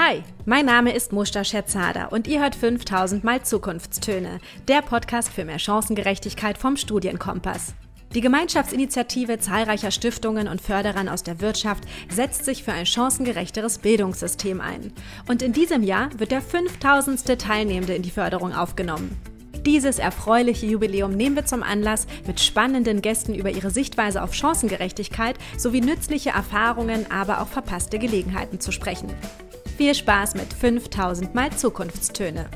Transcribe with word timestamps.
Hi, 0.00 0.22
mein 0.46 0.64
Name 0.64 0.94
ist 0.94 1.12
Mushta 1.12 1.42
Scherzada 1.42 2.06
und 2.06 2.28
ihr 2.28 2.40
hört 2.40 2.54
5000 2.54 3.24
Mal 3.24 3.42
Zukunftstöne, 3.42 4.38
der 4.68 4.80
Podcast 4.80 5.28
für 5.28 5.44
mehr 5.44 5.58
Chancengerechtigkeit 5.58 6.56
vom 6.56 6.76
Studienkompass. 6.76 7.74
Die 8.14 8.20
Gemeinschaftsinitiative 8.20 9.40
zahlreicher 9.40 9.90
Stiftungen 9.90 10.46
und 10.46 10.62
Förderern 10.62 11.08
aus 11.08 11.24
der 11.24 11.40
Wirtschaft 11.40 11.82
setzt 12.08 12.44
sich 12.44 12.62
für 12.62 12.72
ein 12.72 12.86
chancengerechteres 12.86 13.78
Bildungssystem 13.78 14.60
ein. 14.60 14.92
Und 15.28 15.42
in 15.42 15.52
diesem 15.52 15.82
Jahr 15.82 16.10
wird 16.16 16.30
der 16.30 16.42
5000. 16.42 17.36
Teilnehmende 17.36 17.94
in 17.94 18.02
die 18.02 18.12
Förderung 18.12 18.54
aufgenommen. 18.54 19.20
Dieses 19.66 19.98
erfreuliche 19.98 20.66
Jubiläum 20.66 21.10
nehmen 21.10 21.34
wir 21.34 21.44
zum 21.44 21.64
Anlass, 21.64 22.06
mit 22.24 22.38
spannenden 22.38 23.02
Gästen 23.02 23.34
über 23.34 23.50
ihre 23.50 23.70
Sichtweise 23.70 24.22
auf 24.22 24.32
Chancengerechtigkeit 24.32 25.36
sowie 25.56 25.80
nützliche 25.80 26.30
Erfahrungen, 26.30 27.10
aber 27.10 27.40
auch 27.40 27.48
verpasste 27.48 27.98
Gelegenheiten 27.98 28.60
zu 28.60 28.70
sprechen. 28.70 29.12
Viel 29.78 29.94
Spaß 29.94 30.34
mit 30.34 30.52
5000 30.52 31.36
Mal 31.36 31.52
Zukunftstöne. 31.52 32.50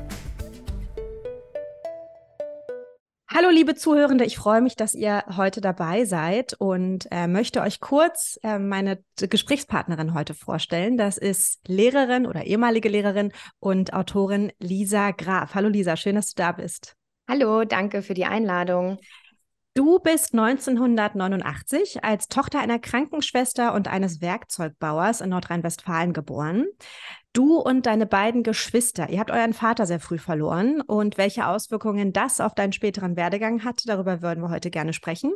Hallo 3.33 3.49
liebe 3.49 3.75
Zuhörende, 3.75 4.25
ich 4.25 4.35
freue 4.35 4.59
mich, 4.59 4.75
dass 4.75 4.93
ihr 4.93 5.23
heute 5.37 5.61
dabei 5.61 6.03
seid 6.03 6.53
und 6.59 7.07
äh, 7.11 7.27
möchte 7.27 7.61
euch 7.61 7.79
kurz 7.79 8.37
äh, 8.43 8.59
meine 8.59 9.01
Gesprächspartnerin 9.15 10.13
heute 10.13 10.33
vorstellen. 10.33 10.97
Das 10.97 11.17
ist 11.17 11.65
Lehrerin 11.65 12.25
oder 12.25 12.43
ehemalige 12.43 12.89
Lehrerin 12.89 13.31
und 13.61 13.93
Autorin 13.93 14.51
Lisa 14.59 15.11
Graf. 15.11 15.55
Hallo 15.55 15.69
Lisa, 15.69 15.95
schön, 15.95 16.15
dass 16.15 16.33
du 16.33 16.41
da 16.41 16.51
bist. 16.51 16.97
Hallo, 17.29 17.63
danke 17.63 18.01
für 18.01 18.15
die 18.15 18.25
Einladung. 18.25 18.99
Du 19.75 19.97
bist 19.97 20.33
1989 20.33 22.03
als 22.03 22.27
Tochter 22.27 22.59
einer 22.59 22.77
Krankenschwester 22.77 23.73
und 23.73 23.87
eines 23.87 24.21
Werkzeugbauers 24.21 25.19
in 25.21 25.29
Nordrhein-Westfalen 25.29 26.13
geboren. 26.13 26.67
Du 27.33 27.57
und 27.57 27.87
deine 27.87 28.05
beiden 28.05 28.43
Geschwister, 28.43 29.09
ihr 29.09 29.19
habt 29.19 29.31
euren 29.31 29.53
Vater 29.53 29.87
sehr 29.87 29.99
früh 29.99 30.19
verloren 30.19 30.81
und 30.81 31.17
welche 31.17 31.47
Auswirkungen 31.47 32.13
das 32.13 32.39
auf 32.39 32.53
deinen 32.53 32.71
späteren 32.71 33.15
Werdegang 33.15 33.63
hatte, 33.63 33.87
darüber 33.87 34.21
würden 34.21 34.43
wir 34.43 34.51
heute 34.51 34.69
gerne 34.69 34.93
sprechen. 34.93 35.33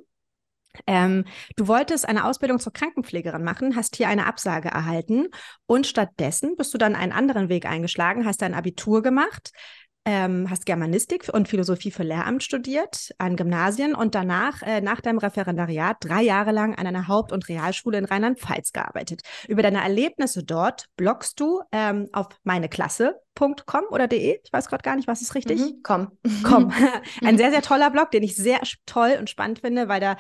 Ähm, 0.86 1.26
du 1.56 1.68
wolltest 1.68 2.08
eine 2.08 2.26
Ausbildung 2.26 2.60
zur 2.60 2.74
Krankenpflegerin 2.74 3.44
machen, 3.44 3.76
hast 3.76 3.96
hier 3.96 4.10
eine 4.10 4.28
Absage 4.28 4.70
erhalten 4.70 5.30
und 5.66 5.88
stattdessen 5.88 6.56
bist 6.56 6.72
du 6.76 6.78
dann 6.78 6.96
einen 6.96 7.12
anderen 7.12 7.50
Weg 7.50 7.66
eingeschlagen, 7.66 8.26
hast 8.26 8.44
dein 8.44 8.54
Abitur 8.54 9.02
gemacht, 9.02 9.52
ähm, 10.08 10.50
hast 10.50 10.66
Germanistik 10.66 11.30
und 11.34 11.50
Philosophie 11.50 11.92
für 11.92 12.04
Lehramt 12.04 12.42
studiert 12.42 13.14
an 13.18 13.36
Gymnasien 13.36 13.94
und 13.94 14.16
danach, 14.16 14.62
äh, 14.62 14.80
nach 14.80 15.02
deinem 15.02 15.18
Referendariat, 15.18 15.98
drei 16.00 16.22
Jahre 16.22 16.54
lang 16.54 16.76
an 16.76 16.88
einer 16.88 17.10
Haupt- 17.10 17.34
und 17.34 17.50
Realschule 17.50 17.98
in 17.98 18.06
Rheinland-Pfalz 18.06 18.72
gearbeitet. 18.72 19.24
Über 19.50 19.62
deine 19.62 19.84
Erlebnisse 19.84 20.46
dort 20.46 20.86
bloggst 20.96 21.42
du 21.42 21.62
ähm, 21.74 22.08
auf 22.14 22.30
meineklasse.com 22.46 23.84
oder 23.90 24.08
de. 24.08 24.40
Ich 24.42 24.54
weiß 24.54 24.70
gerade 24.70 24.82
gar 24.82 24.96
nicht, 24.96 25.10
was 25.10 25.22
ist 25.22 25.36
richtig? 25.36 25.60
Mhm, 25.60 25.80
komm. 25.84 26.18
Komm. 26.42 26.72
Ein 27.26 27.38
sehr, 27.38 27.52
sehr 27.52 27.62
toller 27.62 27.92
Blog, 27.92 28.10
den 28.12 28.24
ich 28.24 28.38
sehr 28.38 28.62
toll 28.86 29.18
und 29.20 29.30
spannend 29.30 29.60
finde, 29.60 29.90
weil 29.90 30.00
da 30.00 30.16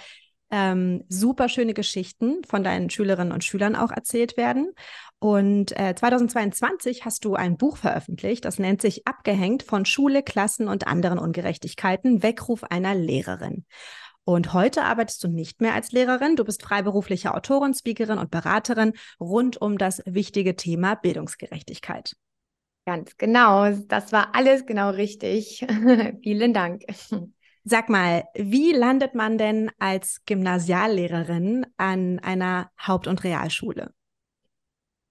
ähm, 0.49 1.03
super 1.09 1.49
schöne 1.49 1.73
Geschichten 1.73 2.43
von 2.47 2.63
deinen 2.63 2.89
Schülerinnen 2.89 3.33
und 3.33 3.43
Schülern 3.43 3.75
auch 3.75 3.91
erzählt 3.91 4.37
werden. 4.37 4.73
Und 5.19 5.77
äh, 5.79 5.95
2022 5.95 7.03
hast 7.03 7.25
du 7.25 7.33
ein 7.33 7.57
Buch 7.57 7.77
veröffentlicht, 7.77 8.45
das 8.45 8.59
nennt 8.59 8.81
sich 8.81 9.07
Abgehängt 9.07 9.63
von 9.63 9.85
Schule, 9.85 10.21
Klassen 10.21 10.67
und 10.67 10.85
anderen 10.85 11.17
Ungerechtigkeiten, 11.17 12.21
Weckruf 12.21 12.63
einer 12.63 12.93
Lehrerin. 12.93 13.65
Und 14.25 14.53
heute 14.53 14.83
arbeitest 14.83 15.23
du 15.23 15.29
nicht 15.29 15.61
mehr 15.61 15.73
als 15.73 15.91
Lehrerin, 15.91 16.35
du 16.35 16.43
bist 16.43 16.61
freiberufliche 16.61 17.33
Autorin, 17.33 17.73
Speakerin 17.73 18.19
und 18.19 18.29
Beraterin 18.29 18.93
rund 19.19 19.59
um 19.59 19.77
das 19.77 20.03
wichtige 20.05 20.55
Thema 20.55 20.95
Bildungsgerechtigkeit. 20.95 22.13
Ganz 22.85 23.17
genau, 23.17 23.71
das 23.71 24.11
war 24.11 24.35
alles 24.35 24.65
genau 24.65 24.91
richtig. 24.91 25.65
Vielen 26.23 26.53
Dank. 26.53 26.83
Sag 27.63 27.89
mal, 27.89 28.25
wie 28.35 28.71
landet 28.71 29.15
man 29.15 29.37
denn 29.37 29.71
als 29.79 30.21
Gymnasiallehrerin 30.25 31.65
an 31.75 32.19
einer 32.19 32.69
Haupt- 32.79 33.07
und 33.07 33.23
Realschule? 33.23 33.91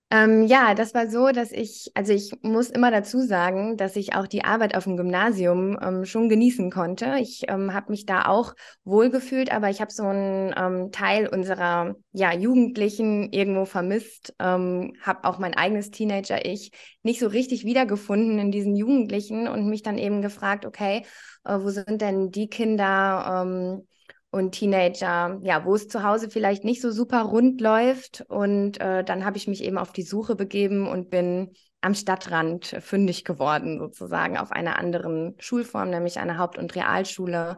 Ähm, 0.08 0.46
ja, 0.46 0.74
das 0.74 0.94
war 0.94 1.10
so, 1.10 1.32
dass 1.32 1.50
ich, 1.50 1.90
also 1.94 2.12
ich 2.12 2.30
muss 2.42 2.70
immer 2.70 2.92
dazu 2.92 3.18
sagen, 3.22 3.76
dass 3.76 3.96
ich 3.96 4.14
auch 4.14 4.28
die 4.28 4.44
Arbeit 4.44 4.76
auf 4.76 4.84
dem 4.84 4.96
Gymnasium 4.96 5.76
ähm, 5.82 6.04
schon 6.04 6.28
genießen 6.28 6.70
konnte. 6.70 7.16
Ich 7.18 7.42
ähm, 7.48 7.74
habe 7.74 7.90
mich 7.90 8.06
da 8.06 8.26
auch 8.26 8.54
wohlgefühlt, 8.84 9.50
aber 9.52 9.68
ich 9.68 9.80
habe 9.80 9.90
so 9.90 10.04
einen 10.04 10.54
ähm, 10.56 10.92
Teil 10.92 11.26
unserer 11.26 11.96
ja, 12.12 12.32
Jugendlichen 12.32 13.32
irgendwo 13.32 13.64
vermisst, 13.64 14.32
ähm, 14.38 14.92
habe 15.02 15.24
auch 15.24 15.38
mein 15.40 15.54
eigenes 15.54 15.90
Teenager-Ich 15.90 16.70
nicht 17.02 17.18
so 17.18 17.26
richtig 17.26 17.64
wiedergefunden 17.64 18.38
in 18.38 18.52
diesen 18.52 18.76
Jugendlichen 18.76 19.48
und 19.48 19.68
mich 19.68 19.82
dann 19.82 19.98
eben 19.98 20.22
gefragt, 20.22 20.66
okay, 20.66 21.04
äh, 21.44 21.58
wo 21.58 21.70
sind 21.70 22.00
denn 22.00 22.30
die 22.30 22.48
Kinder, 22.48 23.42
ähm, 23.44 23.88
und 24.36 24.52
Teenager, 24.52 25.40
ja, 25.42 25.64
wo 25.64 25.74
es 25.74 25.88
zu 25.88 26.02
Hause 26.02 26.28
vielleicht 26.28 26.62
nicht 26.62 26.82
so 26.82 26.90
super 26.90 27.22
rund 27.22 27.60
läuft. 27.60 28.22
Und 28.28 28.78
äh, 28.80 29.02
dann 29.02 29.24
habe 29.24 29.38
ich 29.38 29.48
mich 29.48 29.64
eben 29.64 29.78
auf 29.78 29.92
die 29.92 30.02
Suche 30.02 30.36
begeben 30.36 30.86
und 30.86 31.08
bin 31.08 31.52
am 31.80 31.94
Stadtrand 31.94 32.76
fündig 32.80 33.24
geworden, 33.24 33.78
sozusagen 33.78 34.36
auf 34.36 34.52
einer 34.52 34.78
anderen 34.78 35.34
Schulform, 35.38 35.88
nämlich 35.88 36.18
einer 36.18 36.36
Haupt- 36.36 36.58
und 36.58 36.74
Realschule. 36.74 37.56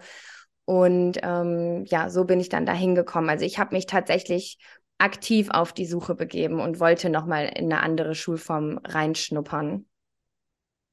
Und 0.66 1.18
ähm, 1.22 1.84
ja, 1.86 2.10
so 2.10 2.24
bin 2.24 2.38
ich 2.38 2.48
dann 2.48 2.66
dahin 2.66 2.94
gekommen. 2.94 3.28
Also 3.28 3.44
ich 3.44 3.58
habe 3.58 3.74
mich 3.74 3.86
tatsächlich 3.86 4.58
aktiv 4.98 5.48
auf 5.50 5.72
die 5.72 5.86
Suche 5.86 6.14
begeben 6.14 6.60
und 6.60 6.78
wollte 6.78 7.10
nochmal 7.10 7.50
in 7.56 7.72
eine 7.72 7.82
andere 7.82 8.14
Schulform 8.14 8.78
reinschnuppern. 8.84 9.86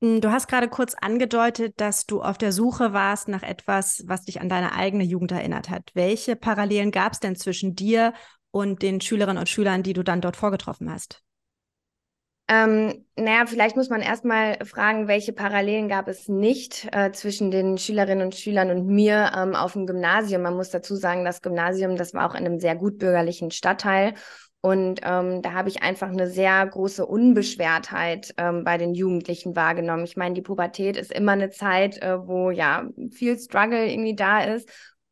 Hm, 0.06 0.22
du 0.22 0.32
hast 0.32 0.48
gerade 0.48 0.70
kurz 0.70 0.94
angedeutet, 0.94 1.82
dass 1.82 2.06
du 2.06 2.22
auf 2.22 2.38
der 2.38 2.52
Suche 2.52 2.94
warst 2.94 3.28
nach 3.28 3.42
etwas, 3.42 4.04
was 4.06 4.26
dich 4.26 4.40
an 4.40 4.50
deine 4.50 4.74
eigene 4.74 5.04
Jugend 5.04 5.32
erinnert 5.32 5.72
hat. 5.72 5.90
Welche 5.96 6.36
Parallelen 6.36 6.92
gab 6.92 7.14
es 7.14 7.20
denn 7.20 7.36
zwischen 7.36 7.76
dir 7.76 8.14
und 8.52 8.84
den 8.84 9.02
Schülerinnen 9.02 9.40
und 9.40 9.50
Schülern, 9.50 9.82
die 9.82 9.94
du 9.94 10.04
dann 10.04 10.22
dort 10.22 10.36
vorgetroffen 10.36 10.92
hast? 10.92 11.24
Ähm, 12.48 13.04
naja, 13.16 13.48
vielleicht 13.48 13.76
muss 13.76 13.90
man 13.90 14.02
erstmal 14.02 14.64
fragen, 14.64 15.08
welche 15.08 15.34
Parallelen 15.34 15.90
gab 15.90 16.08
es 16.08 16.30
nicht 16.30 16.88
äh, 16.92 17.12
zwischen 17.12 17.50
den 17.50 17.80
Schülerinnen 17.80 18.24
und 18.24 18.36
Schülern 18.36 18.70
und 18.70 18.86
mir 18.86 19.32
ähm, 19.36 19.56
auf 19.56 19.74
dem 19.74 19.88
Gymnasium. 19.88 20.44
Man 20.44 20.56
muss 20.56 20.70
dazu 20.70 20.96
sagen, 20.96 21.26
das 21.26 21.42
Gymnasium, 21.42 21.96
das 21.96 22.14
war 22.14 22.30
auch 22.30 22.36
in 22.36 22.46
einem 22.46 22.60
sehr 22.60 22.76
gutbürgerlichen 22.76 23.50
Stadtteil 23.50 24.14
und 24.66 25.02
ähm, 25.04 25.44
da 25.44 25.54
habe 25.54 25.70
ich 25.70 25.84
einfach 25.84 26.10
eine 26.10 26.28
sehr 26.28 26.66
große 26.66 27.06
Unbeschwertheit 27.06 28.34
ähm, 28.38 28.64
bei 28.64 28.80
den 28.80 28.96
Jugendlichen 28.96 29.56
wahrgenommen. 29.56 30.06
Ich 30.06 30.18
meine, 30.18 30.34
die 30.34 30.42
Pubertät 30.42 30.98
ist 30.98 31.12
immer 31.12 31.34
eine 31.34 31.52
Zeit, 31.52 32.02
äh, 32.02 32.28
wo 32.28 32.50
ja 32.50 32.90
viel 33.12 33.38
Struggle 33.38 33.88
irgendwie 33.88 34.16
da 34.16 34.44
ist. 34.44 34.68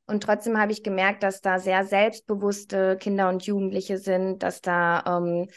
Und 0.07 0.23
trotzdem 0.23 0.59
habe 0.59 0.71
ich 0.71 0.81
gemerkt, 0.81 1.21
dass 1.21 1.39
da 1.39 1.59
sehr 1.59 1.85
selbstbewusste 1.85 2.97
Kinder 2.97 3.29
und 3.29 3.45
Jugendliche 3.45 3.99
sind, 3.99 4.41
dass 4.41 4.61
da 4.61 5.03
ähm, 5.05 5.47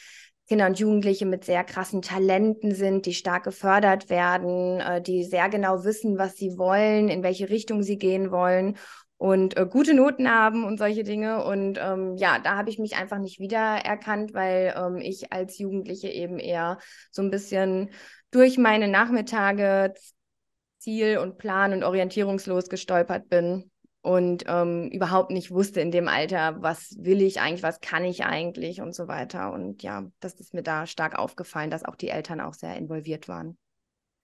Kinder 0.47 0.67
und 0.67 0.79
Jugendliche 0.79 1.25
mit 1.25 1.45
sehr 1.47 1.65
krassen 1.65 2.03
Talenten 2.03 2.75
sind, 2.75 3.07
die 3.07 3.15
stark 3.15 3.45
gefördert 3.45 4.11
werden, 4.11 4.79
äh, 4.79 5.01
die 5.01 5.25
sehr 5.25 5.49
genau 5.49 5.85
wissen, 5.85 6.19
was 6.19 6.37
sie 6.37 6.59
wollen, 6.59 7.09
in 7.09 7.23
welche 7.23 7.49
Richtung 7.49 7.83
sie 7.83 7.97
gehen 7.97 8.31
wollen 8.31 8.77
und 9.19 9.57
äh, 9.57 9.67
gute 9.67 9.95
Noten 9.95 10.31
haben 10.31 10.65
und 10.65 10.79
solche 10.79 11.05
Dinge. 11.05 11.45
Und 11.45 11.79
ähm, 11.81 12.17
ja, 12.17 12.39
da 12.39 12.57
habe 12.57 12.71
ich 12.71 12.79
mich 12.79 12.97
einfach 12.97 13.19
nicht 13.19 13.39
wiedererkannt, 13.39 14.35
weil 14.35 14.75
ähm, 14.77 14.99
ich 14.99 15.33
als 15.33 15.59
Jugendliche 15.59 16.09
eben 16.09 16.39
eher 16.39 16.79
so 17.11 17.23
ein 17.23 17.31
bisschen 17.31 17.91
durch 18.31 18.59
meine 18.59 18.89
Nachmittage 18.89 19.95
ziel- 20.79 21.19
und 21.19 21.39
plan- 21.39 21.73
und 21.73 21.83
orientierungslos 21.83 22.69
gestolpert 22.69 23.29
bin 23.29 23.71
und 24.03 24.45
ähm, 24.47 24.89
überhaupt 24.91 25.31
nicht 25.33 25.51
wusste 25.51 25.81
in 25.81 25.91
dem 25.91 26.07
Alter, 26.07 26.63
was 26.63 26.95
will 26.99 27.23
ich 27.23 27.41
eigentlich, 27.41 27.65
was 27.65 27.81
kann 27.81 28.05
ich 28.05 28.25
eigentlich 28.25 28.81
und 28.81 28.95
so 28.95 29.09
weiter. 29.09 29.53
Und 29.53 29.83
ja, 29.83 30.05
das 30.21 30.35
ist 30.35 30.55
mir 30.55 30.63
da 30.63 30.87
stark 30.87 31.19
aufgefallen, 31.19 31.71
dass 31.71 31.85
auch 31.85 31.97
die 31.97 32.11
Eltern 32.11 32.41
auch 32.41 32.55
sehr 32.55 32.77
involviert 32.77 33.27
waren. 33.27 33.59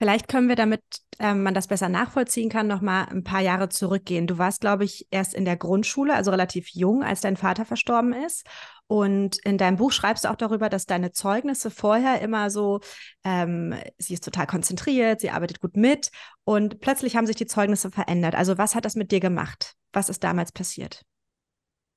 Vielleicht 0.03 0.27
können 0.27 0.49
wir, 0.49 0.57
damit 0.57 0.83
ähm, 1.21 1.45
man 1.45 1.55
das 1.55 1.69
besser 1.69 1.89
nachvollziehen 1.89 2.49
kann, 2.49 2.67
noch 2.67 2.81
mal 2.81 3.05
ein 3.05 3.23
paar 3.23 3.39
Jahre 3.41 3.69
zurückgehen. 3.69 4.27
Du 4.27 4.37
warst, 4.37 4.61
glaube 4.61 4.83
ich, 4.83 5.07
erst 5.13 5.33
in 5.33 5.45
der 5.45 5.57
Grundschule, 5.57 6.13
also 6.13 6.33
relativ 6.33 6.71
jung, 6.71 7.05
als 7.05 7.21
dein 7.21 7.37
Vater 7.37 7.65
verstorben 7.65 8.13
ist. 8.13 8.45
Und 8.89 9.39
in 9.45 9.59
deinem 9.59 9.77
Buch 9.77 9.93
schreibst 9.93 10.25
du 10.25 10.31
auch 10.31 10.35
darüber, 10.35 10.69
dass 10.69 10.87
deine 10.87 11.13
Zeugnisse 11.13 11.71
vorher 11.71 12.21
immer 12.21 12.51
so, 12.51 12.81
ähm, 13.23 13.77
sie 13.97 14.15
ist 14.15 14.25
total 14.25 14.49
konzentriert, 14.49 15.21
sie 15.21 15.31
arbeitet 15.31 15.61
gut 15.61 15.77
mit 15.77 16.11
und 16.43 16.81
plötzlich 16.81 17.15
haben 17.15 17.29
sich 17.29 17.37
die 17.37 17.47
Zeugnisse 17.47 17.93
verändert. 17.93 18.35
Also 18.35 18.59
was 18.59 18.75
hat 18.75 18.85
das 18.85 18.97
mit 18.97 19.13
dir 19.13 19.21
gemacht? 19.21 19.75
Was 19.93 20.09
ist 20.09 20.25
damals 20.25 20.51
passiert? 20.51 21.03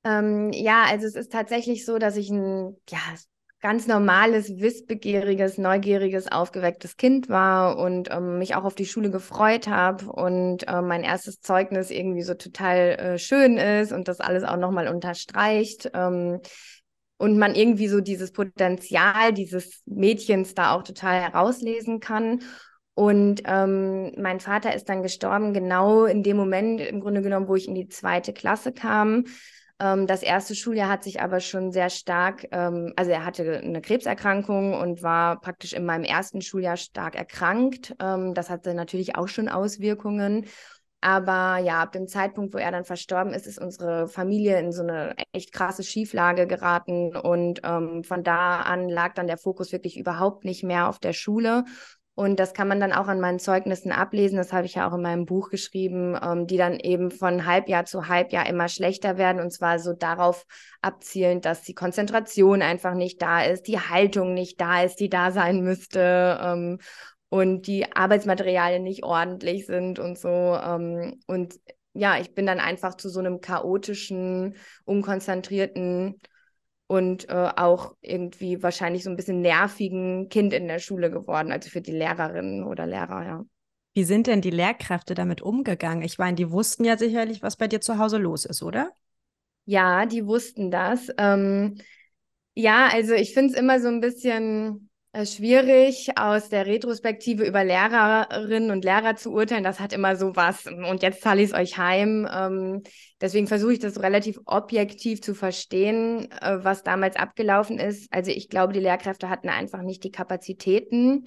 Ähm, 0.04 0.52
ja, 0.52 0.84
also 0.84 1.08
es 1.08 1.16
ist 1.16 1.32
tatsächlich 1.32 1.84
so, 1.84 1.98
dass 1.98 2.16
ich 2.16 2.30
ein, 2.30 2.76
ja, 2.88 3.00
ganz 3.60 3.86
normales, 3.86 4.60
wissbegieriges, 4.60 5.58
neugieriges, 5.58 6.30
aufgewecktes 6.30 6.96
Kind 6.96 7.28
war 7.28 7.78
und 7.78 8.10
ähm, 8.12 8.38
mich 8.38 8.54
auch 8.54 8.64
auf 8.64 8.74
die 8.74 8.86
Schule 8.86 9.10
gefreut 9.10 9.66
habe 9.66 10.06
und 10.06 10.68
äh, 10.68 10.82
mein 10.82 11.02
erstes 11.02 11.40
Zeugnis 11.40 11.90
irgendwie 11.90 12.22
so 12.22 12.34
total 12.34 12.76
äh, 12.76 13.18
schön 13.18 13.56
ist 13.56 13.92
und 13.92 14.08
das 14.08 14.20
alles 14.20 14.44
auch 14.44 14.56
nochmal 14.56 14.88
unterstreicht. 14.88 15.90
Ähm, 15.94 16.40
und 17.18 17.38
man 17.38 17.54
irgendwie 17.54 17.88
so 17.88 18.00
dieses 18.00 18.32
Potenzial 18.32 19.32
dieses 19.32 19.82
Mädchens 19.86 20.54
da 20.54 20.74
auch 20.74 20.82
total 20.82 21.20
herauslesen 21.20 21.98
kann. 21.98 22.42
Und 22.94 23.42
ähm, 23.44 24.12
mein 24.16 24.40
Vater 24.40 24.74
ist 24.74 24.88
dann 24.88 25.02
gestorben, 25.02 25.52
genau 25.52 26.04
in 26.04 26.22
dem 26.22 26.36
Moment, 26.36 26.80
im 26.80 27.00
Grunde 27.00 27.22
genommen, 27.22 27.48
wo 27.48 27.54
ich 27.54 27.68
in 27.68 27.74
die 27.74 27.88
zweite 27.88 28.32
Klasse 28.32 28.72
kam. 28.72 29.24
Ähm, 29.78 30.06
das 30.06 30.22
erste 30.22 30.54
Schuljahr 30.54 30.88
hat 30.88 31.04
sich 31.04 31.20
aber 31.20 31.40
schon 31.40 31.70
sehr 31.70 31.90
stark, 31.90 32.46
ähm, 32.50 32.92
also 32.96 33.10
er 33.10 33.24
hatte 33.24 33.58
eine 33.58 33.80
Krebserkrankung 33.80 34.74
und 34.74 35.02
war 35.02 35.40
praktisch 35.40 35.74
in 35.74 35.84
meinem 35.84 36.04
ersten 36.04 36.40
Schuljahr 36.40 36.76
stark 36.76 37.14
erkrankt. 37.14 37.94
Ähm, 38.00 38.32
das 38.34 38.48
hatte 38.48 38.74
natürlich 38.74 39.16
auch 39.16 39.28
schon 39.28 39.48
Auswirkungen. 39.48 40.46
Aber 41.02 41.58
ja, 41.58 41.82
ab 41.82 41.92
dem 41.92 42.08
Zeitpunkt, 42.08 42.54
wo 42.54 42.58
er 42.58 42.72
dann 42.72 42.84
verstorben 42.84 43.34
ist, 43.34 43.46
ist 43.46 43.60
unsere 43.60 44.08
Familie 44.08 44.58
in 44.58 44.72
so 44.72 44.82
eine 44.82 45.14
echt 45.32 45.52
krasse 45.52 45.82
Schieflage 45.84 46.46
geraten. 46.46 47.14
Und 47.14 47.60
ähm, 47.64 48.02
von 48.02 48.24
da 48.24 48.62
an 48.62 48.88
lag 48.88 49.14
dann 49.14 49.26
der 49.26 49.38
Fokus 49.38 49.72
wirklich 49.72 49.98
überhaupt 49.98 50.44
nicht 50.44 50.64
mehr 50.64 50.88
auf 50.88 50.98
der 50.98 51.12
Schule. 51.12 51.64
Und 52.16 52.40
das 52.40 52.54
kann 52.54 52.66
man 52.66 52.80
dann 52.80 52.94
auch 52.94 53.08
an 53.08 53.20
meinen 53.20 53.38
Zeugnissen 53.38 53.92
ablesen. 53.92 54.38
Das 54.38 54.50
habe 54.50 54.64
ich 54.64 54.76
ja 54.76 54.88
auch 54.88 54.94
in 54.94 55.02
meinem 55.02 55.26
Buch 55.26 55.50
geschrieben, 55.50 56.18
ähm, 56.20 56.46
die 56.46 56.56
dann 56.56 56.80
eben 56.80 57.10
von 57.10 57.44
Halbjahr 57.44 57.84
zu 57.84 58.08
Halbjahr 58.08 58.48
immer 58.48 58.68
schlechter 58.68 59.18
werden. 59.18 59.38
Und 59.38 59.50
zwar 59.52 59.78
so 59.78 59.92
darauf 59.92 60.46
abzielend, 60.80 61.44
dass 61.44 61.60
die 61.60 61.74
Konzentration 61.74 62.62
einfach 62.62 62.94
nicht 62.94 63.20
da 63.20 63.44
ist, 63.44 63.64
die 63.68 63.78
Haltung 63.78 64.32
nicht 64.32 64.58
da 64.62 64.82
ist, 64.82 64.96
die 64.96 65.10
da 65.10 65.30
sein 65.30 65.60
müsste. 65.60 66.40
Ähm, 66.42 66.78
und 67.28 67.66
die 67.66 67.94
Arbeitsmaterialien 67.94 68.82
nicht 68.82 69.04
ordentlich 69.04 69.66
sind 69.66 69.98
und 69.98 70.18
so. 70.18 70.28
Ähm, 70.28 71.20
und 71.26 71.56
ja, 71.92 72.18
ich 72.18 72.34
bin 72.34 72.46
dann 72.46 72.60
einfach 72.60 72.96
zu 72.96 73.10
so 73.10 73.20
einem 73.20 73.42
chaotischen, 73.42 74.56
unkonzentrierten 74.86 76.18
und 76.86 77.28
äh, 77.28 77.50
auch 77.56 77.94
irgendwie 78.00 78.62
wahrscheinlich 78.62 79.04
so 79.04 79.10
ein 79.10 79.16
bisschen 79.16 79.40
nervigen 79.40 80.28
Kind 80.28 80.52
in 80.52 80.68
der 80.68 80.78
Schule 80.78 81.10
geworden, 81.10 81.52
also 81.52 81.68
für 81.68 81.80
die 81.80 81.92
Lehrerinnen 81.92 82.64
oder 82.64 82.86
Lehrer, 82.86 83.24
ja. 83.24 83.44
Wie 83.94 84.04
sind 84.04 84.26
denn 84.26 84.42
die 84.42 84.50
Lehrkräfte 84.50 85.14
damit 85.14 85.40
umgegangen? 85.40 86.02
Ich 86.02 86.18
meine, 86.18 86.36
die 86.36 86.50
wussten 86.50 86.84
ja 86.84 86.98
sicherlich, 86.98 87.42
was 87.42 87.56
bei 87.56 87.66
dir 87.66 87.80
zu 87.80 87.98
Hause 87.98 88.18
los 88.18 88.44
ist, 88.44 88.62
oder? 88.62 88.92
Ja, 89.64 90.06
die 90.06 90.26
wussten 90.26 90.70
das. 90.70 91.08
Ähm, 91.18 91.78
ja, 92.54 92.88
also 92.92 93.14
ich 93.14 93.32
finde 93.34 93.54
es 93.54 93.58
immer 93.58 93.80
so 93.80 93.88
ein 93.88 94.00
bisschen 94.00 94.90
schwierig, 95.24 96.10
aus 96.18 96.48
der 96.48 96.66
Retrospektive 96.66 97.44
über 97.46 97.64
Lehrerinnen 97.64 98.70
und 98.70 98.84
Lehrer 98.84 99.16
zu 99.16 99.32
urteilen. 99.32 99.64
Das 99.64 99.80
hat 99.80 99.92
immer 99.92 100.16
so 100.16 100.36
was. 100.36 100.66
Und 100.66 101.02
jetzt 101.02 101.22
zahle 101.22 101.40
ich 101.40 101.52
es 101.52 101.54
euch 101.54 101.78
heim. 101.78 102.28
Ähm, 102.30 102.82
deswegen 103.20 103.46
versuche 103.46 103.72
ich 103.72 103.78
das 103.78 104.02
relativ 104.02 104.38
objektiv 104.44 105.22
zu 105.22 105.34
verstehen, 105.34 106.30
äh, 106.32 106.58
was 106.62 106.82
damals 106.82 107.16
abgelaufen 107.16 107.78
ist. 107.78 108.12
Also 108.12 108.30
ich 108.30 108.50
glaube, 108.50 108.72
die 108.72 108.80
Lehrkräfte 108.80 109.30
hatten 109.30 109.48
einfach 109.48 109.82
nicht 109.82 110.04
die 110.04 110.10
Kapazitäten, 110.10 111.24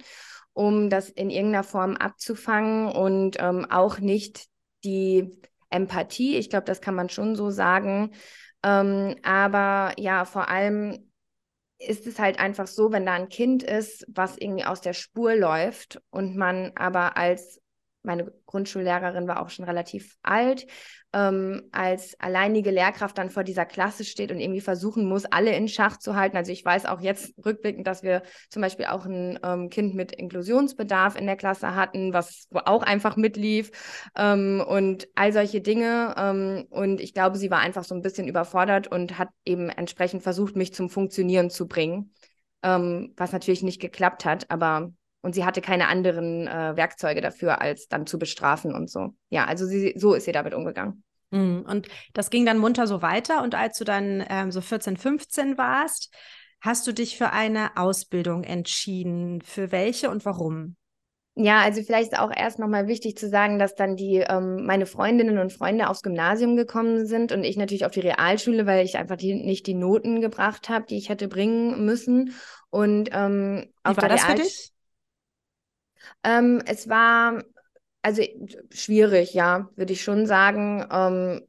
um 0.52 0.90
das 0.90 1.08
in 1.08 1.30
irgendeiner 1.30 1.64
Form 1.64 1.96
abzufangen 1.96 2.92
und 2.92 3.38
ähm, 3.40 3.66
auch 3.70 3.98
nicht 3.98 4.46
die 4.84 5.30
Empathie. 5.70 6.36
Ich 6.36 6.50
glaube, 6.50 6.66
das 6.66 6.80
kann 6.80 6.94
man 6.94 7.08
schon 7.08 7.34
so 7.34 7.50
sagen. 7.50 8.12
Ähm, 8.62 9.16
aber 9.22 9.94
ja, 9.96 10.24
vor 10.24 10.48
allem 10.48 11.09
ist 11.80 12.06
es 12.06 12.18
halt 12.18 12.38
einfach 12.38 12.66
so, 12.66 12.92
wenn 12.92 13.06
da 13.06 13.14
ein 13.14 13.28
Kind 13.28 13.62
ist, 13.62 14.06
was 14.08 14.36
irgendwie 14.36 14.64
aus 14.64 14.80
der 14.80 14.92
Spur 14.92 15.34
läuft 15.34 16.00
und 16.10 16.36
man 16.36 16.72
aber 16.76 17.16
als 17.16 17.59
meine 18.02 18.32
Grundschullehrerin 18.46 19.28
war 19.28 19.42
auch 19.42 19.50
schon 19.50 19.64
relativ 19.64 20.16
alt, 20.22 20.66
ähm, 21.12 21.68
als 21.72 22.18
alleinige 22.20 22.70
Lehrkraft 22.70 23.18
dann 23.18 23.30
vor 23.30 23.42
dieser 23.44 23.66
Klasse 23.66 24.04
steht 24.04 24.30
und 24.30 24.38
irgendwie 24.38 24.60
versuchen 24.60 25.06
muss, 25.06 25.24
alle 25.24 25.54
in 25.54 25.68
Schach 25.68 25.98
zu 25.98 26.14
halten. 26.14 26.36
Also 26.36 26.52
ich 26.52 26.64
weiß 26.64 26.86
auch 26.86 27.00
jetzt 27.00 27.34
rückblickend, 27.44 27.86
dass 27.86 28.02
wir 28.02 28.22
zum 28.48 28.62
Beispiel 28.62 28.86
auch 28.86 29.04
ein 29.06 29.38
ähm, 29.42 29.70
Kind 29.70 29.94
mit 29.94 30.12
Inklusionsbedarf 30.12 31.16
in 31.16 31.26
der 31.26 31.36
Klasse 31.36 31.74
hatten, 31.74 32.12
was 32.12 32.48
auch 32.52 32.82
einfach 32.82 33.16
mitlief 33.16 33.70
ähm, 34.16 34.64
und 34.66 35.08
all 35.14 35.32
solche 35.32 35.60
Dinge. 35.60 36.14
Ähm, 36.16 36.66
und 36.70 37.00
ich 37.00 37.12
glaube, 37.12 37.38
sie 37.38 37.50
war 37.50 37.58
einfach 37.58 37.84
so 37.84 37.94
ein 37.94 38.02
bisschen 38.02 38.28
überfordert 38.28 38.86
und 38.86 39.18
hat 39.18 39.28
eben 39.44 39.68
entsprechend 39.68 40.22
versucht, 40.22 40.56
mich 40.56 40.72
zum 40.72 40.90
Funktionieren 40.90 41.50
zu 41.50 41.66
bringen, 41.66 42.14
ähm, 42.62 43.14
was 43.16 43.32
natürlich 43.32 43.62
nicht 43.62 43.80
geklappt 43.80 44.24
hat, 44.24 44.50
aber 44.50 44.92
und 45.22 45.34
sie 45.34 45.44
hatte 45.44 45.60
keine 45.60 45.88
anderen 45.88 46.46
äh, 46.46 46.76
Werkzeuge 46.76 47.20
dafür, 47.20 47.60
als 47.60 47.88
dann 47.88 48.06
zu 48.06 48.18
bestrafen 48.18 48.74
und 48.74 48.90
so. 48.90 49.14
Ja, 49.28 49.44
also 49.44 49.66
sie, 49.66 49.94
so 49.96 50.14
ist 50.14 50.24
sie 50.24 50.32
damit 50.32 50.54
umgegangen. 50.54 51.04
Mhm. 51.30 51.64
Und 51.68 51.88
das 52.12 52.30
ging 52.30 52.46
dann 52.46 52.58
munter 52.58 52.86
so 52.86 53.02
weiter. 53.02 53.42
Und 53.42 53.54
als 53.54 53.78
du 53.78 53.84
dann 53.84 54.24
ähm, 54.28 54.50
so 54.50 54.60
14, 54.60 54.96
15 54.96 55.58
warst, 55.58 56.14
hast 56.60 56.86
du 56.86 56.92
dich 56.92 57.16
für 57.16 57.32
eine 57.32 57.76
Ausbildung 57.76 58.44
entschieden. 58.44 59.40
Für 59.42 59.72
welche 59.72 60.10
und 60.10 60.24
warum? 60.24 60.76
Ja, 61.36 61.60
also 61.60 61.82
vielleicht 61.82 62.12
ist 62.12 62.18
auch 62.18 62.32
erst 62.34 62.58
nochmal 62.58 62.86
wichtig 62.88 63.16
zu 63.16 63.28
sagen, 63.28 63.58
dass 63.58 63.74
dann 63.74 63.96
die 63.96 64.16
ähm, 64.16 64.66
meine 64.66 64.84
Freundinnen 64.84 65.38
und 65.38 65.52
Freunde 65.52 65.88
aufs 65.88 66.02
Gymnasium 66.02 66.56
gekommen 66.56 67.06
sind 67.06 67.32
und 67.32 67.44
ich 67.44 67.56
natürlich 67.56 67.86
auf 67.86 67.92
die 67.92 68.00
Realschule, 68.00 68.66
weil 68.66 68.84
ich 68.84 68.98
einfach 68.98 69.16
die, 69.16 69.34
nicht 69.34 69.66
die 69.66 69.74
Noten 69.74 70.20
gebracht 70.20 70.68
habe, 70.68 70.86
die 70.86 70.98
ich 70.98 71.08
hätte 71.08 71.28
bringen 71.28 71.84
müssen. 71.86 72.34
Und 72.68 73.10
ähm, 73.12 73.72
Wie 73.86 73.96
war 73.96 74.08
das 74.08 74.24
für 74.24 74.34
dich? 74.34 74.72
Ähm, 76.24 76.62
es 76.66 76.88
war 76.88 77.42
also 78.02 78.22
schwierig, 78.70 79.34
ja, 79.34 79.68
würde 79.76 79.92
ich 79.92 80.02
schon 80.02 80.26
sagen. 80.26 80.86
Ähm, 80.90 81.42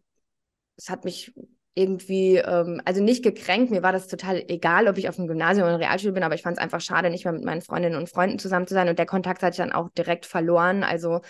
es 0.78 0.90
hat 0.90 1.06
mich 1.06 1.34
irgendwie, 1.74 2.38
ähm, 2.38 2.82
also 2.86 3.02
nicht 3.04 3.24
gekränkt. 3.24 3.72
Mir 3.72 3.84
war 3.84 3.94
das 3.94 4.08
total 4.08 4.44
egal, 4.50 4.88
ob 4.88 4.98
ich 4.98 5.08
auf 5.10 5.16
dem 5.16 5.28
Gymnasium 5.28 5.68
oder 5.68 5.80
Realschule 5.80 6.14
bin, 6.14 6.24
aber 6.24 6.36
ich 6.36 6.42
fand 6.42 6.58
es 6.58 6.64
einfach 6.64 6.82
schade, 6.82 7.10
nicht 7.10 7.24
mehr 7.26 7.34
mit 7.34 7.46
meinen 7.46 7.62
Freundinnen 7.62 7.96
und 7.96 8.10
Freunden 8.10 8.40
zusammen 8.40 8.68
zu 8.68 8.74
sein. 8.74 8.90
Und 8.90 9.00
der 9.00 9.06
Kontakt 9.06 9.42
hatte 9.42 9.54
ich 9.54 9.58
dann 9.58 9.72
auch 9.72 9.90
direkt 9.92 10.26
verloren. 10.26 10.84
Also 10.84 11.22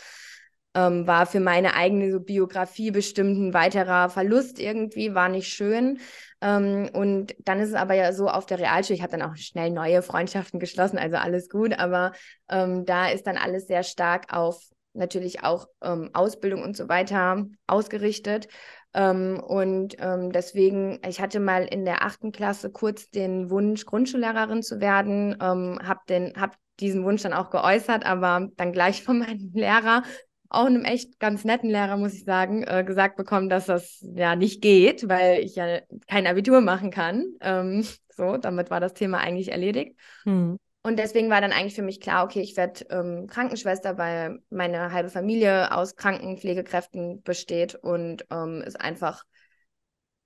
ähm, 0.73 1.06
war 1.06 1.25
für 1.25 1.39
meine 1.39 1.75
eigene 1.75 2.12
so 2.12 2.19
Biografie 2.19 2.91
bestimmt 2.91 3.38
ein 3.38 3.53
weiterer 3.53 4.09
Verlust 4.09 4.59
irgendwie, 4.59 5.13
war 5.13 5.29
nicht 5.29 5.50
schön. 5.50 6.00
Ähm, 6.41 6.89
und 6.93 7.35
dann 7.39 7.59
ist 7.59 7.69
es 7.69 7.75
aber 7.75 7.93
ja 7.93 8.13
so 8.13 8.27
auf 8.27 8.45
der 8.45 8.59
Realschule, 8.59 8.95
ich 8.95 9.03
habe 9.03 9.17
dann 9.17 9.29
auch 9.29 9.35
schnell 9.35 9.69
neue 9.71 10.01
Freundschaften 10.01 10.59
geschlossen, 10.59 10.97
also 10.97 11.17
alles 11.17 11.49
gut, 11.49 11.77
aber 11.77 12.13
ähm, 12.49 12.85
da 12.85 13.09
ist 13.09 13.27
dann 13.27 13.38
alles 13.38 13.67
sehr 13.67 13.83
stark 13.83 14.33
auf 14.33 14.61
natürlich 14.93 15.43
auch 15.43 15.67
ähm, 15.81 16.09
Ausbildung 16.13 16.63
und 16.63 16.75
so 16.75 16.89
weiter 16.89 17.45
ausgerichtet. 17.67 18.47
Ähm, 18.93 19.39
und 19.39 19.95
ähm, 19.99 20.31
deswegen, 20.31 20.99
ich 21.07 21.21
hatte 21.21 21.39
mal 21.39 21.63
in 21.63 21.85
der 21.85 22.03
achten 22.03 22.31
Klasse 22.31 22.71
kurz 22.71 23.09
den 23.09 23.49
Wunsch, 23.49 23.85
Grundschullehrerin 23.85 24.63
zu 24.63 24.81
werden, 24.81 25.37
ähm, 25.42 25.80
habe 25.81 26.33
hab 26.37 26.57
diesen 26.80 27.04
Wunsch 27.04 27.21
dann 27.21 27.33
auch 27.33 27.51
geäußert, 27.51 28.06
aber 28.06 28.49
dann 28.57 28.73
gleich 28.73 29.04
von 29.04 29.19
meinem 29.19 29.51
Lehrer 29.54 30.04
auch 30.51 30.65
einem 30.65 30.83
echt 30.83 31.19
ganz 31.19 31.45
netten 31.45 31.69
Lehrer, 31.69 31.97
muss 31.97 32.13
ich 32.13 32.25
sagen, 32.25 32.63
äh, 32.63 32.83
gesagt 32.83 33.15
bekommen, 33.15 33.49
dass 33.49 33.65
das 33.65 34.05
ja 34.15 34.35
nicht 34.35 34.61
geht, 34.61 35.07
weil 35.07 35.39
ich 35.39 35.55
ja 35.55 35.79
kein 36.07 36.27
Abitur 36.27 36.61
machen 36.61 36.91
kann. 36.91 37.25
Ähm, 37.41 37.85
so, 38.09 38.37
damit 38.37 38.69
war 38.69 38.79
das 38.79 38.93
Thema 38.93 39.19
eigentlich 39.19 39.51
erledigt. 39.51 39.97
Hm. 40.23 40.57
Und 40.83 40.97
deswegen 40.97 41.29
war 41.29 41.41
dann 41.41 41.51
eigentlich 41.51 41.75
für 41.75 41.83
mich 41.83 42.01
klar, 42.01 42.25
okay, 42.25 42.41
ich 42.41 42.57
werde 42.57 42.85
ähm, 42.89 43.27
Krankenschwester, 43.27 43.97
weil 43.97 44.39
meine 44.49 44.91
halbe 44.91 45.09
Familie 45.09 45.75
aus 45.75 45.95
Krankenpflegekräften 45.95 47.21
besteht 47.21 47.75
und 47.75 48.25
ähm, 48.31 48.63
ist 48.65 48.81
einfach 48.81 49.23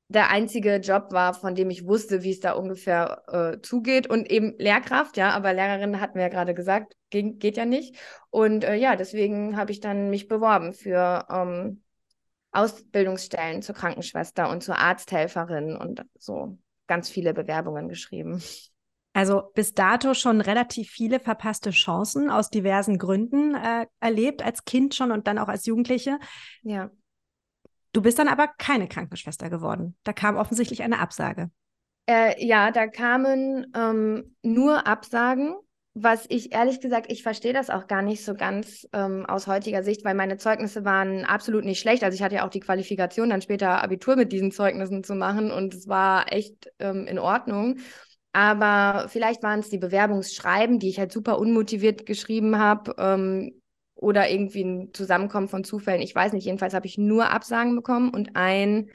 der 0.08 0.30
einzige 0.30 0.76
Job 0.78 1.12
war, 1.12 1.34
von 1.34 1.56
dem 1.56 1.70
ich 1.70 1.88
wusste, 1.88 2.24
wie 2.24 2.32
es 2.32 2.40
da 2.40 2.54
ungefähr 2.54 3.24
äh, 3.28 3.62
zugeht. 3.62 4.08
Und 4.08 4.30
eben 4.30 4.56
Lehrkraft, 4.58 5.18
ja, 5.18 5.32
aber 5.32 5.54
Lehrerin 5.54 6.00
hatten 6.00 6.16
wir 6.16 6.24
ja 6.24 6.30
gerade 6.30 6.54
gesagt, 6.54 6.96
geht, 7.10 7.40
geht 7.40 7.58
ja 7.58 7.66
nicht. 7.66 7.96
Und 8.30 8.64
äh, 8.64 8.76
ja, 8.76 8.96
deswegen 8.96 9.58
habe 9.58 9.72
ich 9.72 9.80
dann 9.80 10.10
mich 10.10 10.28
beworben 10.28 10.74
für 10.74 11.26
ähm, 11.30 11.82
Ausbildungsstellen 12.52 13.62
zur 13.62 13.76
Krankenschwester 13.76 14.50
und 14.50 14.64
zur 14.64 14.78
Arzthelferin 14.78 15.76
und 15.76 16.06
so 16.18 16.58
ganz 16.88 17.10
viele 17.10 17.34
Bewerbungen 17.34 17.90
geschrieben. 17.90 18.42
Also 19.14 19.44
bis 19.56 19.74
dato 19.74 20.14
schon 20.14 20.42
relativ 20.42 20.90
viele 20.90 21.20
verpasste 21.20 21.72
Chancen 21.72 22.30
aus 22.30 22.50
diversen 22.50 22.98
Gründen 22.98 23.56
äh, 23.56 23.88
erlebt, 24.02 24.44
als 24.44 24.66
Kind 24.66 24.94
schon 24.94 25.12
und 25.12 25.26
dann 25.26 25.38
auch 25.40 25.48
als 25.48 25.66
Jugendliche. 25.66 26.20
Ja. 26.64 26.92
Du 27.96 28.02
bist 28.02 28.20
dann 28.20 28.28
aber 28.28 28.50
keine 28.58 28.90
Krankenschwester 28.90 29.50
geworden. 29.50 29.96
Da 30.04 30.12
kam 30.12 30.36
offensichtlich 30.36 30.84
eine 30.84 31.00
Absage. 31.00 31.50
Äh, 32.08 32.46
ja, 32.46 32.72
da 32.72 32.88
kamen 32.88 33.68
ähm, 33.74 34.36
nur 34.44 34.86
Absagen, 34.86 35.56
was 35.94 36.26
ich 36.28 36.52
ehrlich 36.52 36.82
gesagt, 36.82 37.10
ich 37.10 37.24
verstehe 37.24 37.54
das 37.54 37.70
auch 37.70 37.88
gar 37.88 38.02
nicht 38.02 38.26
so 38.26 38.34
ganz 38.34 38.86
ähm, 38.92 39.26
aus 39.26 39.48
heutiger 39.48 39.82
Sicht, 39.82 40.04
weil 40.04 40.14
meine 40.14 40.36
Zeugnisse 40.36 40.84
waren 40.84 41.24
absolut 41.24 41.64
nicht 41.64 41.80
schlecht. 41.80 42.04
Also 42.04 42.16
ich 42.16 42.22
hatte 42.22 42.36
ja 42.36 42.46
auch 42.46 42.50
die 42.50 42.60
Qualifikation, 42.60 43.30
dann 43.30 43.42
später 43.42 43.82
Abitur 43.82 44.18
mit 44.18 44.34
diesen 44.34 44.52
Zeugnissen 44.52 45.06
zu 45.06 45.16
machen 45.16 45.50
und 45.50 45.74
es 45.74 45.88
war 45.88 46.34
echt 46.34 46.70
ähm, 46.80 47.08
in 47.08 47.18
Ordnung. 47.18 47.78
Aber 48.34 49.08
vielleicht 49.08 49.42
waren 49.42 49.62
es 49.62 49.70
die 49.70 49.78
Bewerbungsschreiben, 49.78 50.80
die 50.80 50.90
ich 50.90 51.00
halt 51.00 51.14
super 51.14 51.40
unmotiviert 51.40 52.06
geschrieben 52.06 52.60
habe, 52.60 52.94
ähm, 52.98 53.62
oder 53.96 54.30
irgendwie 54.30 54.64
ein 54.64 54.94
Zusammenkommen 54.94 55.48
von 55.48 55.64
Zufällen. 55.64 56.02
Ich 56.02 56.14
weiß 56.14 56.34
nicht, 56.34 56.46
jedenfalls 56.46 56.74
habe 56.74 56.86
ich 56.86 56.98
nur 56.98 57.30
Absagen 57.32 57.76
bekommen 57.76 58.10
und 58.10 58.36
ein 58.36 58.90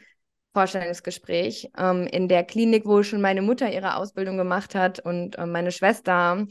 Vorstellungsgespräch 0.53 1.71
ähm, 1.79 2.07
in 2.07 2.29
der 2.29 2.45
Klinik, 2.45 2.85
wo 2.85 3.03
schon 3.03 3.21
meine 3.21 3.43
Mutter 3.43 3.73
ihre 3.73 3.97
Ausbildung 3.97 4.37
gemacht 4.37 4.75
hat 4.75 5.01
und 5.01 5.39
äh, 5.39 5.47
meine 5.47 5.73
Schwester. 5.73 6.47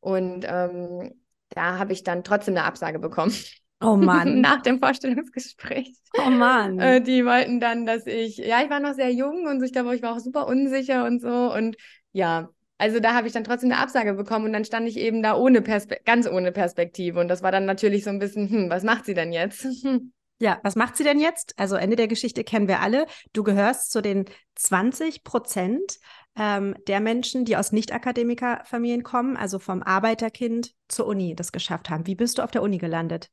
Und 0.00 0.44
ähm, 0.46 1.14
da 1.50 1.78
habe 1.78 1.92
ich 1.92 2.04
dann 2.04 2.22
trotzdem 2.22 2.56
eine 2.56 2.64
Absage 2.64 2.98
bekommen. 2.98 3.34
Oh 3.80 3.96
Mann. 3.96 4.40
Nach 4.40 4.60
dem 4.60 4.78
Vorstellungsgespräch. 4.78 5.94
Oh 6.18 6.30
Mann. 6.30 6.78
Äh, 6.78 7.00
die 7.00 7.24
wollten 7.24 7.60
dann, 7.60 7.86
dass 7.86 8.06
ich, 8.06 8.36
ja, 8.36 8.62
ich 8.62 8.70
war 8.70 8.80
noch 8.80 8.94
sehr 8.94 9.10
jung 9.10 9.46
und 9.46 9.62
ich 9.62 9.72
glaube, 9.72 9.94
ich 9.94 10.02
war 10.02 10.14
auch 10.14 10.20
super 10.20 10.46
unsicher 10.46 11.06
und 11.06 11.20
so. 11.20 11.52
Und 11.52 11.76
ja, 12.12 12.50
also 12.80 12.98
da 12.98 13.14
habe 13.14 13.26
ich 13.26 13.34
dann 13.34 13.44
trotzdem 13.44 13.70
eine 13.70 13.80
Absage 13.80 14.14
bekommen 14.14 14.46
und 14.46 14.54
dann 14.54 14.64
stand 14.64 14.88
ich 14.88 14.96
eben 14.96 15.22
da 15.22 15.36
ohne 15.36 15.60
Perspe 15.60 15.98
ganz 16.06 16.26
ohne 16.26 16.50
Perspektive. 16.50 17.20
Und 17.20 17.28
das 17.28 17.42
war 17.42 17.52
dann 17.52 17.66
natürlich 17.66 18.04
so 18.04 18.10
ein 18.10 18.18
bisschen, 18.18 18.48
hm, 18.48 18.70
was 18.70 18.84
macht 18.84 19.04
sie 19.04 19.14
denn 19.14 19.32
jetzt? 19.32 19.66
Ja, 20.42 20.58
was 20.62 20.74
macht 20.74 20.96
sie 20.96 21.04
denn 21.04 21.20
jetzt? 21.20 21.52
Also 21.58 21.76
Ende 21.76 21.96
der 21.96 22.08
Geschichte 22.08 22.44
kennen 22.44 22.66
wir 22.66 22.80
alle. 22.80 23.04
Du 23.34 23.42
gehörst 23.42 23.90
zu 23.90 24.00
den 24.00 24.24
20 24.54 25.22
Prozent 25.22 25.98
ähm, 26.34 26.74
der 26.88 27.00
Menschen, 27.00 27.44
die 27.44 27.58
aus 27.58 27.72
Nicht-Akademiker-Familien 27.72 29.02
kommen, 29.02 29.36
also 29.36 29.58
vom 29.58 29.82
Arbeiterkind 29.82 30.72
zur 30.88 31.06
Uni 31.08 31.34
das 31.34 31.52
geschafft 31.52 31.90
haben. 31.90 32.06
Wie 32.06 32.14
bist 32.14 32.38
du 32.38 32.42
auf 32.42 32.50
der 32.50 32.62
Uni 32.62 32.78
gelandet? 32.78 33.28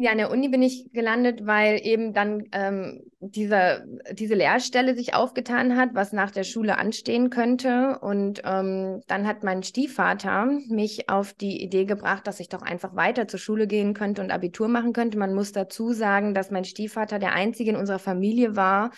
Ja, 0.00 0.12
an 0.12 0.18
der 0.18 0.30
Uni 0.30 0.48
bin 0.48 0.62
ich 0.62 0.92
gelandet, 0.92 1.44
weil 1.44 1.80
eben 1.84 2.12
dann 2.12 2.44
ähm, 2.52 3.02
diese, 3.18 3.84
diese 4.12 4.36
Lehrstelle 4.36 4.94
sich 4.94 5.14
aufgetan 5.14 5.76
hat, 5.76 5.88
was 5.94 6.12
nach 6.12 6.30
der 6.30 6.44
Schule 6.44 6.78
anstehen 6.78 7.30
könnte. 7.30 7.98
Und 8.00 8.40
ähm, 8.44 9.02
dann 9.08 9.26
hat 9.26 9.42
mein 9.42 9.64
Stiefvater 9.64 10.46
mich 10.68 11.08
auf 11.08 11.32
die 11.32 11.60
Idee 11.60 11.84
gebracht, 11.84 12.28
dass 12.28 12.38
ich 12.38 12.48
doch 12.48 12.62
einfach 12.62 12.94
weiter 12.94 13.26
zur 13.26 13.40
Schule 13.40 13.66
gehen 13.66 13.92
könnte 13.92 14.22
und 14.22 14.30
Abitur 14.30 14.68
machen 14.68 14.92
könnte. 14.92 15.18
Man 15.18 15.34
muss 15.34 15.50
dazu 15.50 15.92
sagen, 15.92 16.32
dass 16.32 16.52
mein 16.52 16.64
Stiefvater 16.64 17.18
der 17.18 17.32
einzige 17.32 17.70
in 17.70 17.76
unserer 17.76 17.98
Familie 17.98 18.54
war, 18.54 18.92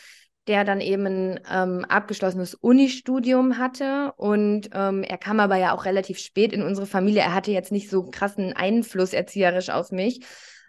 der 0.49 0.65
dann 0.65 0.83
eben 0.83 1.07
ein 1.07 1.41
ähm, 1.51 1.87
abgeschlossenes 1.87 2.55
Unistudium 2.57 3.57
hatte. 3.57 4.13
Und 4.19 4.69
ähm, 4.75 5.03
er 5.03 5.17
kam 5.17 5.41
aber 5.41 5.57
ja 5.57 5.75
auch 5.75 5.87
relativ 5.87 6.19
spät 6.19 6.53
in 6.53 6.61
unsere 6.61 6.87
Familie. 6.87 7.23
Er 7.23 7.35
hatte 7.35 7.53
jetzt 7.53 7.73
nicht 7.73 7.89
so 7.89 8.03
krassen 8.11 8.53
Einfluss 8.53 9.15
erzieherisch 9.15 9.71
auf 9.71 9.93
mich. 9.93 10.27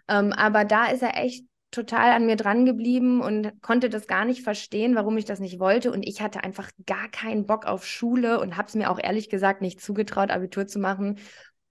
Ähm, 0.08 0.32
aber 0.32 0.64
da 0.64 0.86
ist 0.86 1.02
er 1.02 1.16
echt 1.16 1.44
total 1.70 2.12
an 2.12 2.26
mir 2.26 2.36
dran 2.36 2.66
geblieben 2.66 3.22
und 3.22 3.60
konnte 3.62 3.88
das 3.88 4.06
gar 4.06 4.24
nicht 4.24 4.42
verstehen, 4.42 4.94
warum 4.94 5.16
ich 5.16 5.24
das 5.24 5.40
nicht 5.40 5.58
wollte. 5.58 5.90
Und 5.90 6.02
ich 6.02 6.20
hatte 6.20 6.44
einfach 6.44 6.70
gar 6.86 7.08
keinen 7.08 7.46
Bock 7.46 7.64
auf 7.64 7.86
Schule 7.86 8.40
und 8.40 8.56
habe 8.56 8.68
es 8.68 8.74
mir 8.74 8.90
auch 8.90 9.00
ehrlich 9.02 9.30
gesagt 9.30 9.62
nicht 9.62 9.80
zugetraut, 9.80 10.30
Abitur 10.30 10.66
zu 10.66 10.78
machen. 10.78 11.18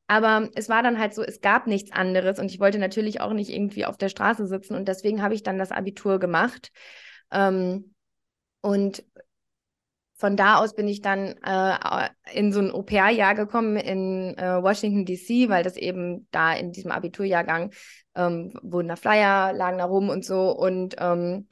Aber 0.07 0.49
es 0.55 0.67
war 0.67 0.83
dann 0.83 0.99
halt 0.99 1.13
so, 1.13 1.23
es 1.23 1.39
gab 1.39 1.67
nichts 1.67 1.91
anderes 1.91 2.39
und 2.39 2.51
ich 2.51 2.59
wollte 2.59 2.79
natürlich 2.79 3.21
auch 3.21 3.31
nicht 3.31 3.49
irgendwie 3.49 3.85
auf 3.85 3.97
der 3.97 4.09
Straße 4.09 4.45
sitzen 4.45 4.75
und 4.75 4.87
deswegen 4.87 5.21
habe 5.21 5.35
ich 5.35 5.43
dann 5.43 5.57
das 5.57 5.71
Abitur 5.71 6.19
gemacht. 6.19 6.71
Ähm, 7.31 7.93
und 8.61 9.05
von 10.21 10.37
da 10.37 10.57
aus 10.57 10.75
bin 10.75 10.87
ich 10.87 11.01
dann 11.01 11.35
äh, 11.43 12.09
in 12.31 12.53
so 12.53 12.59
ein 12.59 12.69
Au-pair-Jahr 12.69 13.33
gekommen 13.33 13.75
in 13.75 14.37
äh, 14.37 14.61
Washington, 14.61 15.03
D.C., 15.03 15.49
weil 15.49 15.63
das 15.63 15.77
eben 15.77 16.27
da 16.29 16.53
in 16.53 16.71
diesem 16.71 16.91
Abiturjahrgang 16.91 17.71
ähm, 18.13 18.53
wurden 18.61 18.87
da 18.87 18.95
Flyer, 18.95 19.51
lagen 19.51 19.79
da 19.79 19.85
rum 19.85 20.09
und 20.09 20.23
so. 20.23 20.51
Und 20.51 20.95
ähm, 20.99 21.47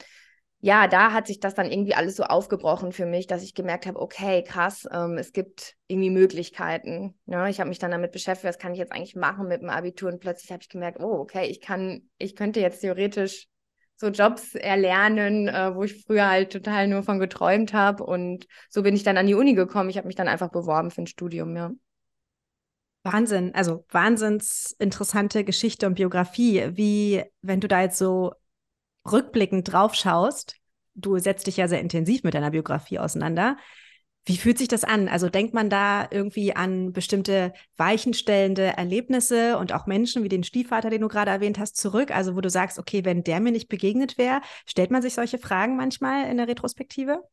ja, 0.59 0.87
da 0.87 1.13
hat 1.13 1.25
sich 1.25 1.39
das 1.39 1.55
dann 1.55 1.71
irgendwie 1.71 1.95
alles 1.95 2.15
so 2.15 2.23
aufgebrochen 2.23 2.91
für 2.91 3.07
mich, 3.07 3.25
dass 3.25 3.41
ich 3.41 3.55
gemerkt 3.55 3.87
habe, 3.87 3.99
okay, 3.99 4.43
krass, 4.43 4.87
ähm, 4.93 5.17
es 5.17 5.33
gibt 5.33 5.75
irgendwie 5.87 6.11
Möglichkeiten. 6.11 7.17
Ne? 7.25 7.49
ich 7.49 7.59
habe 7.59 7.69
mich 7.69 7.79
dann 7.79 7.89
damit 7.89 8.11
beschäftigt, 8.11 8.49
was 8.49 8.59
kann 8.59 8.73
ich 8.73 8.79
jetzt 8.79 8.91
eigentlich 8.91 9.15
machen 9.15 9.47
mit 9.47 9.63
dem 9.63 9.71
Abitur? 9.71 10.09
Und 10.11 10.19
plötzlich 10.19 10.51
habe 10.51 10.61
ich 10.61 10.69
gemerkt, 10.69 10.99
oh, 10.99 11.17
okay, 11.19 11.47
ich 11.47 11.59
kann, 11.59 12.07
ich 12.19 12.35
könnte 12.35 12.59
jetzt 12.59 12.81
theoretisch 12.81 13.47
so 13.99 14.07
Jobs 14.07 14.55
erlernen, 14.55 15.49
äh, 15.49 15.75
wo 15.75 15.83
ich 15.83 16.03
früher 16.05 16.27
halt 16.27 16.53
total 16.53 16.87
nur 16.87 17.03
von 17.03 17.19
geträumt 17.19 17.73
habe. 17.73 18.05
Und 18.05 18.47
so 18.69 18.81
bin 18.81 18.95
ich 18.95 19.03
dann 19.03 19.17
an 19.17 19.27
die 19.27 19.33
Uni 19.33 19.53
gekommen. 19.55 19.89
Ich 19.89 19.97
habe 19.97 20.07
mich 20.07 20.15
dann 20.15 20.29
einfach 20.29 20.49
beworben 20.49 20.89
für 20.89 21.01
ein 21.01 21.07
Studium, 21.07 21.55
ja. 21.55 21.71
Wahnsinn, 23.03 23.53
also 23.55 23.85
wahnsinns 23.89 24.75
interessante 24.77 25.43
Geschichte 25.43 25.85
und 25.87 25.95
Biografie. 25.95 26.69
Wie, 26.73 27.23
wenn 27.41 27.59
du 27.59 27.67
da 27.67 27.81
jetzt 27.81 27.97
so 27.97 28.33
rückblickend 29.09 29.71
drauf 29.71 29.95
schaust, 29.95 30.55
du 30.95 31.17
setzt 31.17 31.47
dich 31.47 31.57
ja 31.57 31.67
sehr 31.67 31.81
intensiv 31.81 32.23
mit 32.23 32.33
deiner 32.33 32.51
Biografie 32.51 32.99
auseinander. 32.99 33.57
Wie 34.25 34.37
fühlt 34.37 34.57
sich 34.59 34.67
das 34.67 34.83
an? 34.83 35.07
Also 35.07 35.27
denkt 35.29 35.53
man 35.53 35.69
da 35.69 36.07
irgendwie 36.11 36.55
an 36.55 36.93
bestimmte 36.93 37.51
weichenstellende 37.77 38.77
Erlebnisse 38.77 39.57
und 39.57 39.73
auch 39.73 39.87
Menschen 39.87 40.23
wie 40.23 40.29
den 40.29 40.43
Stiefvater, 40.43 40.89
den 40.89 41.01
du 41.01 41.07
gerade 41.07 41.31
erwähnt 41.31 41.57
hast, 41.57 41.77
zurück? 41.77 42.11
Also 42.11 42.35
wo 42.35 42.41
du 42.41 42.49
sagst, 42.49 42.77
okay, 42.77 43.05
wenn 43.05 43.23
der 43.23 43.39
mir 43.39 43.51
nicht 43.51 43.69
begegnet 43.69 44.17
wäre, 44.17 44.41
stellt 44.67 44.91
man 44.91 45.01
sich 45.01 45.15
solche 45.15 45.39
Fragen 45.39 45.77
manchmal 45.77 46.29
in 46.29 46.37
der 46.37 46.47
Retrospektive? 46.47 47.23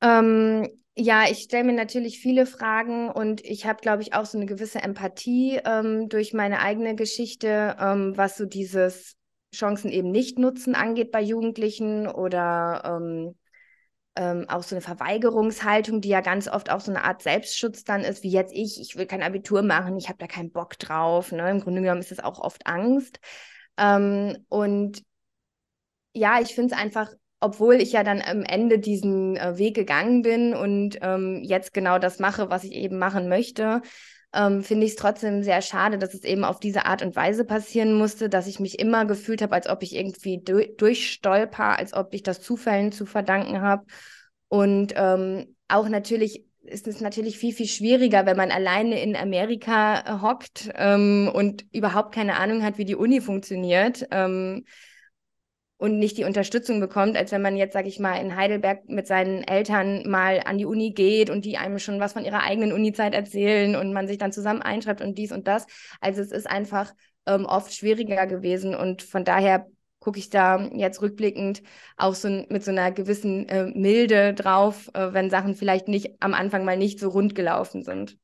Ähm, 0.00 0.68
ja, 0.96 1.24
ich 1.30 1.44
stelle 1.44 1.64
mir 1.64 1.72
natürlich 1.74 2.18
viele 2.18 2.44
Fragen 2.44 3.08
und 3.08 3.44
ich 3.44 3.64
habe, 3.64 3.80
glaube 3.80 4.02
ich, 4.02 4.14
auch 4.14 4.26
so 4.26 4.36
eine 4.36 4.46
gewisse 4.46 4.82
Empathie 4.82 5.60
ähm, 5.64 6.08
durch 6.08 6.34
meine 6.34 6.60
eigene 6.60 6.96
Geschichte, 6.96 7.76
ähm, 7.80 8.16
was 8.16 8.36
so 8.36 8.46
dieses 8.46 9.16
Chancen 9.54 9.90
eben 9.90 10.10
nicht 10.10 10.38
nutzen 10.38 10.74
angeht 10.74 11.12
bei 11.12 11.22
Jugendlichen 11.22 12.08
oder 12.08 12.82
ähm, 14.16 14.46
auch 14.48 14.62
so 14.62 14.74
eine 14.74 14.82
Verweigerungshaltung, 14.82 16.00
die 16.00 16.08
ja 16.08 16.20
ganz 16.20 16.48
oft 16.48 16.70
auch 16.70 16.80
so 16.80 16.90
eine 16.90 17.04
Art 17.04 17.22
Selbstschutz 17.22 17.84
dann 17.84 18.02
ist, 18.02 18.22
wie 18.22 18.30
jetzt 18.30 18.52
ich, 18.52 18.80
ich 18.80 18.96
will 18.96 19.06
kein 19.06 19.22
Abitur 19.22 19.62
machen, 19.62 19.96
ich 19.96 20.08
habe 20.08 20.18
da 20.18 20.26
keinen 20.26 20.52
Bock 20.52 20.78
drauf. 20.78 21.32
Ne? 21.32 21.50
Im 21.50 21.60
Grunde 21.60 21.82
genommen 21.82 22.00
ist 22.00 22.12
es 22.12 22.20
auch 22.20 22.38
oft 22.38 22.66
Angst. 22.66 23.20
Ähm, 23.78 24.44
und 24.48 25.02
ja, 26.14 26.40
ich 26.40 26.54
finde 26.54 26.74
es 26.74 26.80
einfach, 26.80 27.10
obwohl 27.40 27.76
ich 27.76 27.92
ja 27.92 28.04
dann 28.04 28.20
am 28.20 28.42
Ende 28.42 28.78
diesen 28.78 29.36
äh, 29.36 29.58
Weg 29.58 29.74
gegangen 29.74 30.22
bin 30.22 30.54
und 30.54 30.98
ähm, 31.02 31.40
jetzt 31.42 31.72
genau 31.74 31.98
das 31.98 32.18
mache, 32.18 32.50
was 32.50 32.64
ich 32.64 32.72
eben 32.72 32.98
machen 32.98 33.28
möchte, 33.28 33.82
ähm, 34.34 34.62
finde 34.62 34.86
ich 34.86 34.92
es 34.92 34.96
trotzdem 34.96 35.42
sehr 35.42 35.62
schade, 35.62 35.98
dass 35.98 36.14
es 36.14 36.24
eben 36.24 36.44
auf 36.44 36.60
diese 36.60 36.86
Art 36.86 37.02
und 37.02 37.16
Weise 37.16 37.44
passieren 37.44 37.94
musste, 37.94 38.28
dass 38.28 38.46
ich 38.46 38.60
mich 38.60 38.78
immer 38.78 39.04
gefühlt 39.04 39.42
habe, 39.42 39.54
als 39.54 39.68
ob 39.68 39.82
ich 39.82 39.94
irgendwie 39.94 40.42
du 40.42 40.66
durchstolper, 40.66 41.78
als 41.78 41.92
ob 41.92 42.14
ich 42.14 42.22
das 42.22 42.40
Zufällen 42.40 42.92
zu 42.92 43.06
verdanken 43.06 43.60
habe. 43.60 43.84
Und 44.48 44.94
ähm, 44.96 45.54
auch 45.68 45.88
natürlich 45.88 46.44
ist 46.64 46.86
es 46.86 47.00
natürlich 47.00 47.38
viel, 47.38 47.52
viel 47.52 47.66
schwieriger, 47.66 48.24
wenn 48.24 48.36
man 48.36 48.50
alleine 48.50 49.02
in 49.02 49.16
Amerika 49.16 50.00
äh, 50.00 50.22
hockt 50.22 50.70
ähm, 50.76 51.30
und 51.32 51.64
überhaupt 51.72 52.14
keine 52.14 52.36
Ahnung 52.36 52.62
hat, 52.62 52.78
wie 52.78 52.84
die 52.84 52.96
Uni 52.96 53.20
funktioniert. 53.20 54.06
Ähm, 54.10 54.64
und 55.82 55.98
nicht 55.98 56.16
die 56.16 56.22
Unterstützung 56.22 56.78
bekommt, 56.78 57.16
als 57.16 57.32
wenn 57.32 57.42
man 57.42 57.56
jetzt, 57.56 57.72
sage 57.72 57.88
ich 57.88 57.98
mal, 57.98 58.14
in 58.14 58.36
Heidelberg 58.36 58.88
mit 58.88 59.08
seinen 59.08 59.42
Eltern 59.42 60.08
mal 60.08 60.40
an 60.44 60.56
die 60.56 60.64
Uni 60.64 60.92
geht 60.92 61.28
und 61.28 61.44
die 61.44 61.58
einem 61.58 61.80
schon 61.80 61.98
was 61.98 62.12
von 62.12 62.24
ihrer 62.24 62.44
eigenen 62.44 62.72
Unizeit 62.72 63.14
erzählen 63.14 63.74
und 63.74 63.92
man 63.92 64.06
sich 64.06 64.16
dann 64.16 64.30
zusammen 64.30 64.62
einschreibt 64.62 65.00
und 65.00 65.18
dies 65.18 65.32
und 65.32 65.48
das. 65.48 65.66
Also 66.00 66.22
es 66.22 66.30
ist 66.30 66.48
einfach 66.48 66.94
ähm, 67.26 67.46
oft 67.46 67.74
schwieriger 67.74 68.28
gewesen 68.28 68.76
und 68.76 69.02
von 69.02 69.24
daher 69.24 69.66
gucke 69.98 70.20
ich 70.20 70.30
da 70.30 70.68
jetzt 70.72 71.02
rückblickend 71.02 71.64
auch 71.96 72.14
so 72.14 72.28
mit 72.28 72.62
so 72.62 72.70
einer 72.70 72.92
gewissen 72.92 73.48
äh, 73.48 73.64
Milde 73.74 74.34
drauf, 74.34 74.88
äh, 74.94 75.12
wenn 75.12 75.30
Sachen 75.30 75.56
vielleicht 75.56 75.88
nicht 75.88 76.14
am 76.20 76.32
Anfang 76.32 76.64
mal 76.64 76.76
nicht 76.76 77.00
so 77.00 77.08
rund 77.08 77.34
gelaufen 77.34 77.82
sind. 77.82 78.18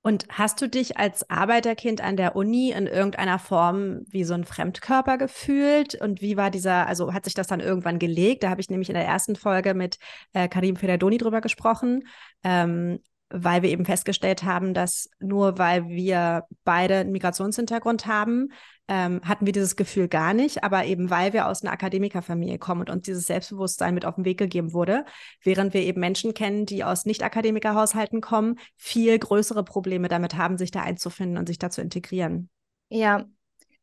Und 0.00 0.26
hast 0.30 0.62
du 0.62 0.68
dich 0.68 0.96
als 0.96 1.28
Arbeiterkind 1.28 2.00
an 2.00 2.16
der 2.16 2.36
Uni 2.36 2.70
in 2.70 2.86
irgendeiner 2.86 3.38
Form 3.38 4.02
wie 4.08 4.24
so 4.24 4.34
ein 4.34 4.44
Fremdkörper 4.44 5.18
gefühlt? 5.18 5.96
Und 5.96 6.22
wie 6.22 6.36
war 6.36 6.50
dieser, 6.50 6.86
also 6.86 7.12
hat 7.12 7.24
sich 7.24 7.34
das 7.34 7.48
dann 7.48 7.60
irgendwann 7.60 7.98
gelegt? 7.98 8.42
Da 8.42 8.50
habe 8.50 8.60
ich 8.60 8.70
nämlich 8.70 8.88
in 8.88 8.94
der 8.94 9.04
ersten 9.04 9.34
Folge 9.34 9.74
mit 9.74 9.98
äh, 10.32 10.48
Karim 10.48 10.76
Federdoni 10.76 11.18
drüber 11.18 11.40
gesprochen. 11.40 12.06
Ähm, 12.44 13.00
weil 13.30 13.62
wir 13.62 13.70
eben 13.70 13.84
festgestellt 13.84 14.42
haben, 14.42 14.74
dass 14.74 15.10
nur 15.20 15.58
weil 15.58 15.88
wir 15.88 16.44
beide 16.64 16.96
einen 16.96 17.12
Migrationshintergrund 17.12 18.06
haben, 18.06 18.48
ähm, 18.88 19.20
hatten 19.22 19.44
wir 19.44 19.52
dieses 19.52 19.76
Gefühl 19.76 20.08
gar 20.08 20.32
nicht, 20.32 20.64
aber 20.64 20.86
eben 20.86 21.10
weil 21.10 21.34
wir 21.34 21.46
aus 21.46 21.62
einer 21.62 21.72
Akademikerfamilie 21.72 22.58
kommen 22.58 22.80
und 22.80 22.90
uns 22.90 23.02
dieses 23.02 23.26
Selbstbewusstsein 23.26 23.94
mit 23.94 24.06
auf 24.06 24.14
den 24.14 24.24
Weg 24.24 24.38
gegeben 24.38 24.72
wurde, 24.72 25.04
während 25.42 25.74
wir 25.74 25.82
eben 25.82 26.00
Menschen 26.00 26.32
kennen, 26.32 26.64
die 26.64 26.84
aus 26.84 27.04
Nicht-Akademikerhaushalten 27.04 28.22
kommen, 28.22 28.58
viel 28.76 29.18
größere 29.18 29.62
Probleme 29.62 30.08
damit 30.08 30.36
haben, 30.36 30.56
sich 30.56 30.70
da 30.70 30.82
einzufinden 30.82 31.36
und 31.36 31.46
sich 31.46 31.58
da 31.58 31.68
zu 31.68 31.82
integrieren. 31.82 32.48
Ja, 32.88 33.26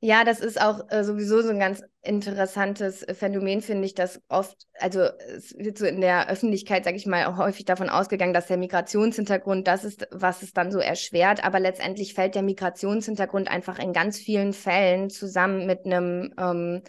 ja, 0.05 0.23
das 0.23 0.39
ist 0.39 0.61
auch 0.61 0.81
äh, 0.91 1.03
sowieso 1.03 1.41
so 1.41 1.49
ein 1.49 1.57
ganz 1.57 1.81
interessantes 2.03 3.01
äh, 3.01 3.15
Phänomen, 3.15 3.61
finde 3.61 3.85
ich, 3.85 3.95
dass 3.95 4.21
oft, 4.29 4.55
also 4.79 4.99
es 4.99 5.57
wird 5.57 5.79
so 5.79 5.87
in 5.87 5.99
der 5.99 6.29
Öffentlichkeit, 6.29 6.85
sage 6.85 6.95
ich 6.95 7.07
mal, 7.07 7.25
auch 7.25 7.37
häufig 7.37 7.65
davon 7.65 7.89
ausgegangen, 7.89 8.33
dass 8.33 8.45
der 8.45 8.57
Migrationshintergrund 8.57 9.67
das 9.67 9.83
ist, 9.83 10.07
was 10.11 10.43
es 10.43 10.53
dann 10.53 10.71
so 10.71 10.77
erschwert. 10.77 11.43
Aber 11.43 11.59
letztendlich 11.59 12.13
fällt 12.13 12.35
der 12.35 12.43
Migrationshintergrund 12.43 13.47
einfach 13.47 13.79
in 13.79 13.93
ganz 13.93 14.19
vielen 14.19 14.53
Fällen 14.53 15.09
zusammen 15.09 15.65
mit 15.65 15.87
einem, 15.87 16.31
ähm, 16.37 16.83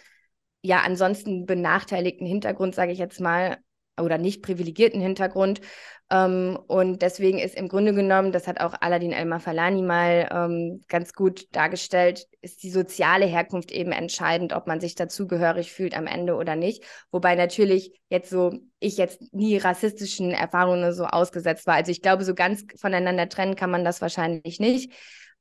ja, 0.60 0.82
ansonsten 0.84 1.46
benachteiligten 1.46 2.26
Hintergrund, 2.26 2.74
sage 2.74 2.92
ich 2.92 2.98
jetzt 2.98 3.20
mal, 3.20 3.56
oder 4.00 4.18
nicht 4.18 4.42
privilegierten 4.42 5.00
Hintergrund. 5.00 5.60
Ähm, 6.08 6.56
und 6.68 7.02
deswegen 7.02 7.38
ist 7.38 7.56
im 7.56 7.68
Grunde 7.68 7.92
genommen, 7.92 8.30
das 8.30 8.46
hat 8.46 8.60
auch 8.60 8.74
Aladin 8.80 9.12
El-Mafalani 9.12 9.82
mal 9.82 10.28
ähm, 10.30 10.80
ganz 10.88 11.12
gut 11.12 11.46
dargestellt, 11.52 12.26
ist 12.42 12.62
die 12.62 12.70
soziale 12.70 13.26
Herkunft 13.26 13.72
eben 13.72 13.90
entscheidend, 13.90 14.52
ob 14.52 14.68
man 14.68 14.80
sich 14.80 14.94
dazugehörig 14.94 15.72
fühlt 15.72 15.96
am 15.96 16.06
Ende 16.06 16.36
oder 16.36 16.54
nicht. 16.54 16.84
Wobei 17.10 17.34
natürlich 17.34 18.00
jetzt 18.08 18.30
so, 18.30 18.52
ich 18.78 18.98
jetzt 18.98 19.20
nie 19.34 19.56
rassistischen 19.58 20.30
Erfahrungen 20.30 20.92
so 20.92 21.06
ausgesetzt 21.06 21.66
war. 21.66 21.74
Also 21.74 21.90
ich 21.90 22.02
glaube, 22.02 22.24
so 22.24 22.34
ganz 22.34 22.64
voneinander 22.80 23.28
trennen 23.28 23.56
kann 23.56 23.70
man 23.70 23.84
das 23.84 24.00
wahrscheinlich 24.00 24.60
nicht. 24.60 24.92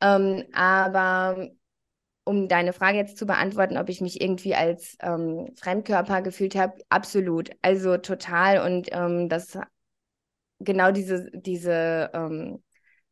Ähm, 0.02 0.46
aber 0.54 1.50
um 2.26 2.48
deine 2.48 2.74
Frage 2.74 2.98
jetzt 2.98 3.18
zu 3.18 3.26
beantworten, 3.26 3.78
ob 3.78 3.88
ich 3.88 4.02
mich 4.02 4.20
irgendwie 4.20 4.56
als 4.56 4.98
ähm, 5.02 5.52
Fremdkörper 5.56 6.22
gefühlt 6.22 6.56
habe, 6.56 6.74
absolut. 6.90 7.52
Also 7.62 7.98
total. 7.98 8.66
Und 8.66 8.90
ähm, 8.92 9.30
das 9.30 9.58
genau 10.60 10.92
diese, 10.92 11.30
diese 11.34 12.10
ähm, 12.14 12.64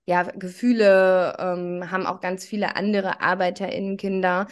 ja, 0.05 0.24
Gefühle 0.24 1.36
ähm, 1.39 1.91
haben 1.91 2.05
auch 2.05 2.20
ganz 2.20 2.46
viele 2.46 2.75
andere 2.75 3.22
ArbeiterInnenkinder. 3.22 4.48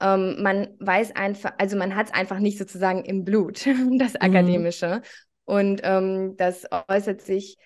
Ähm, 0.00 0.42
man 0.42 0.68
weiß 0.78 1.16
einfach, 1.16 1.52
also 1.58 1.76
man 1.76 1.94
hat 1.96 2.06
es 2.06 2.14
einfach 2.14 2.38
nicht 2.38 2.58
sozusagen 2.58 3.04
im 3.04 3.24
Blut, 3.24 3.66
das 3.98 4.14
mhm. 4.14 4.20
Akademische. 4.20 5.02
Und 5.44 5.80
ähm, 5.84 6.36
das 6.36 6.64
äußert 6.88 7.20
sich 7.20 7.56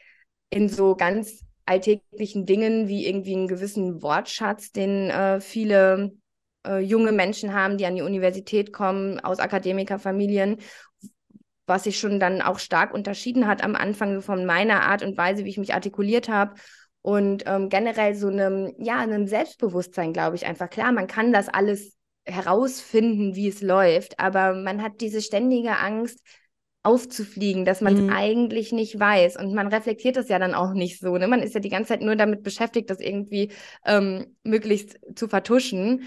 in 0.50 0.69
so 0.69 0.97
ganz 0.97 1.45
alltäglichen 1.67 2.47
Dingen 2.47 2.88
wie 2.88 3.07
irgendwie 3.07 3.37
einen 3.37 3.49
gewissen 3.49 4.02
Wortschatz, 4.02 4.73
den 4.73 5.11
äh, 5.11 5.40
viele 5.40 6.12
äh, 6.68 6.78
junge 6.78 7.12
Menschen 7.12 7.54
haben, 7.54 7.78
die 7.78 7.87
an 7.87 7.96
die 7.96 8.02
Universität 8.02 8.72
kommen, 8.72 9.20
aus 9.20 9.38
Akademikerfamilien, 9.38 10.58
was 11.66 11.84
sich 11.84 11.98
schon 11.98 12.20
dann 12.20 12.42
auch 12.42 12.58
stark 12.58 12.94
unterschieden 12.94 13.46
hat 13.46 13.62
am 13.62 13.75
Anfang 13.75 14.22
von 14.22 14.46
meiner 14.46 14.82
Art 14.82 15.02
und 15.02 15.16
Weise, 15.16 15.44
wie 15.44 15.50
ich 15.50 15.58
mich 15.58 15.75
artikuliert 15.75 16.28
habe. 16.28 16.54
Und 17.02 17.44
ähm, 17.46 17.68
generell 17.68 18.14
so 18.14 18.28
einem, 18.28 18.75
ja, 18.78 18.98
einem 18.98 19.26
Selbstbewusstsein, 19.26 20.12
glaube 20.12 20.37
ich, 20.37 20.46
einfach 20.46 20.68
klar, 20.68 20.92
man 20.92 21.06
kann 21.06 21.32
das 21.32 21.48
alles 21.48 21.96
herausfinden, 22.25 23.34
wie 23.34 23.48
es 23.48 23.62
läuft, 23.62 24.18
aber 24.20 24.54
man 24.54 24.82
hat 24.82 25.00
diese 25.00 25.22
ständige 25.22 25.78
Angst, 25.78 26.20
aufzufliegen, 26.88 27.64
dass 27.64 27.80
man 27.80 27.94
es 27.94 28.00
mhm. 28.00 28.10
eigentlich 28.10 28.72
nicht 28.72 28.98
weiß. 28.98 29.37
Und 29.37 29.52
man 29.52 29.68
reflektiert 29.68 30.16
das 30.16 30.28
ja 30.28 30.38
dann 30.38 30.54
auch 30.54 30.72
nicht 30.72 31.00
so. 31.00 31.16
Ne? 31.18 31.28
Man 31.28 31.42
ist 31.42 31.54
ja 31.54 31.60
die 31.60 31.68
ganze 31.68 31.88
Zeit 31.88 32.02
nur 32.02 32.16
damit 32.16 32.42
beschäftigt, 32.42 32.88
das 32.88 33.00
irgendwie 33.00 33.52
ähm, 33.84 34.37
möglichst 34.42 34.98
zu 35.14 35.28
vertuschen. 35.28 36.04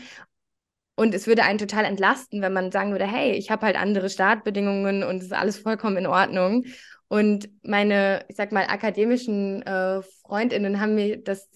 Und 0.96 1.16
es 1.16 1.26
würde 1.26 1.44
einen 1.44 1.58
total 1.58 1.86
entlasten, 1.86 2.42
wenn 2.42 2.54
man 2.54 2.72
sagen 2.72 2.92
würde, 2.92 3.08
hey, 3.08 3.32
ich 3.32 3.50
habe 3.50 3.66
halt 3.66 3.76
andere 3.76 4.10
Startbedingungen 4.10 5.04
und 5.04 5.18
es 5.18 5.26
ist 5.26 5.34
alles 5.34 5.58
vollkommen 5.58 5.98
in 5.98 6.08
Ordnung. 6.08 6.66
Und 7.08 7.50
meine, 7.64 8.24
ich 8.30 8.36
sag 8.36 8.52
mal, 8.52 8.66
akademischen 8.66 9.62
äh, 9.64 10.02
Freundinnen 10.22 10.80
haben 10.80 10.96
mir 10.96 11.22
das, 11.22 11.50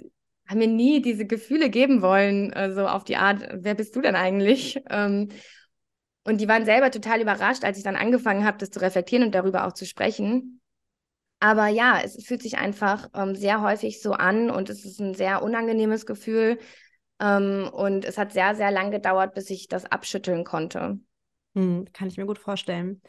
haben 0.48 0.60
mir 0.60 0.68
nie 0.68 1.01
diese 1.01 1.25
Gefühle 1.25 1.70
geben 1.70 2.01
wollen, 2.01 2.51
äh, 2.54 2.74
so 2.74 2.88
auf 2.88 3.04
die 3.04 3.18
Art, 3.18 3.48
wer 3.54 3.75
bist 3.75 3.96
du 3.96 4.01
denn 4.01 4.15
eigentlich? 4.15 4.82
Ähm, 4.89 5.30
und 6.24 6.42
die 6.42 6.48
waren 6.48 6.65
selber 6.65 6.89
total 6.89 7.22
überrascht, 7.22 7.63
als 7.63 7.77
ich 7.77 7.84
dann 7.84 7.96
angefangen 7.96 8.46
habe, 8.46 8.58
das 8.58 8.72
zu 8.72 8.82
reflektieren 8.82 9.25
und 9.25 9.36
darüber 9.36 9.68
auch 9.68 9.74
zu 9.74 9.86
sprechen. 9.86 10.60
Aber 11.39 11.68
ja, 11.68 12.01
es 12.04 12.25
fühlt 12.25 12.42
sich 12.42 12.58
einfach 12.58 13.10
ähm, 13.13 13.36
sehr 13.36 13.62
häufig 13.62 14.01
so 14.01 14.13
an 14.13 14.50
und 14.50 14.70
es 14.70 14.86
ist 14.86 15.00
ein 15.00 15.13
sehr 15.13 15.44
unangenehmes 15.44 16.06
Gefühl, 16.06 16.58
ähm, 17.19 17.69
und 17.72 18.05
es 18.05 18.17
hat 18.17 18.34
sehr, 18.34 18.55
sehr 18.55 18.72
lang 18.72 18.91
gedauert, 18.91 19.34
bis 19.34 19.50
ich 19.50 19.67
das 19.67 19.86
abschütteln 19.86 20.43
konnte. 20.43 21.00
Hm, 21.55 21.86
kann 21.93 22.07
ich 22.07 22.17
mir 22.17 22.25
gut 22.25 22.39
vorstellen. 22.39 23.01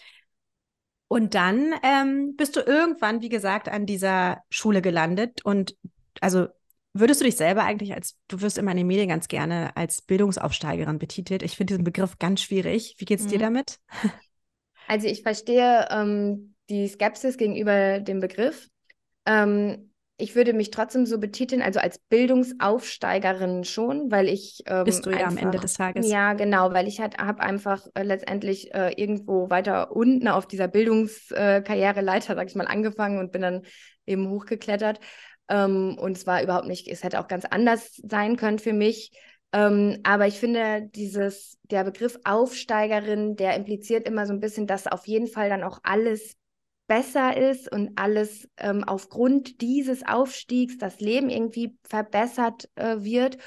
Und 1.08 1.34
dann 1.34 1.72
ähm, 1.82 2.34
bist 2.36 2.56
du 2.56 2.60
irgendwann, 2.60 3.22
wie 3.22 3.28
gesagt, 3.28 3.68
an 3.68 3.86
dieser 3.86 4.42
Schule 4.50 4.82
gelandet. 4.82 5.44
Und 5.44 5.76
also 6.20 6.48
würdest 6.92 7.20
du 7.20 7.24
dich 7.24 7.36
selber 7.36 7.62
eigentlich 7.62 7.94
als, 7.94 8.16
du 8.28 8.40
wirst 8.40 8.58
immer 8.58 8.72
in 8.72 8.78
den 8.78 8.86
Medien 8.86 9.08
ganz 9.08 9.28
gerne 9.28 9.76
als 9.76 10.02
Bildungsaufsteigerin 10.02 10.98
betitelt. 10.98 11.42
Ich 11.42 11.56
finde 11.56 11.74
diesen 11.74 11.84
Begriff 11.84 12.18
ganz 12.18 12.40
schwierig. 12.42 12.96
Wie 12.98 13.04
geht 13.04 13.20
es 13.20 13.26
mhm. 13.26 13.30
dir 13.30 13.38
damit? 13.38 13.78
Also 14.88 15.08
ich 15.08 15.22
verstehe 15.22 15.88
ähm, 15.90 16.54
die 16.70 16.86
Skepsis 16.86 17.36
gegenüber 17.36 17.98
dem 17.98 18.20
Begriff. 18.20 18.68
Ähm, 19.26 19.90
ich 20.18 20.34
würde 20.34 20.54
mich 20.54 20.70
trotzdem 20.70 21.04
so 21.04 21.18
betiteln, 21.18 21.60
also 21.60 21.78
als 21.78 21.98
Bildungsaufsteigerin 21.98 23.64
schon, 23.64 24.10
weil 24.10 24.28
ich. 24.28 24.62
Ähm, 24.66 24.84
Bist 24.84 25.04
du 25.04 25.10
ja 25.10 25.18
einfach, 25.18 25.32
am 25.32 25.38
Ende 25.38 25.58
des 25.58 25.74
Tages. 25.74 26.10
Ja, 26.10 26.32
genau, 26.32 26.72
weil 26.72 26.88
ich 26.88 27.00
halt 27.00 27.18
habe 27.18 27.40
einfach 27.40 27.86
äh, 27.94 28.02
letztendlich 28.02 28.74
äh, 28.74 28.92
irgendwo 28.96 29.50
weiter 29.50 29.94
unten 29.94 30.28
auf 30.28 30.46
dieser 30.46 30.68
Bildungskarriereleiter, 30.68 32.32
äh, 32.32 32.36
sag 32.36 32.48
ich 32.48 32.54
mal, 32.54 32.66
angefangen 32.66 33.18
und 33.18 33.30
bin 33.30 33.42
dann 33.42 33.62
eben 34.06 34.30
hochgeklettert. 34.30 35.00
Ähm, 35.48 35.98
und 35.98 36.16
es 36.16 36.26
war 36.26 36.42
überhaupt 36.42 36.66
nicht, 36.66 36.88
es 36.88 37.04
hätte 37.04 37.20
auch 37.20 37.28
ganz 37.28 37.44
anders 37.44 38.00
sein 38.02 38.36
können 38.36 38.58
für 38.58 38.72
mich. 38.72 39.12
Ähm, 39.52 40.00
aber 40.02 40.26
ich 40.26 40.38
finde, 40.38 40.88
dieses, 40.94 41.58
der 41.64 41.84
Begriff 41.84 42.18
Aufsteigerin, 42.24 43.36
der 43.36 43.54
impliziert 43.54 44.08
immer 44.08 44.26
so 44.26 44.32
ein 44.32 44.40
bisschen, 44.40 44.66
dass 44.66 44.86
auf 44.86 45.06
jeden 45.06 45.28
Fall 45.28 45.50
dann 45.50 45.62
auch 45.62 45.78
alles 45.82 46.36
besser 46.86 47.36
ist 47.36 47.70
und 47.70 47.92
alles 47.96 48.48
ähm, 48.56 48.84
aufgrund 48.84 49.60
dieses 49.60 50.06
Aufstiegs 50.06 50.78
das 50.78 51.00
Leben 51.00 51.30
irgendwie 51.30 51.76
verbessert 51.82 52.68
äh, 52.76 52.96
wird. 53.00 53.38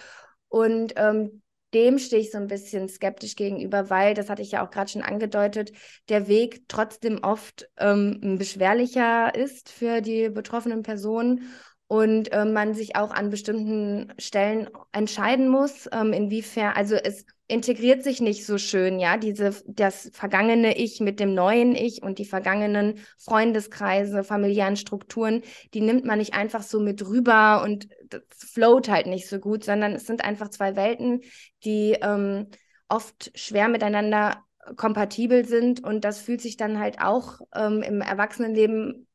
Und 0.50 0.94
ähm, 0.98 1.42
dem 1.74 2.00
stehe 2.00 2.22
ich 2.22 2.32
so 2.32 2.38
ein 2.38 2.48
bisschen 2.48 2.90
skeptisch 2.90 3.36
gegenüber, 3.36 3.90
weil, 3.90 4.14
das 4.16 4.30
hatte 4.30 4.42
ich 4.42 4.52
ja 4.52 4.66
auch 4.66 4.72
gerade 4.72 4.90
schon 4.90 5.04
angedeutet, 5.04 5.72
der 6.10 6.28
Weg 6.28 6.64
trotzdem 6.68 7.20
oft 7.24 7.70
ähm, 7.78 8.38
beschwerlicher 8.40 9.34
ist 9.36 9.70
für 9.70 10.02
die 10.02 10.30
betroffenen 10.30 10.82
Personen 10.82 11.54
und 11.88 12.32
äh, 12.32 12.46
man 12.46 12.74
sich 12.74 12.96
auch 12.96 13.12
an 13.12 13.30
bestimmten 13.30 14.14
Stellen 14.18 14.70
entscheiden 14.92 15.48
muss, 15.50 15.88
ähm, 15.92 16.14
inwiefern, 16.14 16.74
also 16.76 16.96
es 16.96 17.26
integriert 17.50 18.04
sich 18.04 18.22
nicht 18.22 18.46
so 18.46 18.58
schön, 18.58 19.00
ja, 19.00 19.18
diese, 19.18 19.56
das 19.66 20.12
vergangene 20.14 20.78
Ich 20.78 21.00
mit 21.00 21.20
dem 21.20 21.34
neuen 21.34 21.76
Ich 21.76 22.04
und 22.04 22.20
die 22.20 22.26
vergangenen 22.26 23.00
Freundeskreise, 23.18 24.24
familiären 24.24 24.78
Strukturen, 24.78 25.42
die 25.74 25.82
nimmt 25.82 26.06
man 26.06 26.20
nicht 26.20 26.36
einfach 26.36 26.62
so 26.62 26.80
mit 26.80 27.06
rüber 27.08 27.64
und 27.64 27.90
das 28.08 28.22
float 28.30 28.88
halt 28.88 29.08
nicht 29.08 29.28
so 29.28 29.40
gut, 29.40 29.64
sondern 29.64 29.94
es 29.94 30.06
sind 30.06 30.24
einfach 30.24 30.50
zwei 30.50 30.76
Welten, 30.76 31.22
die 31.64 31.98
ähm, 32.02 32.48
oft 32.88 33.32
schwer 33.38 33.68
miteinander 33.68 34.46
kompatibel 34.76 35.46
sind 35.46 35.84
und 35.84 36.06
das 36.06 36.20
fühlt 36.20 36.42
sich 36.42 36.56
dann 36.56 36.80
halt 36.80 37.02
auch 37.02 37.42
ähm, 37.56 37.82
im 37.82 38.02
Erwachsenenleben 38.02 39.08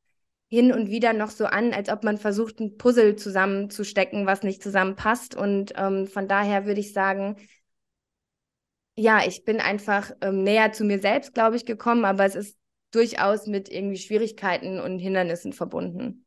hin 0.48 0.72
und 0.72 0.88
wieder 0.88 1.12
noch 1.12 1.30
so 1.30 1.46
an, 1.46 1.72
als 1.72 1.88
ob 1.88 2.04
man 2.04 2.18
versucht, 2.18 2.60
ein 2.60 2.76
Puzzle 2.76 3.16
zusammenzustecken, 3.16 4.26
was 4.26 4.42
nicht 4.42 4.62
zusammenpasst. 4.62 5.34
Und 5.34 5.72
ähm, 5.76 6.06
von 6.06 6.28
daher 6.28 6.64
würde 6.66 6.80
ich 6.80 6.92
sagen, 6.92 7.36
ja, 8.96 9.26
ich 9.26 9.44
bin 9.44 9.60
einfach 9.60 10.10
ähm, 10.20 10.42
näher 10.42 10.72
zu 10.72 10.84
mir 10.84 11.00
selbst, 11.00 11.34
glaube 11.34 11.56
ich, 11.56 11.66
gekommen, 11.66 12.04
aber 12.04 12.24
es 12.24 12.34
ist 12.34 12.56
durchaus 12.92 13.46
mit 13.46 13.68
irgendwie 13.68 13.98
Schwierigkeiten 13.98 14.78
und 14.78 14.98
Hindernissen 14.98 15.52
verbunden. 15.52 16.26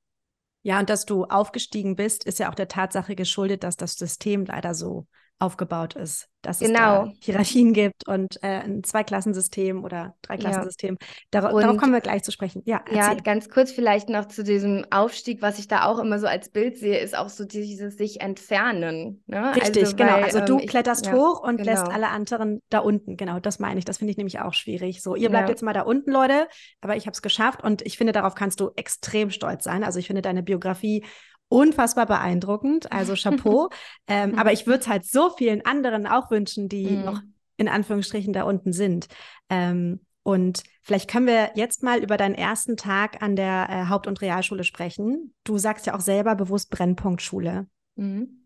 Ja, 0.63 0.79
und 0.79 0.89
dass 0.89 1.05
du 1.05 1.23
aufgestiegen 1.23 1.95
bist, 1.95 2.25
ist 2.25 2.39
ja 2.39 2.49
auch 2.49 2.55
der 2.55 2.67
Tatsache 2.67 3.15
geschuldet, 3.15 3.63
dass 3.63 3.77
das 3.77 3.95
System 3.95 4.45
leider 4.45 4.73
so 4.73 5.07
aufgebaut 5.39 5.95
ist, 5.95 6.29
dass 6.41 6.59
genau. 6.59 7.03
es 7.03 7.09
da 7.09 7.13
Hierarchien 7.21 7.73
gibt 7.73 8.07
und 8.07 8.41
äh, 8.41 8.61
ein 8.61 8.83
Zweiklassensystem 8.83 9.83
oder 9.83 10.15
Dreiklassensystem. 10.23 10.97
Ja. 10.99 11.07
Dar 11.29 11.53
und, 11.53 11.61
darauf 11.61 11.77
kommen 11.77 11.93
wir 11.93 12.01
gleich 12.01 12.23
zu 12.23 12.31
sprechen. 12.31 12.63
Ja, 12.65 12.83
ja, 12.91 13.13
ganz 13.13 13.49
kurz 13.49 13.71
vielleicht 13.71 14.09
noch 14.09 14.25
zu 14.25 14.43
diesem 14.43 14.85
Aufstieg, 14.89 15.43
was 15.43 15.59
ich 15.59 15.67
da 15.67 15.85
auch 15.85 15.99
immer 15.99 16.17
so 16.17 16.25
als 16.25 16.49
Bild 16.49 16.77
sehe, 16.77 16.97
ist 16.97 17.15
auch 17.15 17.29
so 17.29 17.45
dieses 17.45 17.97
sich 17.97 18.21
entfernen. 18.21 19.23
Ne? 19.27 19.55
Richtig, 19.55 19.83
also, 19.83 19.95
genau. 19.95 20.15
also 20.15 20.39
du 20.39 20.59
ich, 20.59 20.67
kletterst 20.67 21.05
ja, 21.05 21.13
hoch 21.13 21.41
und 21.41 21.57
genau. 21.57 21.71
lässt 21.71 21.87
alle 21.87 22.07
anderen 22.09 22.63
da 22.69 22.79
unten. 22.79 23.15
Genau, 23.15 23.39
das 23.39 23.59
meine 23.59 23.77
ich. 23.77 23.85
Das 23.85 23.99
finde 23.99 24.11
ich 24.11 24.17
nämlich 24.17 24.39
auch 24.39 24.53
schwierig. 24.53 25.03
So, 25.03 25.15
ihr 25.15 25.29
bleibt 25.29 25.49
ja. 25.49 25.53
jetzt 25.53 25.61
mal 25.61 25.73
da 25.73 25.81
unten, 25.81 26.11
Leute, 26.11 26.47
aber 26.81 26.95
ich 26.95 27.05
habe 27.05 27.13
es 27.13 27.21
geschafft 27.21 27.63
und 27.63 27.83
ich 27.83 27.97
finde, 27.97 28.13
darauf 28.13 28.33
kannst 28.33 28.59
du 28.59 28.71
extrem 28.75 29.29
stolz 29.29 29.63
sein. 29.63 29.83
Also 29.83 29.99
ich 29.99 30.07
finde 30.07 30.23
deine 30.23 30.41
Biografie 30.41 31.05
unfassbar 31.49 32.05
beeindruckend. 32.05 32.91
Also 32.91 33.13
Chapeau. 33.21 33.69
ähm, 34.07 34.37
aber 34.37 34.53
ich 34.53 34.67
würde 34.67 34.81
es 34.81 34.87
halt 34.87 35.05
so 35.05 35.29
vielen 35.29 35.65
anderen 35.65 36.07
auch 36.07 36.31
wünschen, 36.31 36.69
die 36.69 36.91
mhm. 36.91 37.05
noch 37.05 37.21
in 37.57 37.67
Anführungsstrichen 37.67 38.33
da 38.33 38.43
unten 38.43 38.73
sind. 38.73 39.07
Ähm, 39.49 40.01
und 40.23 40.63
vielleicht 40.81 41.09
können 41.09 41.25
wir 41.25 41.51
jetzt 41.55 41.83
mal 41.83 42.03
über 42.03 42.17
deinen 42.17 42.35
ersten 42.35 42.75
Tag 42.75 43.21
an 43.23 43.35
der 43.35 43.67
äh, 43.69 43.89
Haupt- 43.89 44.07
und 44.07 44.21
Realschule 44.21 44.65
sprechen. 44.65 45.33
Du 45.45 45.57
sagst 45.57 45.85
ja 45.85 45.95
auch 45.95 46.01
selber 46.01 46.35
bewusst 46.35 46.69
Brennpunktschule. 46.69 47.67
Mhm. 47.95 48.43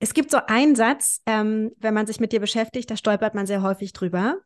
Es 0.00 0.12
gibt 0.12 0.30
so 0.30 0.38
einen 0.46 0.76
Satz, 0.76 1.22
ähm, 1.24 1.70
wenn 1.78 1.94
man 1.94 2.06
sich 2.06 2.20
mit 2.20 2.32
dir 2.32 2.40
beschäftigt, 2.40 2.90
da 2.90 2.96
stolpert 2.96 3.34
man 3.34 3.46
sehr 3.46 3.62
häufig 3.62 3.94
drüber 3.94 4.36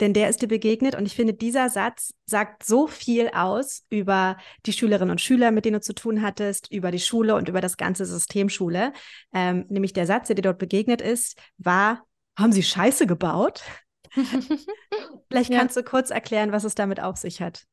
denn 0.00 0.12
der 0.14 0.28
ist 0.28 0.42
dir 0.42 0.48
begegnet. 0.48 0.94
Und 0.94 1.06
ich 1.06 1.14
finde, 1.14 1.34
dieser 1.34 1.68
Satz 1.68 2.14
sagt 2.26 2.64
so 2.64 2.86
viel 2.86 3.28
aus 3.34 3.84
über 3.90 4.36
die 4.66 4.72
Schülerinnen 4.72 5.10
und 5.10 5.20
Schüler, 5.20 5.50
mit 5.50 5.64
denen 5.64 5.74
du 5.74 5.80
zu 5.80 5.94
tun 5.94 6.22
hattest, 6.22 6.72
über 6.72 6.90
die 6.90 6.98
Schule 6.98 7.34
und 7.34 7.48
über 7.48 7.60
das 7.60 7.76
ganze 7.76 8.06
System 8.06 8.48
Schule. 8.48 8.92
Ähm, 9.32 9.66
nämlich 9.68 9.92
der 9.92 10.06
Satz, 10.06 10.28
der 10.28 10.36
dir 10.36 10.42
dort 10.42 10.58
begegnet 10.58 11.00
ist, 11.02 11.38
war, 11.58 12.04
haben 12.38 12.52
sie 12.52 12.62
Scheiße 12.62 13.06
gebaut? 13.06 13.62
Vielleicht 15.28 15.52
kannst 15.52 15.76
ja. 15.76 15.82
du 15.82 15.88
kurz 15.88 16.10
erklären, 16.10 16.52
was 16.52 16.64
es 16.64 16.74
damit 16.74 17.00
auf 17.00 17.16
sich 17.16 17.40
hat. 17.40 17.66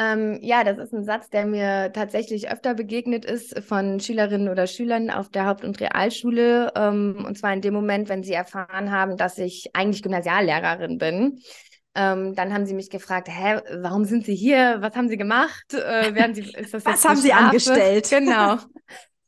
Ähm, 0.00 0.38
ja, 0.42 0.62
das 0.62 0.78
ist 0.78 0.94
ein 0.94 1.04
Satz, 1.04 1.28
der 1.28 1.44
mir 1.44 1.92
tatsächlich 1.92 2.50
öfter 2.50 2.74
begegnet 2.74 3.24
ist 3.24 3.58
von 3.64 3.98
Schülerinnen 3.98 4.48
oder 4.48 4.68
Schülern 4.68 5.10
auf 5.10 5.28
der 5.28 5.46
Haupt- 5.46 5.64
und 5.64 5.80
Realschule. 5.80 6.72
Ähm, 6.76 7.24
und 7.26 7.36
zwar 7.36 7.52
in 7.52 7.60
dem 7.60 7.74
Moment, 7.74 8.08
wenn 8.08 8.22
sie 8.22 8.32
erfahren 8.32 8.92
haben, 8.92 9.16
dass 9.16 9.38
ich 9.38 9.70
eigentlich 9.74 10.02
Gymnasiallehrerin 10.02 10.98
bin. 10.98 11.40
Ähm, 11.96 12.36
dann 12.36 12.54
haben 12.54 12.64
sie 12.64 12.74
mich 12.74 12.90
gefragt, 12.90 13.28
hä, 13.28 13.60
warum 13.80 14.04
sind 14.04 14.24
Sie 14.24 14.36
hier? 14.36 14.76
Was 14.80 14.94
haben 14.94 15.08
Sie 15.08 15.16
gemacht? 15.16 15.74
Äh, 15.74 16.14
werden 16.14 16.32
sie, 16.32 16.42
ist 16.42 16.72
das 16.72 16.84
Was 16.86 17.04
haben 17.04 17.16
Sie 17.16 17.32
angestellt? 17.32 18.08
Genau. 18.10 18.58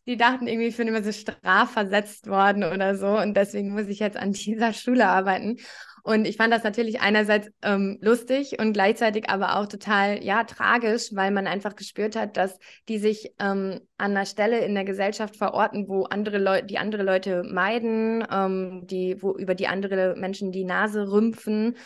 Die 0.06 0.16
dachten 0.16 0.46
irgendwie, 0.48 0.68
ich 0.68 0.76
bin 0.76 0.88
immer 0.88 1.02
so 1.02 1.12
strafversetzt 1.12 2.26
worden 2.26 2.64
oder 2.64 2.96
so 2.96 3.18
und 3.18 3.36
deswegen 3.36 3.70
muss 3.70 3.86
ich 3.86 4.00
jetzt 4.00 4.16
an 4.16 4.32
dieser 4.32 4.72
Schule 4.72 5.06
arbeiten. 5.06 5.58
Und 6.02 6.26
ich 6.26 6.36
fand 6.36 6.52
das 6.52 6.64
natürlich 6.64 7.00
einerseits 7.00 7.50
ähm, 7.62 7.98
lustig 8.00 8.58
und 8.58 8.72
gleichzeitig 8.72 9.28
aber 9.28 9.56
auch 9.56 9.66
total, 9.66 10.22
ja, 10.24 10.44
tragisch, 10.44 11.10
weil 11.12 11.30
man 11.30 11.46
einfach 11.46 11.76
gespürt 11.76 12.16
hat, 12.16 12.36
dass 12.36 12.58
die 12.88 12.98
sich 12.98 13.34
ähm, 13.38 13.80
an 13.98 14.12
einer 14.12 14.26
Stelle 14.26 14.64
in 14.64 14.74
der 14.74 14.84
Gesellschaft 14.84 15.36
verorten, 15.36 15.88
wo 15.88 16.04
andere 16.04 16.38
Leute, 16.38 16.66
die 16.66 16.78
andere 16.78 17.02
Leute 17.02 17.42
meiden, 17.42 18.26
ähm, 18.30 18.86
die, 18.86 19.22
wo 19.22 19.32
über 19.32 19.54
die 19.54 19.66
andere 19.66 20.14
Menschen 20.16 20.52
die 20.52 20.64
Nase 20.64 21.10
rümpfen. 21.10 21.76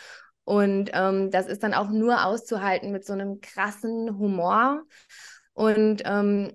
Und 0.43 0.91
ähm, 0.93 1.31
das 1.31 1.47
ist 1.47 1.63
dann 1.63 1.73
auch 1.73 1.89
nur 1.89 2.25
auszuhalten 2.25 2.91
mit 2.91 3.05
so 3.05 3.13
einem 3.13 3.41
krassen 3.41 4.17
Humor. 4.17 4.83
Und 5.53 6.03
ähm, 6.05 6.51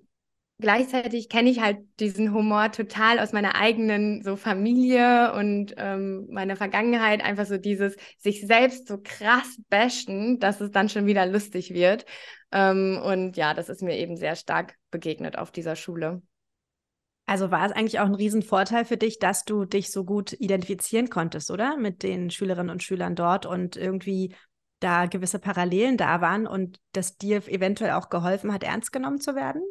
gleichzeitig 0.61 1.29
kenne 1.29 1.51
ich 1.51 1.61
halt 1.61 1.79
diesen 1.99 2.33
Humor 2.33 2.71
total 2.73 3.19
aus 3.19 3.33
meiner 3.33 3.55
eigenen 3.55 4.23
so 4.23 4.37
Familie 4.37 5.33
und 5.35 5.75
ähm, 5.77 6.27
meiner 6.31 6.57
Vergangenheit. 6.57 7.23
Einfach 7.23 7.47
so 7.47 7.59
dieses 7.59 7.97
sich 8.19 8.47
selbst 8.47 8.89
so 8.89 8.99
krass 9.03 9.61
bashen, 9.69 10.39
dass 10.39 10.61
es 10.61 10.71
dann 10.71 10.89
schon 10.89 11.07
wieder 11.07 11.27
lustig 11.27 11.75
wird. 11.75 12.05
Ähm, 12.53 13.01
und 13.03 13.37
ja, 13.37 13.55
das 13.55 13.69
ist 13.69 13.83
mir 13.83 13.97
eben 13.97 14.17
sehr 14.17 14.37
stark 14.37 14.75
begegnet 14.91 15.39
auf 15.39 15.51
dieser 15.51 15.77
Schule. 15.77 16.23
Also 17.27 17.51
war 17.51 17.65
es 17.65 17.73
eigentlich 17.73 18.01
auch 18.01 18.07
ein 18.07 18.15
Riesenvorteil 18.15 18.85
für 18.85 18.97
dich, 18.97 19.21
dass 19.21 19.45
du 19.45 19.65
dich 19.65 19.93
so 19.93 20.05
gut 20.05 20.33
identifizieren 20.33 21.11
konntest, 21.11 21.51
oder? 21.51 21.77
Mit 21.77 22.03
den 22.03 22.31
Schülerinnen 22.31 22.71
und 22.71 22.83
Schülern 22.83 23.15
dort 23.15 23.47
und 23.47 23.77
irgendwie 23.77 24.35
da 24.81 25.07
gewisse 25.07 25.39
Parallelen 25.39 25.97
da 25.97 26.21
waren 26.21 26.47
und 26.47 26.81
das 26.93 27.19
dir 27.19 27.47
eventuell 27.47 27.93
auch 27.93 28.09
geholfen 28.09 28.53
hat, 28.53 28.65
ernst 28.65 28.93
genommen 28.93 29.21
zu 29.21 29.37
werden? 29.37 29.63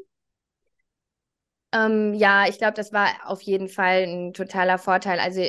Ähm, 1.72 2.14
ja, 2.16 2.48
ich 2.48 2.58
glaube, 2.58 2.74
das 2.74 2.92
war 2.94 3.08
auf 3.26 3.42
jeden 3.42 3.68
Fall 3.68 4.04
ein 4.04 4.34
totaler 4.34 4.78
Vorteil. 4.78 5.20
Also 5.20 5.42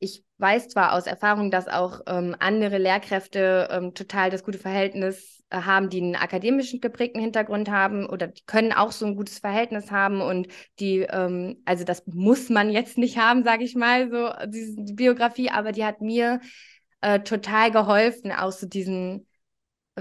ich 0.00 0.24
weiß 0.38 0.68
zwar 0.68 0.94
aus 0.94 1.06
Erfahrung, 1.06 1.50
dass 1.50 1.68
auch 1.68 2.00
ähm, 2.06 2.34
andere 2.40 2.78
Lehrkräfte 2.78 3.68
ähm, 3.70 3.94
total 3.94 4.30
das 4.30 4.42
gute 4.42 4.58
Verhältnis 4.58 5.44
äh, 5.50 5.58
haben, 5.62 5.90
die 5.90 6.00
einen 6.00 6.16
akademischen 6.16 6.80
geprägten 6.80 7.20
Hintergrund 7.20 7.70
haben 7.70 8.06
oder 8.08 8.26
die 8.28 8.42
können 8.46 8.72
auch 8.72 8.90
so 8.92 9.06
ein 9.06 9.14
gutes 9.14 9.38
Verhältnis 9.38 9.90
haben 9.90 10.22
und 10.22 10.48
die, 10.80 11.00
ähm, 11.02 11.62
also 11.66 11.84
das 11.84 12.04
muss 12.06 12.48
man 12.48 12.70
jetzt 12.70 12.98
nicht 12.98 13.18
haben, 13.18 13.44
sage 13.44 13.62
ich 13.64 13.76
mal, 13.76 14.10
so 14.10 14.30
diese 14.48 14.74
die 14.82 14.94
Biografie, 14.94 15.50
aber 15.50 15.70
die 15.72 15.84
hat 15.84 16.00
mir 16.00 16.40
äh, 17.02 17.20
total 17.20 17.70
geholfen, 17.70 18.32
auch 18.32 18.52
so 18.52 18.66
diesen 18.66 19.26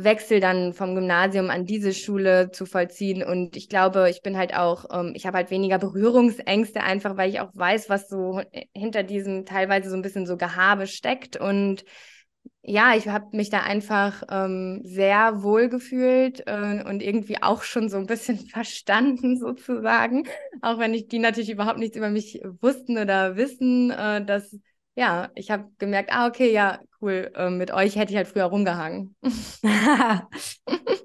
Wechsel 0.03 0.39
dann 0.39 0.73
vom 0.73 0.95
Gymnasium 0.95 1.49
an 1.49 1.65
diese 1.65 1.93
Schule 1.93 2.51
zu 2.51 2.65
vollziehen. 2.65 3.23
Und 3.23 3.55
ich 3.55 3.69
glaube, 3.69 4.09
ich 4.09 4.21
bin 4.21 4.37
halt 4.37 4.55
auch, 4.55 4.85
ähm, 4.91 5.13
ich 5.15 5.25
habe 5.25 5.37
halt 5.37 5.51
weniger 5.51 5.77
Berührungsängste, 5.79 6.81
einfach 6.81 7.17
weil 7.17 7.29
ich 7.29 7.39
auch 7.39 7.51
weiß, 7.53 7.89
was 7.89 8.09
so 8.09 8.41
hinter 8.75 9.03
diesem 9.03 9.45
teilweise 9.45 9.89
so 9.89 9.95
ein 9.95 10.01
bisschen 10.01 10.25
so 10.25 10.37
Gehabe 10.37 10.87
steckt. 10.87 11.37
Und 11.37 11.85
ja, 12.61 12.95
ich 12.95 13.07
habe 13.07 13.35
mich 13.35 13.49
da 13.49 13.61
einfach 13.61 14.23
ähm, 14.29 14.81
sehr 14.83 15.41
wohl 15.43 15.69
gefühlt 15.69 16.43
äh, 16.47 16.83
und 16.85 17.01
irgendwie 17.01 17.41
auch 17.41 17.63
schon 17.63 17.89
so 17.89 17.97
ein 17.97 18.05
bisschen 18.05 18.37
verstanden 18.49 19.37
sozusagen, 19.37 20.27
auch 20.61 20.77
wenn 20.79 20.93
ich 20.93 21.07
die 21.07 21.19
natürlich 21.19 21.49
überhaupt 21.49 21.79
nichts 21.79 21.97
über 21.97 22.09
mich 22.09 22.41
wussten 22.61 22.97
oder 22.97 23.35
wissen, 23.37 23.91
äh, 23.91 24.23
dass 24.25 24.55
ja, 24.95 25.29
ich 25.35 25.49
habe 25.51 25.69
gemerkt, 25.77 26.11
ah, 26.11 26.27
okay, 26.27 26.51
ja, 26.51 26.79
cool, 27.01 27.31
äh, 27.35 27.49
mit 27.49 27.71
euch 27.71 27.95
hätte 27.95 28.11
ich 28.11 28.17
halt 28.17 28.27
früher 28.27 28.45
rumgehangen. 28.45 29.15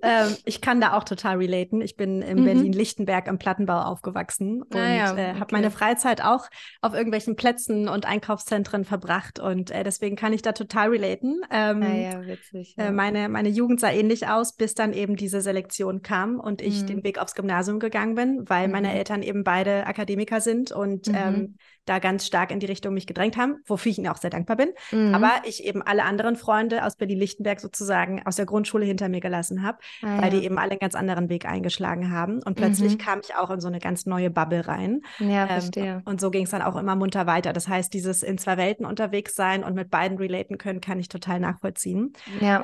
ähm, 0.03 0.37
ich 0.45 0.61
kann 0.61 0.81
da 0.81 0.97
auch 0.97 1.05
total 1.05 1.37
relaten. 1.37 1.81
Ich 1.81 1.97
bin 1.97 2.23
in 2.23 2.41
mhm. 2.41 2.45
Berlin-Lichtenberg 2.45 3.29
im 3.29 3.39
Plattenbau 3.39 3.83
aufgewachsen 3.83 4.63
und 4.63 4.77
ah, 4.77 4.95
ja. 4.95 5.17
äh, 5.17 5.35
habe 5.35 5.53
meine 5.53 5.71
Freizeit 5.71 6.23
auch 6.23 6.49
auf 6.81 6.95
irgendwelchen 6.95 7.37
Plätzen 7.37 7.89
und 7.89 8.07
Einkaufszentren 8.07 8.85
verbracht 8.85 9.39
und 9.39 9.71
äh, 9.71 9.85
deswegen 9.85 10.17
kann 10.17 10.33
ich 10.33 10.43
da 10.43 10.53
total 10.53 10.91
relaten. 10.91 11.41
Ähm, 11.51 11.83
ah, 11.83 11.95
ja, 11.95 12.27
witzig. 12.27 12.75
Äh, 12.77 12.85
ja. 12.85 12.93
meine, 12.93 13.29
meine 13.29 13.49
Jugend 13.49 13.81
sah 13.81 13.91
ähnlich 13.91 14.29
aus, 14.29 14.55
bis 14.55 14.75
dann 14.75 14.93
eben 14.93 15.17
diese 15.17 15.41
Selektion 15.41 16.03
kam 16.03 16.41
und 16.41 16.61
ich 16.61 16.83
mhm. 16.83 16.87
den 16.87 17.05
Weg 17.05 17.19
aufs 17.19 17.35
Gymnasium 17.35 17.79
gegangen 17.79 18.15
bin, 18.15 18.49
weil 18.49 18.67
mhm. 18.67 18.73
meine 18.73 18.95
Eltern 18.95 19.23
eben 19.23 19.45
beide 19.45 19.87
Akademiker 19.87 20.41
sind 20.41 20.73
und 20.73 21.09
mhm. 21.09 21.15
ähm, 21.15 21.55
da 21.85 21.99
ganz 21.99 22.27
stark 22.27 22.51
in 22.51 22.61
die 22.61 22.67
Richtung 22.67 22.95
mich 22.95 23.07
gedrängt 23.07 23.37
haben, 23.37 23.57
wofür 23.67 23.91
ich 23.91 23.99
ihnen 23.99 24.09
auch 24.09 24.17
sehr 24.17 24.31
dankbar 24.31 24.57
bin. 24.57 24.71
Mhm. 24.91 25.15
Aber 25.15 25.33
ich 25.45 25.65
eben 25.65 25.83
alle 25.87 26.05
anderen 26.05 26.37
Freunde 26.37 26.85
aus 26.85 26.97
Berlin-Lichtenberg 26.97 27.61
sozusagen 27.61 28.25
aus 28.27 28.37
der 28.37 28.47
Grundschule 28.47 28.85
hinter 28.85 29.09
mir 29.09 29.21
gelassen 29.21 29.63
habe, 29.63 29.79
ah, 30.03 30.19
weil 30.21 30.33
ja. 30.33 30.41
die 30.41 30.45
eben 30.45 30.59
alle 30.59 30.73
einen 30.73 30.81
ganz 30.81 30.95
anderen 30.95 31.29
Weg 31.29 31.47
eingeschlagen 31.47 32.11
haben. 32.11 32.43
Und 32.43 32.57
plötzlich 32.57 32.95
mhm. 32.95 32.99
kam 32.99 33.21
ich 33.21 33.35
auch 33.35 33.51
in 33.51 33.61
so 33.61 33.69
eine 33.69 33.79
ganz 33.79 34.07
neue 34.07 34.31
Bubble 34.31 34.67
rein. 34.67 35.01
Ja, 35.19 35.43
ähm, 35.43 35.49
verstehe. 35.49 36.03
Und 36.05 36.21
so 36.21 36.31
ging 36.31 36.45
es 36.45 36.51
dann 36.51 36.63
auch 36.63 36.77
immer 36.77 36.97
munter 36.97 37.27
weiter. 37.27 37.53
Das 37.53 37.69
heißt, 37.69 37.93
dieses 37.93 38.23
in 38.23 38.39
zwei 38.39 38.57
Welten 38.57 38.87
unterwegs 38.87 39.35
sein 39.35 39.65
und 39.65 39.75
mit 39.75 39.91
beiden 39.91 40.19
relaten 40.19 40.59
können, 40.59 40.81
kann 40.81 40.99
ich 40.99 41.09
total 41.09 41.41
nachvollziehen. 41.41 42.13
Ja. 42.41 42.63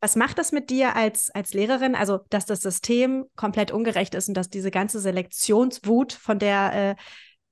Was 0.00 0.16
macht 0.16 0.38
das 0.38 0.52
mit 0.52 0.68
dir 0.68 0.96
als, 0.96 1.30
als 1.30 1.54
Lehrerin? 1.54 1.94
Also, 1.94 2.20
dass 2.28 2.44
das 2.44 2.60
System 2.60 3.24
komplett 3.36 3.70
ungerecht 3.70 4.14
ist 4.14 4.28
und 4.28 4.34
dass 4.34 4.50
diese 4.50 4.70
ganze 4.70 5.00
Selektionswut, 5.00 6.12
von 6.12 6.38
der 6.38 6.72
äh, 6.74 6.94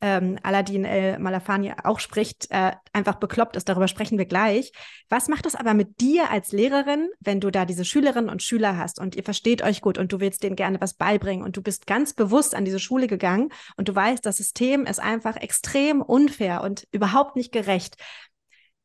ähm, 0.02 0.38
Aladdin 0.42 0.84
El 0.84 1.18
Malafani 1.20 1.72
auch 1.84 2.00
spricht, 2.00 2.48
äh, 2.50 2.72
einfach 2.92 3.14
bekloppt 3.14 3.56
ist. 3.56 3.68
Darüber 3.68 3.88
sprechen 3.88 4.18
wir 4.18 4.26
gleich. 4.26 4.72
Was 5.08 5.28
macht 5.28 5.46
das 5.46 5.54
aber 5.54 5.74
mit 5.74 6.00
dir 6.00 6.30
als 6.30 6.52
Lehrerin, 6.52 7.08
wenn 7.20 7.40
du 7.40 7.50
da 7.50 7.64
diese 7.64 7.84
Schülerinnen 7.84 8.28
und 8.28 8.42
Schüler 8.42 8.76
hast 8.76 8.98
und 8.98 9.14
ihr 9.14 9.22
versteht 9.22 9.62
euch 9.62 9.80
gut 9.80 9.98
und 9.98 10.12
du 10.12 10.20
willst 10.20 10.42
denen 10.42 10.56
gerne 10.56 10.80
was 10.80 10.94
beibringen 10.94 11.44
und 11.44 11.56
du 11.56 11.62
bist 11.62 11.86
ganz 11.86 12.12
bewusst 12.12 12.54
an 12.54 12.64
diese 12.64 12.80
Schule 12.80 13.06
gegangen 13.06 13.50
und 13.76 13.88
du 13.88 13.94
weißt, 13.94 14.26
das 14.26 14.36
System 14.36 14.86
ist 14.86 15.00
einfach 15.00 15.36
extrem 15.36 16.02
unfair 16.02 16.62
und 16.62 16.86
überhaupt 16.90 17.36
nicht 17.36 17.52
gerecht. 17.52 17.96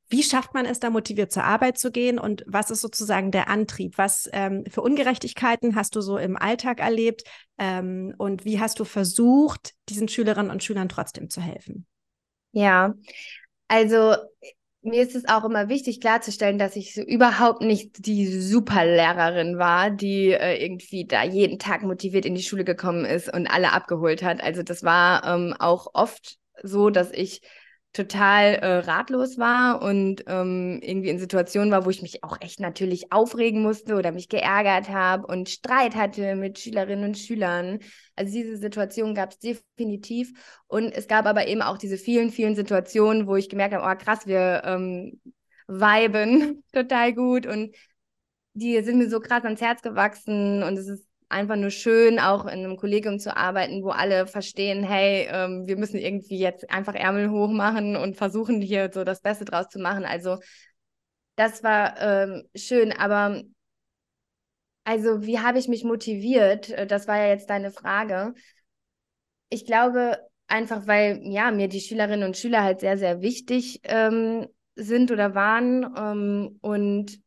Wie 0.10 0.24
schafft 0.24 0.54
man 0.54 0.66
es 0.66 0.80
da 0.80 0.90
motiviert 0.90 1.32
zur 1.32 1.44
Arbeit 1.44 1.78
zu 1.78 1.92
gehen 1.92 2.18
und 2.18 2.44
was 2.48 2.72
ist 2.72 2.82
sozusagen 2.82 3.32
der 3.32 3.50
Antrieb? 3.50 3.98
Was 3.98 4.30
ähm, 4.32 4.64
für 4.70 4.82
Ungerechtigkeiten 4.82 5.76
hast 5.76 5.96
du 5.96 6.02
so 6.02 6.18
im 6.18 6.38
Alltag 6.38 6.80
erlebt 6.80 7.24
ähm, 7.58 8.14
und 8.18 8.46
wie 8.46 8.60
hast 8.60 8.80
du 8.80 8.86
versucht, 8.86 9.74
diesen 9.90 10.08
Schülerinnen 10.08 10.52
und 10.52 10.64
Schülern 10.64 10.88
trotzdem 10.90 11.30
zu 11.30 11.42
helfen? 11.42 11.86
Ja, 12.54 12.94
also 13.68 14.16
mir 14.82 15.02
ist 15.02 15.16
es 15.16 15.28
auch 15.28 15.44
immer 15.44 15.70
wichtig 15.70 16.00
klarzustellen, 16.00 16.58
dass 16.58 16.76
ich 16.76 16.94
so 16.94 17.02
überhaupt 17.02 17.62
nicht 17.62 18.06
die 18.06 18.28
Superlehrerin 18.28 19.58
war, 19.58 19.90
die 19.90 20.32
äh, 20.32 20.64
irgendwie 20.64 21.06
da 21.06 21.24
jeden 21.24 21.60
Tag 21.60 21.84
motiviert 21.84 22.26
in 22.26 22.36
die 22.36 22.44
Schule 22.44 22.64
gekommen 22.64 23.06
ist 23.06 23.34
und 23.34 23.48
alle 23.48 23.74
abgeholt 23.74 24.24
hat. 24.24 24.42
Also 24.42 24.64
das 24.64 24.84
war 24.84 25.26
ähm, 25.26 25.54
auch 25.60 25.88
oft 25.94 26.38
so, 26.64 26.90
dass 26.90 27.12
ich 27.12 27.42
total 27.98 28.54
äh, 28.56 28.78
ratlos 28.80 29.40
war 29.40 29.82
und 29.82 30.24
ähm, 30.28 30.80
irgendwie 30.84 31.10
in 31.10 31.18
Situationen 31.18 31.72
war, 31.72 31.84
wo 31.84 31.90
ich 31.90 32.04
mich 32.04 32.24
auch 32.24 32.38
echt 32.42 32.60
natürlich 32.60 33.12
aufregen 33.12 33.64
musste 33.64 33.96
oder 33.96 34.12
mich 34.12 34.30
geärgert 34.30 34.90
habe 34.90 35.26
und 35.26 35.50
Streit 35.50 35.96
hatte 35.96 36.36
mit 36.36 36.60
Schülerinnen 36.60 37.06
und 37.06 37.18
Schülern. 37.18 37.80
Also 38.16 38.32
diese 38.32 38.58
Situation 38.58 39.16
gab 39.16 39.32
es 39.32 39.40
definitiv. 39.40 40.32
Und 40.68 40.92
es 40.92 41.08
gab 41.08 41.26
aber 41.26 41.48
eben 41.48 41.64
auch 41.64 41.78
diese 41.80 41.98
vielen, 41.98 42.30
vielen 42.30 42.56
Situationen, 42.56 43.26
wo 43.26 43.36
ich 43.36 43.50
gemerkt 43.50 43.74
habe, 43.74 43.84
oh 43.84 44.04
krass, 44.04 44.28
wir 44.28 44.62
ähm, 44.64 45.20
viben 45.68 46.64
total 46.74 47.14
gut 47.14 47.48
und 47.48 47.76
die 48.54 48.82
sind 48.84 49.00
mir 49.00 49.10
so 49.10 49.20
krass 49.20 49.44
ans 49.44 49.62
Herz 49.62 49.82
gewachsen 49.82 50.62
und 50.64 50.78
es 50.78 50.88
ist 50.88 51.07
einfach 51.30 51.56
nur 51.56 51.72
schön, 51.72 52.20
auch 52.20 52.46
in 52.46 52.52
einem 52.60 52.78
Kollegium 52.78 53.20
zu 53.20 53.36
arbeiten, 53.36 53.84
wo 53.84 53.90
alle 53.90 54.28
verstehen, 54.28 54.84
hey, 54.84 55.28
ähm, 55.30 55.68
wir 55.68 55.78
müssen 55.78 55.98
irgendwie 55.98 56.40
jetzt 56.40 56.70
einfach 56.70 56.96
Ärmel 56.96 57.30
hoch 57.30 57.50
machen 57.50 57.96
und 57.96 58.16
versuchen 58.16 58.62
hier 58.62 58.90
so 58.94 59.04
das 59.04 59.22
Beste 59.22 59.46
draus 59.46 59.68
zu 59.70 59.80
machen. 59.80 60.06
Also 60.06 60.38
das 61.36 61.64
war 61.64 62.00
ähm, 62.02 62.44
schön, 62.56 62.92
aber 62.92 63.44
also 64.84 65.24
wie 65.24 65.40
habe 65.40 65.60
ich 65.60 65.68
mich 65.68 65.84
motiviert? 65.84 66.70
Äh, 66.70 66.88
das 66.88 67.08
war 67.08 67.18
ja 67.18 67.28
jetzt 67.28 67.50
deine 67.50 67.72
Frage. 67.72 68.34
Ich 69.50 69.66
glaube 69.66 70.18
einfach, 70.48 70.88
weil 70.88 71.22
ja 71.24 71.52
mir 71.52 71.68
die 71.68 71.82
Schülerinnen 71.82 72.24
und 72.24 72.38
Schüler 72.38 72.64
halt 72.64 72.80
sehr, 72.80 72.98
sehr 72.98 73.22
wichtig 73.22 73.82
ähm, 73.84 74.48
sind 74.76 75.12
oder 75.12 75.36
waren 75.36 75.94
ähm, 75.98 76.58
und 76.62 77.20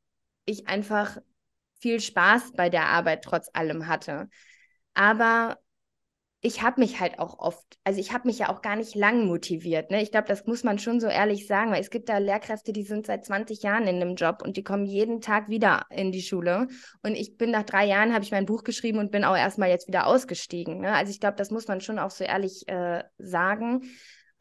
ich 0.47 0.69
einfach 0.69 1.19
viel 1.81 2.01
Spaß 2.01 2.53
bei 2.57 2.69
der 2.69 2.87
Arbeit 2.87 3.25
trotz 3.25 3.49
allem 3.53 3.87
hatte. 3.87 4.29
Aber 4.95 5.59
ich 6.43 6.63
habe 6.63 6.81
mich 6.81 7.01
halt 7.01 7.19
auch 7.19 7.39
oft, 7.39 7.79
also 7.85 8.01
ich 8.01 8.13
habe 8.13 8.27
mich 8.27 8.39
ja 8.39 8.49
auch 8.49 8.63
gar 8.63 8.77
nicht 8.77 8.95
lang 8.95 9.27
motiviert. 9.27 9.91
Ne? 9.91 10.03
Ich 10.03 10.11
glaube, 10.11 10.27
das 10.27 10.47
muss 10.47 10.65
man 10.65 10.79
schon 10.79 10.99
so 10.99 11.07
ehrlich 11.07 11.47
sagen, 11.47 11.71
weil 11.71 11.83
es 11.83 11.91
gibt 11.91 12.09
da 12.09 12.17
Lehrkräfte, 12.17 12.73
die 12.73 12.83
sind 12.83 13.07
seit 13.07 13.27
20 13.27 13.63
Jahren 13.63 13.87
in 13.87 14.01
dem 14.01 14.15
Job 14.15 14.41
und 14.43 14.57
die 14.57 14.63
kommen 14.63 14.87
jeden 14.87 15.21
Tag 15.21 15.51
wieder 15.51 15.85
in 15.91 16.13
die 16.13 16.23
Schule. 16.23 16.69
Und 17.03 17.15
ich 17.15 17.37
bin 17.37 17.51
nach 17.51 17.65
drei 17.65 17.85
Jahren, 17.85 18.15
habe 18.15 18.25
ich 18.25 18.31
mein 18.31 18.47
Buch 18.47 18.65
geschrieben 18.65 18.99
und 18.99 19.11
bin 19.11 19.25
auch 19.25 19.37
erstmal 19.37 19.69
jetzt 19.69 19.87
wieder 19.87 20.07
ausgestiegen. 20.07 20.81
Ne? 20.81 20.95
Also 20.95 21.11
ich 21.11 21.21
glaube, 21.21 21.37
das 21.37 21.51
muss 21.51 21.69
man 21.69 21.83
schon 21.83 21.99
auch 21.99 22.11
so 22.11 22.25
ehrlich 22.25 22.67
äh, 22.69 23.05
sagen. 23.19 23.83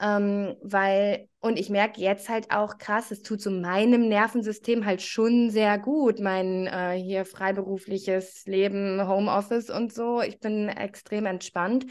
Ähm, 0.01 0.55
weil, 0.61 1.27
und 1.41 1.59
ich 1.59 1.69
merke 1.69 1.99
jetzt 1.99 2.29
halt 2.29 2.51
auch 2.51 2.77
krass, 2.77 3.11
es 3.11 3.21
tut 3.21 3.41
so 3.41 3.51
meinem 3.51 4.07
Nervensystem 4.07 4.85
halt 4.85 5.01
schon 5.01 5.49
sehr 5.49 5.77
gut, 5.77 6.19
mein 6.19 6.67
äh, 6.67 6.93
hier 6.93 7.25
freiberufliches 7.25 8.45
Leben, 8.45 9.05
Homeoffice 9.07 9.69
und 9.69 9.93
so. 9.93 10.21
Ich 10.21 10.39
bin 10.39 10.69
extrem 10.69 11.25
entspannt. 11.25 11.85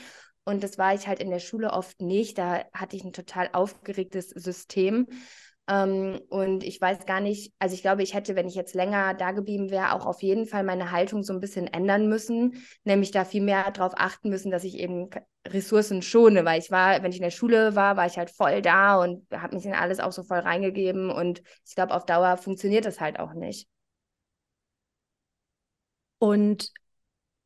Und 0.44 0.64
das 0.64 0.78
war 0.78 0.94
ich 0.94 1.06
halt 1.06 1.20
in 1.20 1.30
der 1.30 1.40
Schule 1.40 1.72
oft 1.72 2.00
nicht. 2.00 2.38
Da 2.38 2.64
hatte 2.72 2.96
ich 2.96 3.04
ein 3.04 3.12
total 3.12 3.50
aufgeregtes 3.52 4.30
System. 4.30 5.06
Ähm, 5.68 6.20
und 6.30 6.64
ich 6.64 6.80
weiß 6.80 7.04
gar 7.04 7.20
nicht, 7.20 7.52
also 7.58 7.74
ich 7.74 7.82
glaube, 7.82 8.02
ich 8.02 8.14
hätte, 8.14 8.34
wenn 8.36 8.48
ich 8.48 8.54
jetzt 8.54 8.74
länger 8.74 9.12
da 9.14 9.32
geblieben 9.32 9.70
wäre, 9.70 9.92
auch 9.92 10.06
auf 10.06 10.22
jeden 10.22 10.46
Fall 10.46 10.64
meine 10.64 10.90
Haltung 10.92 11.22
so 11.22 11.32
ein 11.34 11.40
bisschen 11.40 11.66
ändern 11.66 12.08
müssen, 12.08 12.62
nämlich 12.84 13.10
da 13.10 13.24
viel 13.26 13.42
mehr 13.42 13.70
darauf 13.70 13.92
achten 13.96 14.30
müssen, 14.30 14.50
dass 14.50 14.64
ich 14.64 14.78
eben 14.78 15.10
Ressourcen 15.46 16.00
schone, 16.02 16.44
weil 16.46 16.58
ich 16.60 16.70
war, 16.70 17.02
wenn 17.02 17.10
ich 17.10 17.18
in 17.18 17.22
der 17.22 17.30
Schule 17.30 17.76
war, 17.76 17.96
war 17.96 18.06
ich 18.06 18.16
halt 18.16 18.30
voll 18.30 18.62
da 18.62 19.00
und 19.02 19.26
habe 19.30 19.56
mich 19.56 19.66
in 19.66 19.74
alles 19.74 20.00
auch 20.00 20.12
so 20.12 20.22
voll 20.22 20.38
reingegeben 20.38 21.10
und 21.10 21.42
ich 21.66 21.74
glaube, 21.74 21.94
auf 21.94 22.06
Dauer 22.06 22.36
funktioniert 22.38 22.86
das 22.86 23.00
halt 23.00 23.20
auch 23.20 23.34
nicht. 23.34 23.68
Und 26.18 26.72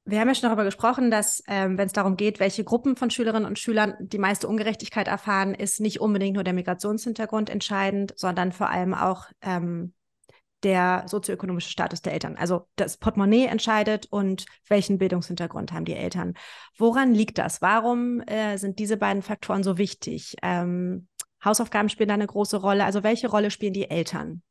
wir 0.04 0.18
haben 0.18 0.28
ja 0.28 0.34
schon 0.34 0.48
darüber 0.48 0.64
gesprochen, 0.64 1.10
dass 1.10 1.42
ähm, 1.46 1.78
wenn 1.78 1.86
es 1.86 1.92
darum 1.92 2.16
geht, 2.16 2.40
welche 2.40 2.64
Gruppen 2.64 2.96
von 2.96 3.10
Schülerinnen 3.10 3.46
und 3.46 3.58
Schülern 3.58 3.94
die 4.00 4.18
meiste 4.18 4.48
Ungerechtigkeit 4.48 5.06
erfahren, 5.06 5.54
ist 5.54 5.80
nicht 5.80 6.00
unbedingt 6.00 6.34
nur 6.34 6.44
der 6.44 6.54
Migrationshintergrund 6.54 7.50
entscheidend, 7.50 8.12
sondern 8.16 8.52
vor 8.52 8.68
allem 8.68 8.94
auch 8.94 9.26
ähm, 9.42 9.94
der 10.62 11.04
sozioökonomische 11.06 11.70
Status 11.70 12.02
der 12.02 12.12
Eltern. 12.12 12.36
Also 12.36 12.66
das 12.76 12.96
Portemonnaie 12.96 13.46
entscheidet 13.46 14.06
und 14.10 14.46
welchen 14.68 14.98
Bildungshintergrund 14.98 15.72
haben 15.72 15.84
die 15.84 15.94
Eltern. 15.94 16.34
Woran 16.76 17.14
liegt 17.14 17.38
das? 17.38 17.62
Warum 17.62 18.20
äh, 18.22 18.56
sind 18.58 18.78
diese 18.78 18.96
beiden 18.96 19.22
Faktoren 19.22 19.62
so 19.62 19.78
wichtig? 19.78 20.36
Ähm, 20.42 21.08
Hausaufgaben 21.44 21.88
spielen 21.88 22.08
da 22.08 22.14
eine 22.14 22.26
große 22.26 22.56
Rolle. 22.56 22.84
Also 22.84 23.02
welche 23.02 23.28
Rolle 23.28 23.50
spielen 23.50 23.72
die 23.72 23.90
Eltern? 23.90 24.42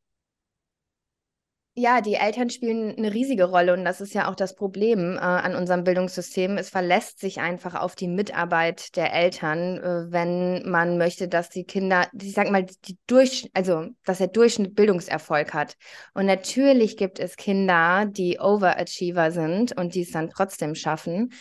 Ja, 1.81 1.99
die 1.99 2.13
Eltern 2.13 2.51
spielen 2.51 2.95
eine 2.95 3.11
riesige 3.11 3.45
Rolle 3.45 3.73
und 3.73 3.83
das 3.83 4.01
ist 4.01 4.13
ja 4.13 4.29
auch 4.29 4.35
das 4.35 4.53
Problem 4.53 5.15
äh, 5.15 5.19
an 5.19 5.55
unserem 5.55 5.83
Bildungssystem. 5.83 6.59
Es 6.59 6.69
verlässt 6.69 7.19
sich 7.19 7.39
einfach 7.39 7.73
auf 7.73 7.95
die 7.95 8.07
Mitarbeit 8.07 8.95
der 8.95 9.11
Eltern, 9.11 9.79
äh, 9.79 10.11
wenn 10.11 10.69
man 10.69 10.99
möchte, 10.99 11.27
dass 11.27 11.49
die 11.49 11.63
Kinder, 11.63 12.07
ich 12.13 12.33
sag 12.33 12.51
mal, 12.51 12.67
die 12.85 12.99
durch, 13.07 13.49
also 13.55 13.87
dass 14.05 14.19
der 14.19 14.27
Durchschnitt 14.27 14.75
Bildungserfolg 14.75 15.55
hat. 15.55 15.75
Und 16.13 16.27
natürlich 16.27 16.97
gibt 16.97 17.17
es 17.17 17.35
Kinder, 17.35 18.05
die 18.05 18.39
Overachiever 18.39 19.31
sind 19.31 19.75
und 19.75 19.95
die 19.95 20.03
es 20.03 20.11
dann 20.11 20.29
trotzdem 20.29 20.75
schaffen. 20.75 21.31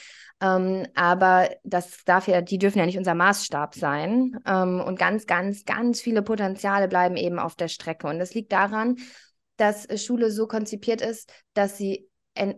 Ähm, 0.40 0.86
aber 0.94 1.50
das 1.64 2.02
darf 2.06 2.28
ja, 2.28 2.40
die 2.40 2.56
dürfen 2.56 2.78
ja 2.78 2.86
nicht 2.86 2.96
unser 2.96 3.14
Maßstab 3.14 3.74
sein. 3.74 4.38
Ähm, 4.46 4.80
und 4.80 4.98
ganz, 4.98 5.26
ganz, 5.26 5.66
ganz 5.66 6.00
viele 6.00 6.22
Potenziale 6.22 6.88
bleiben 6.88 7.18
eben 7.18 7.38
auf 7.38 7.56
der 7.56 7.68
Strecke. 7.68 8.06
Und 8.06 8.18
das 8.18 8.32
liegt 8.32 8.52
daran, 8.52 8.96
dass 9.60 9.86
Schule 10.02 10.30
so 10.30 10.46
konzipiert 10.46 11.02
ist, 11.02 11.32
dass 11.54 11.76
sie, 11.76 12.08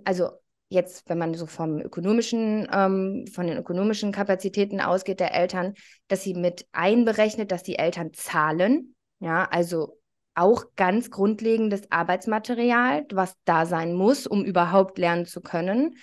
also 0.05 0.31
jetzt, 0.69 1.09
wenn 1.09 1.19
man 1.19 1.35
so 1.35 1.47
vom 1.47 1.81
ökonomischen, 1.81 2.69
ähm, 2.73 3.27
von 3.33 3.47
den 3.47 3.59
ökonomischen 3.59 4.13
Kapazitäten 4.13 4.81
ausgeht 4.81 5.21
der 5.21 5.35
Eltern, 5.35 5.75
dass 6.09 6.23
sie 6.23 6.35
mit 6.35 6.67
einberechnet, 6.73 7.53
dass 7.53 7.63
die 7.63 7.77
Eltern 7.77 8.13
zahlen, 8.13 8.95
ja, 9.21 9.45
also 9.51 9.99
auch 10.35 10.65
ganz 10.77 11.11
grundlegendes 11.11 11.91
Arbeitsmaterial, 11.91 13.05
was 13.13 13.35
da 13.45 13.67
sein 13.67 13.93
muss, 13.93 14.27
um 14.27 14.45
überhaupt 14.45 14.97
lernen 14.97 15.27
zu 15.27 15.43
können. 15.43 15.97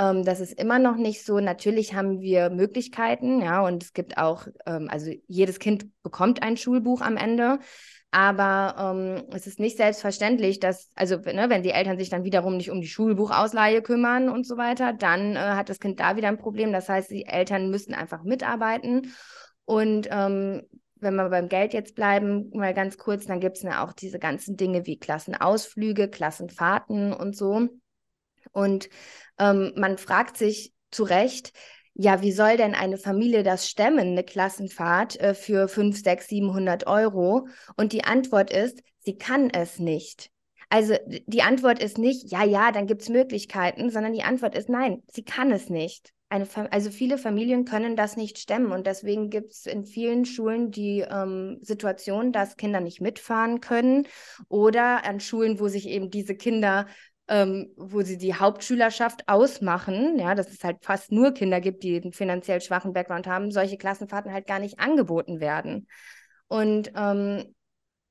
Ähm, 0.00 0.24
das 0.24 0.40
ist 0.40 0.58
immer 0.58 0.78
noch 0.78 0.96
nicht 0.96 1.24
so. 1.24 1.40
Natürlich 1.40 1.94
haben 1.94 2.20
wir 2.20 2.48
Möglichkeiten, 2.48 3.42
ja, 3.42 3.60
und 3.60 3.82
es 3.82 3.92
gibt 3.92 4.16
auch, 4.16 4.46
ähm, 4.64 4.88
also 4.90 5.12
jedes 5.26 5.58
Kind 5.58 5.86
bekommt 6.02 6.42
ein 6.42 6.56
Schulbuch 6.56 7.02
am 7.02 7.18
Ende. 7.18 7.58
Aber 8.12 8.74
ähm, 8.96 9.24
es 9.32 9.46
ist 9.46 9.60
nicht 9.60 9.76
selbstverständlich, 9.76 10.58
dass, 10.58 10.90
also 10.96 11.16
ne, 11.16 11.46
wenn 11.48 11.62
die 11.62 11.70
Eltern 11.70 11.96
sich 11.98 12.08
dann 12.08 12.24
wiederum 12.24 12.56
nicht 12.56 12.70
um 12.70 12.80
die 12.80 12.88
Schulbuchausleihe 12.88 13.82
kümmern 13.82 14.28
und 14.28 14.46
so 14.46 14.56
weiter, 14.56 14.92
dann 14.92 15.36
äh, 15.36 15.38
hat 15.38 15.68
das 15.68 15.78
Kind 15.78 16.00
da 16.00 16.16
wieder 16.16 16.28
ein 16.28 16.38
Problem. 16.38 16.72
Das 16.72 16.88
heißt, 16.88 17.10
die 17.10 17.26
Eltern 17.26 17.70
müssen 17.70 17.94
einfach 17.94 18.24
mitarbeiten. 18.24 19.12
Und 19.64 20.08
ähm, 20.10 20.62
wenn 20.96 21.14
wir 21.14 21.28
beim 21.28 21.48
Geld 21.48 21.72
jetzt 21.72 21.94
bleiben, 21.94 22.50
mal 22.52 22.74
ganz 22.74 22.98
kurz, 22.98 23.26
dann 23.26 23.38
gibt 23.38 23.58
es 23.58 23.62
ja 23.62 23.84
auch 23.84 23.92
diese 23.92 24.18
ganzen 24.18 24.56
Dinge 24.56 24.86
wie 24.86 24.98
Klassenausflüge, 24.98 26.08
Klassenfahrten 26.08 27.12
und 27.12 27.36
so. 27.36 27.68
Und 28.52 28.88
ähm, 29.38 29.72
man 29.76 29.98
fragt 29.98 30.36
sich 30.36 30.72
zu 30.90 31.04
Recht, 31.04 31.52
ja, 31.94 32.22
wie 32.22 32.32
soll 32.32 32.56
denn 32.56 32.74
eine 32.74 32.98
Familie 32.98 33.42
das 33.42 33.68
stemmen, 33.68 34.12
eine 34.12 34.24
Klassenfahrt 34.24 35.18
äh, 35.20 35.34
für 35.34 35.68
5, 35.68 36.02
6, 36.02 36.28
700 36.28 36.86
Euro? 36.86 37.48
Und 37.76 37.92
die 37.92 38.04
Antwort 38.04 38.50
ist, 38.50 38.82
sie 39.00 39.18
kann 39.18 39.50
es 39.50 39.78
nicht. 39.78 40.30
Also 40.70 40.94
die 41.26 41.42
Antwort 41.42 41.82
ist 41.82 41.98
nicht, 41.98 42.30
ja, 42.30 42.44
ja, 42.44 42.70
dann 42.70 42.86
gibt 42.86 43.02
es 43.02 43.08
Möglichkeiten, 43.08 43.90
sondern 43.90 44.12
die 44.12 44.22
Antwort 44.22 44.54
ist, 44.54 44.68
nein, 44.68 45.02
sie 45.08 45.24
kann 45.24 45.50
es 45.50 45.68
nicht. 45.68 46.12
Eine, 46.28 46.46
also 46.70 46.90
viele 46.90 47.18
Familien 47.18 47.64
können 47.64 47.96
das 47.96 48.16
nicht 48.16 48.38
stemmen 48.38 48.70
und 48.70 48.86
deswegen 48.86 49.30
gibt 49.30 49.50
es 49.50 49.66
in 49.66 49.84
vielen 49.84 50.24
Schulen 50.24 50.70
die 50.70 51.00
ähm, 51.00 51.58
Situation, 51.60 52.30
dass 52.30 52.56
Kinder 52.56 52.80
nicht 52.80 53.00
mitfahren 53.00 53.60
können 53.60 54.06
oder 54.48 55.04
an 55.04 55.18
Schulen, 55.18 55.58
wo 55.58 55.66
sich 55.66 55.88
eben 55.88 56.08
diese 56.08 56.36
Kinder 56.36 56.86
ähm, 57.30 57.72
wo 57.76 58.02
sie 58.02 58.18
die 58.18 58.34
Hauptschülerschaft 58.34 59.28
ausmachen, 59.28 60.18
ja, 60.18 60.34
dass 60.34 60.50
es 60.50 60.64
halt 60.64 60.78
fast 60.82 61.12
nur 61.12 61.32
Kinder 61.32 61.60
gibt, 61.60 61.84
die 61.84 62.00
einen 62.00 62.12
finanziell 62.12 62.60
schwachen 62.60 62.92
Background 62.92 63.28
haben, 63.28 63.52
solche 63.52 63.78
Klassenfahrten 63.78 64.32
halt 64.32 64.48
gar 64.48 64.58
nicht 64.58 64.80
angeboten 64.80 65.40
werden. 65.40 65.86
Und 66.48 66.90
ähm, 66.96 67.54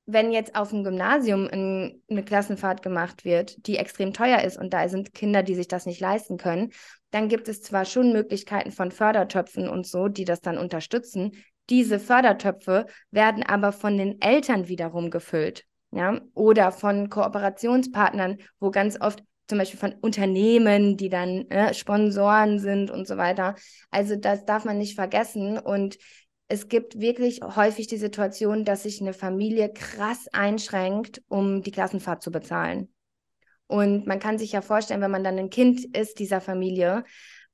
wenn 0.06 0.32
jetzt 0.32 0.56
auf 0.56 0.70
dem 0.70 0.86
Gymnasium 0.86 1.50
ein, 1.52 2.02
eine 2.10 2.24
Klassenfahrt 2.24 2.82
gemacht 2.82 3.26
wird, 3.26 3.68
die 3.68 3.76
extrem 3.76 4.14
teuer 4.14 4.42
ist 4.42 4.58
und 4.58 4.74
da 4.74 4.88
sind 4.88 5.14
Kinder, 5.14 5.44
die 5.44 5.56
sich 5.56 5.68
das 5.68 5.86
nicht 5.86 6.00
leisten 6.00 6.38
können, 6.38 6.72
dann 7.12 7.28
gibt 7.28 7.50
es 7.50 7.62
zwar 7.62 7.84
schon 7.84 8.14
Möglichkeiten 8.14 8.72
von 8.72 8.90
Fördertöpfen 8.90 9.68
und 9.68 9.86
so, 9.86 10.08
die 10.08 10.26
das 10.26 10.40
dann 10.40 10.58
unterstützen. 10.58 11.32
Diese 11.70 12.00
Fördertöpfe 12.00 12.86
werden 13.12 13.44
aber 13.44 13.74
von 13.74 13.98
den 13.98 14.22
Eltern 14.22 14.70
wiederum 14.70 15.12
gefüllt 15.12 15.66
ja, 15.92 16.20
oder 16.34 16.72
von 16.72 17.10
Kooperationspartnern, 17.10 18.38
wo 18.60 18.72
ganz 18.72 19.00
oft 19.00 19.24
zum 19.48 19.58
Beispiel 19.58 19.80
von 19.80 19.94
Unternehmen, 20.02 20.96
die 20.96 21.10
dann 21.10 21.50
äh, 21.50 21.74
Sponsoren 21.74 22.60
sind 22.60 22.92
und 22.92 23.08
so 23.08 23.18
weiter. 23.18 23.56
Also 23.90 24.16
das 24.16 24.46
darf 24.46 24.64
man 24.64 24.78
nicht 24.78 24.96
vergessen 24.96 25.58
und 25.58 25.98
es 26.48 26.68
gibt 26.68 27.00
wirklich 27.00 27.42
häufig 27.42 27.88
die 27.88 27.98
Situation, 27.98 28.66
dass 28.66 28.84
sich 28.84 29.02
eine 29.02 29.14
Familie 29.14 29.72
krass 29.72 30.28
einschränkt, 30.34 31.22
um 31.28 31.62
die 31.62 31.72
Klassenfahrt 31.72 32.24
zu 32.24 32.32
bezahlen. 32.32 32.92
Und 33.68 34.08
man 34.08 34.20
kann 34.20 34.40
sich 34.40 34.52
ja 34.52 34.62
vorstellen, 34.62 35.02
wenn 35.02 35.12
man 35.12 35.24
dann 35.24 35.38
ein 35.38 35.52
Kind 35.52 35.96
ist 35.96 36.18
dieser 36.18 36.42
Familie 36.42 37.04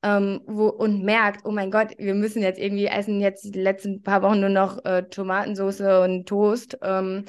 ähm, 0.02 0.41
wo, 0.45 0.67
und 0.67 1.04
merkt, 1.04 1.45
oh 1.45 1.52
mein 1.52 1.71
Gott, 1.71 1.89
wir 1.98 2.13
müssen 2.13 2.41
jetzt 2.41 2.60
irgendwie 2.60 2.86
essen, 2.86 3.19
jetzt 3.19 3.43
die 3.43 3.62
letzten 3.62 4.02
paar 4.02 4.21
Wochen 4.21 4.39
nur 4.39 4.50
noch 4.50 4.84
äh, 4.86 5.04
Tomatensauce 5.04 6.04
und 6.04 6.26
Toast. 6.26 6.78
Ähm, 6.82 7.26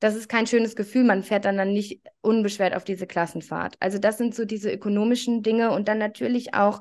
das 0.00 0.14
ist 0.14 0.28
kein 0.28 0.46
schönes 0.46 0.76
Gefühl. 0.76 1.04
Man 1.04 1.22
fährt 1.22 1.44
dann, 1.44 1.56
dann 1.56 1.72
nicht 1.72 2.02
unbeschwert 2.20 2.74
auf 2.74 2.84
diese 2.84 3.06
Klassenfahrt. 3.06 3.76
Also 3.80 3.98
das 3.98 4.18
sind 4.18 4.34
so 4.34 4.44
diese 4.44 4.70
ökonomischen 4.70 5.42
Dinge 5.42 5.72
und 5.72 5.88
dann 5.88 5.98
natürlich 5.98 6.54
auch 6.54 6.80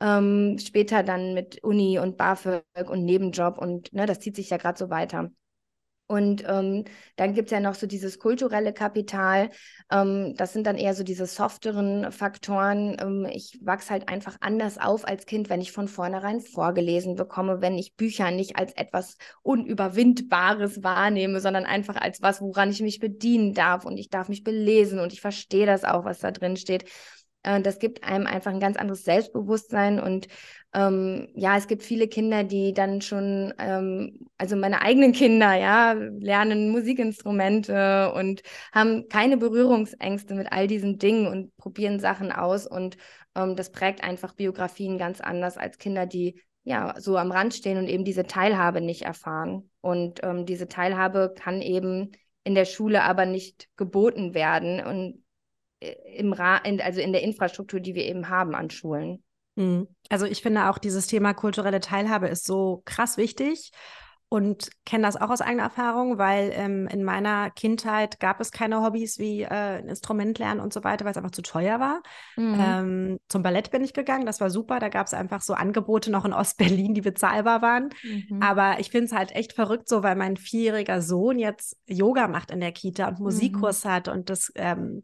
ähm, 0.00 0.58
später 0.58 1.02
dann 1.02 1.34
mit 1.34 1.62
Uni 1.62 1.98
und 1.98 2.16
BAföG 2.16 2.64
und 2.88 3.04
Nebenjob 3.04 3.58
und 3.58 3.92
ne, 3.92 4.06
das 4.06 4.20
zieht 4.20 4.36
sich 4.36 4.50
ja 4.50 4.56
gerade 4.56 4.78
so 4.78 4.90
weiter. 4.90 5.30
Und 6.08 6.42
ähm, 6.48 6.84
dann 7.16 7.34
gibt 7.34 7.48
es 7.48 7.52
ja 7.52 7.60
noch 7.60 7.74
so 7.74 7.86
dieses 7.86 8.18
kulturelle 8.18 8.72
Kapital. 8.72 9.50
Ähm, 9.92 10.34
das 10.36 10.54
sind 10.54 10.66
dann 10.66 10.78
eher 10.78 10.94
so 10.94 11.04
diese 11.04 11.26
softeren 11.26 12.10
Faktoren. 12.10 12.96
Ähm, 12.98 13.26
ich 13.30 13.58
wachse 13.62 13.90
halt 13.90 14.08
einfach 14.08 14.38
anders 14.40 14.78
auf 14.78 15.06
als 15.06 15.26
Kind, 15.26 15.50
wenn 15.50 15.60
ich 15.60 15.70
von 15.70 15.86
vornherein 15.86 16.40
vorgelesen 16.40 17.14
bekomme, 17.14 17.60
wenn 17.60 17.76
ich 17.76 17.94
Bücher 17.94 18.30
nicht 18.30 18.56
als 18.56 18.72
etwas 18.72 19.18
Unüberwindbares 19.42 20.82
wahrnehme, 20.82 21.40
sondern 21.40 21.66
einfach 21.66 21.96
als 21.96 22.22
was, 22.22 22.40
woran 22.40 22.70
ich 22.70 22.80
mich 22.80 23.00
bedienen 23.00 23.52
darf. 23.52 23.84
Und 23.84 23.98
ich 23.98 24.08
darf 24.08 24.30
mich 24.30 24.42
belesen 24.42 25.00
und 25.00 25.12
ich 25.12 25.20
verstehe 25.20 25.66
das 25.66 25.84
auch, 25.84 26.06
was 26.06 26.20
da 26.20 26.30
drin 26.30 26.56
steht. 26.56 26.86
Äh, 27.42 27.60
das 27.60 27.78
gibt 27.78 28.04
einem 28.04 28.26
einfach 28.26 28.50
ein 28.50 28.60
ganz 28.60 28.76
anderes 28.76 29.04
Selbstbewusstsein 29.04 30.00
und 30.00 30.28
ähm, 30.74 31.28
ja, 31.34 31.56
es 31.56 31.66
gibt 31.66 31.82
viele 31.82 32.08
Kinder, 32.08 32.44
die 32.44 32.74
dann 32.74 33.00
schon, 33.00 33.54
ähm, 33.58 34.28
also 34.36 34.56
meine 34.56 34.82
eigenen 34.82 35.12
Kinder, 35.12 35.54
ja, 35.54 35.92
lernen 35.92 36.70
Musikinstrumente 36.70 38.12
und 38.14 38.42
haben 38.72 39.08
keine 39.08 39.38
Berührungsängste 39.38 40.34
mit 40.34 40.52
all 40.52 40.66
diesen 40.66 40.98
Dingen 40.98 41.26
und 41.26 41.56
probieren 41.56 42.00
Sachen 42.00 42.32
aus 42.32 42.66
und 42.66 42.96
ähm, 43.34 43.56
das 43.56 43.72
prägt 43.72 44.04
einfach 44.04 44.34
Biografien 44.34 44.98
ganz 44.98 45.20
anders 45.20 45.56
als 45.56 45.78
Kinder, 45.78 46.06
die 46.06 46.40
ja, 46.64 46.94
so 46.98 47.16
am 47.16 47.32
Rand 47.32 47.54
stehen 47.54 47.78
und 47.78 47.88
eben 47.88 48.04
diese 48.04 48.26
Teilhabe 48.26 48.82
nicht 48.82 49.02
erfahren. 49.02 49.70
Und 49.80 50.20
ähm, 50.22 50.44
diese 50.44 50.68
Teilhabe 50.68 51.32
kann 51.34 51.62
eben 51.62 52.12
in 52.44 52.54
der 52.54 52.66
Schule 52.66 53.04
aber 53.04 53.24
nicht 53.24 53.68
geboten 53.76 54.34
werden 54.34 54.84
und 54.84 55.24
äh, 55.80 55.94
im 56.16 56.34
Ra 56.34 56.58
also 56.58 57.00
in 57.00 57.12
der 57.12 57.22
Infrastruktur, 57.22 57.80
die 57.80 57.94
wir 57.94 58.04
eben 58.04 58.28
haben 58.28 58.54
an 58.54 58.68
Schulen. 58.68 59.24
Mhm. 59.58 59.88
Also 60.08 60.24
ich 60.24 60.40
finde 60.40 60.70
auch 60.70 60.78
dieses 60.78 61.06
Thema 61.08 61.34
kulturelle 61.34 61.80
Teilhabe 61.80 62.28
ist 62.28 62.46
so 62.46 62.82
krass 62.84 63.16
wichtig 63.16 63.72
und 64.30 64.68
kenne 64.84 65.04
das 65.04 65.16
auch 65.16 65.30
aus 65.30 65.40
eigener 65.40 65.64
Erfahrung, 65.64 66.18
weil 66.18 66.52
ähm, 66.54 66.86
in 66.88 67.02
meiner 67.02 67.50
Kindheit 67.50 68.20
gab 68.20 68.40
es 68.40 68.52
keine 68.52 68.82
Hobbys 68.82 69.18
wie 69.18 69.42
äh, 69.42 69.78
ein 69.78 69.88
Instrument 69.88 70.38
lernen 70.38 70.60
und 70.60 70.72
so 70.72 70.84
weiter, 70.84 71.04
weil 71.04 71.12
es 71.12 71.16
einfach 71.16 71.30
zu 71.30 71.42
teuer 71.42 71.80
war. 71.80 72.02
Mhm. 72.36 72.56
Ähm, 72.60 73.20
zum 73.28 73.42
Ballett 73.42 73.70
bin 73.70 73.82
ich 73.82 73.94
gegangen, 73.94 74.26
das 74.26 74.40
war 74.40 74.50
super. 74.50 74.80
Da 74.80 74.90
gab 74.90 75.06
es 75.06 75.14
einfach 75.14 75.40
so 75.40 75.54
Angebote 75.54 76.10
noch 76.10 76.26
in 76.26 76.34
Ostberlin, 76.34 76.94
die 76.94 77.00
bezahlbar 77.00 77.62
waren. 77.62 77.88
Mhm. 78.02 78.42
Aber 78.42 78.78
ich 78.80 78.90
finde 78.90 79.06
es 79.06 79.12
halt 79.12 79.34
echt 79.34 79.54
verrückt 79.54 79.88
so, 79.88 80.02
weil 80.02 80.14
mein 80.14 80.36
vierjähriger 80.36 81.00
Sohn 81.00 81.38
jetzt 81.38 81.78
Yoga 81.86 82.28
macht 82.28 82.50
in 82.50 82.60
der 82.60 82.72
Kita 82.72 83.08
und 83.08 83.20
Musikkurs 83.20 83.84
mhm. 83.84 83.88
hat 83.88 84.08
und 84.08 84.28
das 84.28 84.52
ähm, 84.56 85.02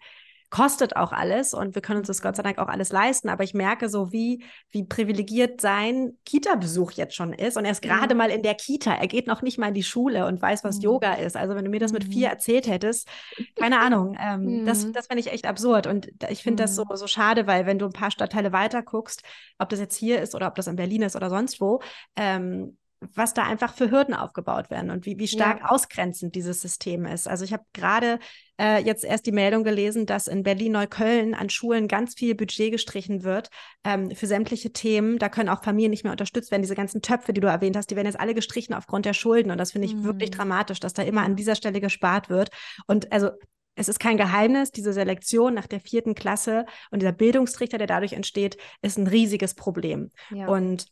kostet 0.54 0.94
auch 0.94 1.10
alles 1.10 1.52
und 1.52 1.74
wir 1.74 1.82
können 1.82 1.98
uns 1.98 2.06
das 2.06 2.22
Gott 2.22 2.36
sei 2.36 2.44
Dank 2.44 2.58
auch 2.58 2.68
alles 2.68 2.92
leisten. 2.92 3.28
Aber 3.28 3.42
ich 3.42 3.54
merke 3.54 3.88
so, 3.88 4.12
wie, 4.12 4.44
wie 4.70 4.84
privilegiert 4.84 5.60
sein 5.60 6.16
Kita-Besuch 6.24 6.92
jetzt 6.92 7.16
schon 7.16 7.32
ist. 7.32 7.56
Und 7.56 7.64
er 7.64 7.72
ist 7.72 7.82
gerade 7.82 8.14
mhm. 8.14 8.18
mal 8.18 8.30
in 8.30 8.44
der 8.44 8.54
Kita. 8.54 8.94
Er 8.94 9.08
geht 9.08 9.26
noch 9.26 9.42
nicht 9.42 9.58
mal 9.58 9.66
in 9.66 9.74
die 9.74 9.82
Schule 9.82 10.26
und 10.26 10.40
weiß, 10.40 10.62
was 10.62 10.76
mhm. 10.76 10.82
Yoga 10.82 11.14
ist. 11.14 11.36
Also, 11.36 11.56
wenn 11.56 11.64
du 11.64 11.72
mir 11.72 11.80
das 11.80 11.92
mit 11.92 12.04
vier 12.04 12.28
mhm. 12.28 12.34
erzählt 12.34 12.68
hättest, 12.68 13.08
keine 13.56 13.80
Ahnung, 13.80 14.16
ähm, 14.20 14.64
das, 14.64 14.84
mhm. 14.84 14.92
das 14.92 15.08
finde 15.08 15.22
ich 15.22 15.32
echt 15.32 15.44
absurd. 15.44 15.88
Und 15.88 16.12
ich 16.28 16.44
finde 16.44 16.62
das 16.62 16.76
so, 16.76 16.84
mhm. 16.84 16.94
so 16.94 17.08
schade, 17.08 17.48
weil 17.48 17.66
wenn 17.66 17.80
du 17.80 17.86
ein 17.86 17.92
paar 17.92 18.12
Stadtteile 18.12 18.52
weiter 18.52 18.84
guckst, 18.84 19.24
ob 19.58 19.70
das 19.70 19.80
jetzt 19.80 19.96
hier 19.96 20.22
ist 20.22 20.36
oder 20.36 20.46
ob 20.46 20.54
das 20.54 20.68
in 20.68 20.76
Berlin 20.76 21.02
ist 21.02 21.16
oder 21.16 21.30
sonst 21.30 21.60
wo, 21.60 21.80
ähm, 22.14 22.76
was 23.14 23.34
da 23.34 23.42
einfach 23.44 23.74
für 23.74 23.90
Hürden 23.90 24.14
aufgebaut 24.14 24.70
werden 24.70 24.90
und 24.90 25.06
wie, 25.06 25.18
wie 25.18 25.28
stark 25.28 25.60
ja. 25.60 25.66
ausgrenzend 25.66 26.34
dieses 26.34 26.60
System 26.60 27.04
ist. 27.06 27.28
Also 27.28 27.44
ich 27.44 27.52
habe 27.52 27.64
gerade 27.72 28.18
äh, 28.60 28.82
jetzt 28.84 29.04
erst 29.04 29.26
die 29.26 29.32
Meldung 29.32 29.64
gelesen, 29.64 30.06
dass 30.06 30.28
in 30.28 30.42
Berlin-Neukölln 30.42 31.34
an 31.34 31.50
Schulen 31.50 31.88
ganz 31.88 32.14
viel 32.14 32.34
Budget 32.34 32.72
gestrichen 32.72 33.24
wird 33.24 33.50
ähm, 33.84 34.10
für 34.12 34.26
sämtliche 34.26 34.72
Themen. 34.72 35.18
Da 35.18 35.28
können 35.28 35.48
auch 35.48 35.62
Familien 35.62 35.90
nicht 35.90 36.04
mehr 36.04 36.12
unterstützt 36.12 36.50
werden. 36.50 36.62
Diese 36.62 36.76
ganzen 36.76 37.02
Töpfe, 37.02 37.32
die 37.32 37.40
du 37.40 37.48
erwähnt 37.48 37.76
hast, 37.76 37.90
die 37.90 37.96
werden 37.96 38.06
jetzt 38.06 38.20
alle 38.20 38.34
gestrichen 38.34 38.74
aufgrund 38.74 39.06
der 39.06 39.14
Schulden. 39.14 39.50
Und 39.50 39.58
das 39.58 39.72
finde 39.72 39.88
ich 39.88 39.94
mhm. 39.94 40.04
wirklich 40.04 40.30
dramatisch, 40.30 40.80
dass 40.80 40.92
da 40.92 41.02
immer 41.02 41.22
an 41.22 41.36
dieser 41.36 41.56
Stelle 41.56 41.80
gespart 41.80 42.28
wird. 42.28 42.50
Und 42.86 43.12
also 43.12 43.30
es 43.76 43.88
ist 43.88 43.98
kein 43.98 44.16
Geheimnis, 44.16 44.70
diese 44.70 44.92
Selektion 44.92 45.54
nach 45.54 45.66
der 45.66 45.80
vierten 45.80 46.14
Klasse 46.14 46.64
und 46.90 47.02
dieser 47.02 47.12
Bildungstrichter, 47.12 47.78
der 47.78 47.86
dadurch 47.86 48.12
entsteht, 48.12 48.56
ist 48.82 48.98
ein 48.98 49.06
riesiges 49.06 49.54
Problem. 49.54 50.10
Ja. 50.30 50.46
Und 50.46 50.86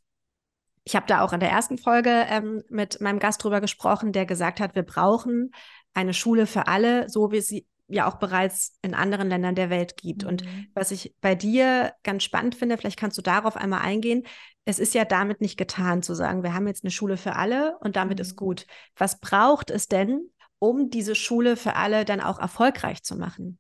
ich 0.85 0.97
habe 0.97 1.07
da 1.07 1.23
auch 1.23 1.33
in 1.33 1.41
der 1.41 1.51
ersten 1.51 1.79
Folge 1.79 2.27
ähm, 2.29 2.63
mit 2.69 3.01
meinem 3.01 3.19
Gast 3.19 3.43
drüber 3.43 3.61
gesprochen, 3.61 4.13
der 4.13 4.27
gesagt 4.27 4.61
hat, 4.61 4.75
wir 4.75 4.83
brauchen 4.83 5.53
eine 5.95 6.15
Schule 6.15 6.47
für 6.47 6.67
alle, 6.67 7.09
so 7.09 7.31
wie 7.31 7.39
es 7.39 7.47
sie 7.47 7.67
ja 7.89 8.09
auch 8.09 8.17
bereits 8.17 8.79
in 8.83 8.95
anderen 8.95 9.29
Ländern 9.29 9.55
der 9.55 9.71
Welt 9.71 9.97
gibt. 9.97 10.23
Mhm. 10.23 10.29
Und 10.29 10.45
was 10.75 10.91
ich 10.91 11.15
bei 11.21 11.35
dir 11.35 11.93
ganz 12.03 12.25
spannend 12.25 12.55
finde, 12.55 12.79
vielleicht 12.79 12.99
kannst 12.99 13.19
du 13.19 13.23
darauf 13.23 13.57
einmal 13.57 13.83
eingehen, 13.83 14.25
es 14.65 14.79
ist 14.79 14.95
ja 14.95 15.05
damit 15.05 15.41
nicht 15.41 15.59
getan 15.59 16.03
zu 16.03 16.15
sagen, 16.15 16.43
wir 16.43 16.55
haben 16.55 16.67
jetzt 16.67 16.85
eine 16.85 16.91
Schule 16.91 17.17
für 17.17 17.37
alle 17.37 17.77
und 17.81 17.97
damit 17.97 18.19
mhm. 18.19 18.23
ist 18.23 18.37
gut. 18.37 18.67
Was 18.97 19.21
braucht 19.21 19.71
es 19.71 19.89
denn, 19.89 20.31
um 20.59 20.91
diese 20.91 21.15
Schule 21.15 21.57
für 21.57 21.77
alle 21.77 22.05
dann 22.05 22.21
auch 22.21 22.39
erfolgreich 22.39 23.03
zu 23.03 23.17
machen? 23.17 23.59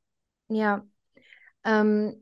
Ja, 0.49 0.85
ähm, 1.65 2.22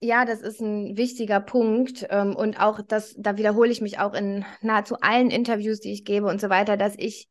ja, 0.00 0.24
das 0.24 0.40
ist 0.40 0.60
ein 0.60 0.96
wichtiger 0.96 1.40
Punkt. 1.40 2.06
Ähm, 2.10 2.34
und 2.36 2.60
auch 2.60 2.80
das, 2.82 3.14
da 3.18 3.36
wiederhole 3.36 3.70
ich 3.70 3.80
mich 3.80 3.98
auch 3.98 4.14
in 4.14 4.44
nahezu 4.60 4.96
allen 5.00 5.30
Interviews, 5.30 5.80
die 5.80 5.92
ich 5.92 6.04
gebe 6.04 6.26
und 6.26 6.40
so 6.40 6.48
weiter, 6.48 6.76
dass 6.76 6.94
ich 6.96 7.28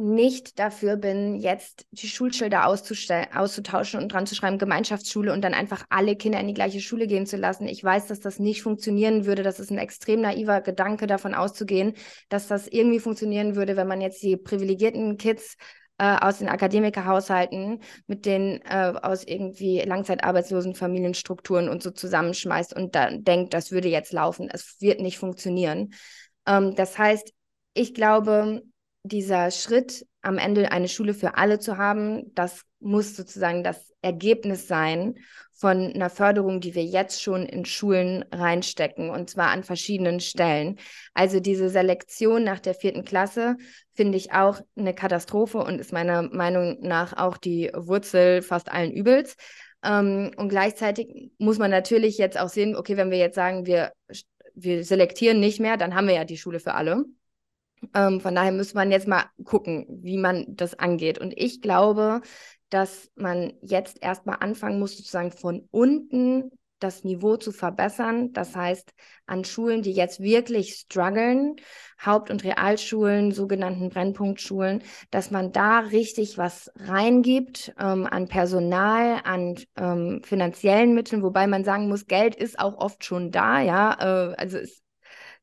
nicht 0.00 0.60
dafür 0.60 0.96
bin, 0.96 1.34
jetzt 1.34 1.84
die 1.90 2.06
Schulschilder 2.06 2.68
auszutauschen 2.68 4.00
und 4.00 4.12
dran 4.12 4.26
zu 4.26 4.36
schreiben, 4.36 4.56
Gemeinschaftsschule 4.56 5.32
und 5.32 5.42
dann 5.42 5.54
einfach 5.54 5.84
alle 5.88 6.14
Kinder 6.14 6.38
in 6.38 6.46
die 6.46 6.54
gleiche 6.54 6.80
Schule 6.80 7.08
gehen 7.08 7.26
zu 7.26 7.36
lassen. 7.36 7.66
Ich 7.66 7.82
weiß, 7.82 8.06
dass 8.06 8.20
das 8.20 8.38
nicht 8.38 8.62
funktionieren 8.62 9.26
würde. 9.26 9.42
Das 9.42 9.58
ist 9.58 9.72
ein 9.72 9.78
extrem 9.78 10.20
naiver 10.20 10.60
Gedanke, 10.60 11.08
davon 11.08 11.34
auszugehen, 11.34 11.94
dass 12.28 12.46
das 12.46 12.68
irgendwie 12.68 13.00
funktionieren 13.00 13.56
würde, 13.56 13.76
wenn 13.76 13.88
man 13.88 14.00
jetzt 14.00 14.22
die 14.22 14.36
privilegierten 14.36 15.16
Kids 15.16 15.56
äh, 15.98 16.16
aus 16.20 16.38
den 16.38 16.48
Akademikerhaushalten 16.48 17.80
mit 18.06 18.24
den 18.24 18.62
äh, 18.62 18.94
aus 19.02 19.24
irgendwie 19.24 19.80
langzeitarbeitslosen 19.80 20.74
Familienstrukturen 20.74 21.68
und 21.68 21.82
so 21.82 21.90
zusammenschmeißt 21.90 22.74
und 22.74 22.94
dann 22.94 23.24
denkt, 23.24 23.54
das 23.54 23.72
würde 23.72 23.88
jetzt 23.88 24.12
laufen. 24.12 24.48
Es 24.50 24.76
wird 24.80 25.00
nicht 25.00 25.18
funktionieren. 25.18 25.92
Ähm, 26.46 26.74
das 26.74 26.96
heißt, 26.98 27.32
ich 27.74 27.94
glaube, 27.94 28.62
dieser 29.02 29.50
Schritt, 29.50 30.06
am 30.22 30.38
Ende 30.38 30.72
eine 30.72 30.88
Schule 30.88 31.14
für 31.14 31.36
alle 31.36 31.58
zu 31.58 31.76
haben, 31.76 32.34
das 32.34 32.64
muss 32.80 33.16
sozusagen 33.16 33.64
das 33.64 33.92
Ergebnis 34.02 34.68
sein 34.68 35.18
von 35.52 35.92
einer 35.92 36.08
Förderung, 36.08 36.60
die 36.60 36.76
wir 36.76 36.84
jetzt 36.84 37.20
schon 37.20 37.44
in 37.44 37.64
Schulen 37.64 38.24
reinstecken, 38.30 39.10
und 39.10 39.28
zwar 39.28 39.48
an 39.48 39.64
verschiedenen 39.64 40.20
Stellen. 40.20 40.78
Also 41.14 41.40
diese 41.40 41.68
Selektion 41.68 42.44
nach 42.44 42.60
der 42.60 42.74
vierten 42.74 43.04
Klasse 43.04 43.56
finde 43.92 44.18
ich 44.18 44.32
auch 44.32 44.60
eine 44.76 44.94
Katastrophe 44.94 45.58
und 45.58 45.80
ist 45.80 45.92
meiner 45.92 46.22
Meinung 46.22 46.78
nach 46.80 47.16
auch 47.16 47.36
die 47.36 47.72
Wurzel 47.74 48.42
fast 48.42 48.70
allen 48.70 48.92
Übels. 48.92 49.36
Ähm, 49.82 50.30
und 50.36 50.48
gleichzeitig 50.48 51.32
muss 51.38 51.58
man 51.58 51.72
natürlich 51.72 52.18
jetzt 52.18 52.38
auch 52.38 52.48
sehen, 52.48 52.76
okay, 52.76 52.96
wenn 52.96 53.10
wir 53.10 53.18
jetzt 53.18 53.34
sagen, 53.34 53.66
wir, 53.66 53.92
wir 54.54 54.84
selektieren 54.84 55.40
nicht 55.40 55.58
mehr, 55.58 55.76
dann 55.76 55.94
haben 55.94 56.06
wir 56.06 56.14
ja 56.14 56.24
die 56.24 56.38
Schule 56.38 56.60
für 56.60 56.74
alle. 56.74 57.04
Ähm, 57.94 58.20
von 58.20 58.34
daher 58.34 58.52
muss 58.52 58.74
man 58.74 58.90
jetzt 58.90 59.06
mal 59.08 59.24
gucken, 59.44 59.86
wie 59.88 60.18
man 60.18 60.44
das 60.48 60.78
angeht. 60.78 61.18
Und 61.18 61.32
ich 61.36 61.60
glaube, 61.60 62.22
dass 62.70 63.10
man 63.14 63.52
jetzt 63.62 64.02
erstmal 64.02 64.38
anfangen 64.40 64.78
muss, 64.78 64.96
sozusagen 64.96 65.32
von 65.32 65.68
unten 65.70 66.50
das 66.78 67.04
Niveau 67.04 67.36
zu 67.36 67.52
verbessern. 67.52 68.32
Das 68.32 68.54
heißt, 68.54 68.92
an 69.26 69.44
Schulen, 69.44 69.82
die 69.82 69.92
jetzt 69.92 70.20
wirklich 70.20 70.74
strugglen, 70.74 71.56
Haupt- 72.04 72.30
und 72.30 72.44
Realschulen, 72.44 73.32
sogenannten 73.32 73.88
Brennpunktschulen, 73.88 74.82
dass 75.10 75.30
man 75.30 75.52
da 75.52 75.80
richtig 75.80 76.38
was 76.38 76.70
reingibt 76.76 77.74
ähm, 77.78 78.06
an 78.06 78.28
Personal, 78.28 79.20
an 79.24 79.56
ähm, 79.76 80.22
finanziellen 80.24 80.94
Mitteln, 80.94 81.22
wobei 81.22 81.46
man 81.46 81.64
sagen 81.64 81.88
muss, 81.88 82.06
Geld 82.06 82.36
ist 82.36 82.58
auch 82.58 82.76
oft 82.78 83.04
schon 83.04 83.30
da, 83.30 83.60
ja. 83.60 83.96
Äh, 84.32 84.34
also 84.36 84.58
es, 84.58 84.82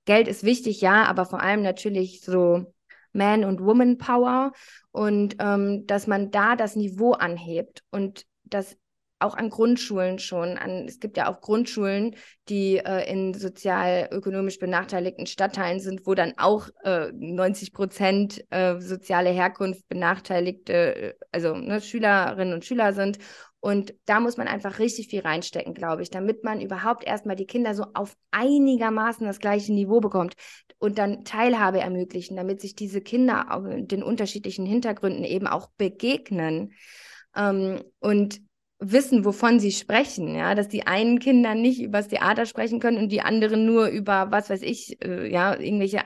Geld 0.06 0.28
ist 0.28 0.44
wichtig, 0.44 0.82
ja, 0.82 1.04
aber 1.06 1.26
vor 1.26 1.42
allem 1.42 1.64
natürlich 1.64 2.22
so 2.22 2.74
Man- 3.16 3.46
und 3.46 3.62
Woman-Power 3.62 4.52
und 4.92 5.36
ähm, 5.40 5.88
dass 5.88 6.08
man 6.08 6.32
da 6.32 6.56
das 6.56 6.76
Niveau 6.76 7.14
anhebt 7.14 7.84
und 7.92 8.26
das 8.44 8.78
auch 9.20 9.36
an 9.36 9.50
Grundschulen 9.50 10.20
schon. 10.20 10.58
An, 10.58 10.86
es 10.88 11.00
gibt 11.00 11.18
ja 11.18 11.30
auch 11.30 11.42
Grundschulen, 11.42 12.16
die 12.50 12.78
äh, 12.78 13.10
in 13.10 13.34
sozial-ökonomisch 13.34 14.60
benachteiligten 14.60 15.26
Stadtteilen 15.26 15.80
sind, 15.80 16.06
wo 16.06 16.16
dann 16.16 16.34
auch 16.38 16.70
äh, 16.84 17.12
90 17.14 17.74
Prozent 17.74 18.46
äh, 18.52 18.80
soziale 18.80 19.30
Herkunft 19.30 19.88
benachteiligte, 19.88 20.74
äh, 20.96 21.14
also 21.32 21.56
ne, 21.56 21.82
Schülerinnen 21.82 22.54
und 22.54 22.66
Schüler 22.66 22.94
sind. 22.94 23.18
Und 23.66 23.96
da 24.06 24.20
muss 24.20 24.38
man 24.38 24.48
einfach 24.48 24.78
richtig 24.78 25.08
viel 25.08 25.22
reinstecken, 25.22 25.74
glaube 25.74 26.04
ich, 26.04 26.12
damit 26.12 26.44
man 26.44 26.62
überhaupt 26.62 27.04
erstmal 27.04 27.36
die 27.36 27.48
Kinder 27.48 27.74
so 27.74 27.88
auf 27.96 28.16
einigermaßen 28.30 29.26
das 29.26 29.40
gleiche 29.40 29.74
Niveau 29.74 30.02
bekommt 30.02 30.36
und 30.78 31.00
dann 31.00 31.26
Teilhabe 31.26 31.80
ermöglichen, 31.80 32.38
damit 32.38 32.62
sich 32.62 32.76
diese 32.76 33.02
Kinder 33.02 33.64
den 33.80 34.04
unterschiedlichen 34.04 34.68
Hintergründen 34.68 35.24
eben 35.24 35.48
auch 35.48 35.72
begegnen. 35.78 36.74
Ähm, 37.36 37.84
und 37.98 38.40
wissen, 38.78 39.26
wovon 39.26 39.60
sie 39.60 39.72
sprechen, 39.72 40.36
ja, 40.36 40.54
dass 40.54 40.68
die 40.68 40.86
einen 40.86 41.18
Kinder 41.18 41.56
nicht 41.56 41.82
über 41.82 41.98
das 41.98 42.10
Theater 42.10 42.46
sprechen 42.46 42.80
können 42.80 43.00
und 43.00 43.12
die 43.12 43.22
anderen 43.22 43.66
nur 43.66 43.88
über, 43.88 44.30
was 44.30 44.52
weiß 44.52 44.62
ich, 44.62 45.04
äh, 45.04 45.28
ja, 45.28 45.60
irgendwelche 45.60 46.04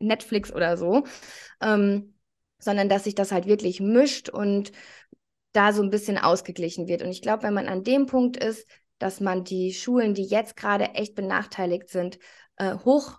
Netflix 0.00 0.52
oder 0.52 0.76
so, 0.76 1.04
ähm, 1.62 2.12
sondern 2.58 2.90
dass 2.90 3.04
sich 3.04 3.14
das 3.14 3.32
halt 3.32 3.46
wirklich 3.46 3.80
mischt 3.80 4.28
und 4.28 4.72
da 5.56 5.72
so 5.72 5.82
ein 5.82 5.90
bisschen 5.90 6.18
ausgeglichen 6.18 6.86
wird. 6.86 7.02
Und 7.02 7.10
ich 7.10 7.22
glaube, 7.22 7.44
wenn 7.44 7.54
man 7.54 7.68
an 7.68 7.82
dem 7.82 8.06
Punkt 8.06 8.36
ist, 8.36 8.68
dass 8.98 9.20
man 9.20 9.44
die 9.44 9.72
Schulen, 9.72 10.14
die 10.14 10.24
jetzt 10.24 10.56
gerade 10.56 10.90
echt 10.94 11.14
benachteiligt 11.14 11.88
sind, 11.88 12.18
äh, 12.56 12.74
hoch, 12.84 13.18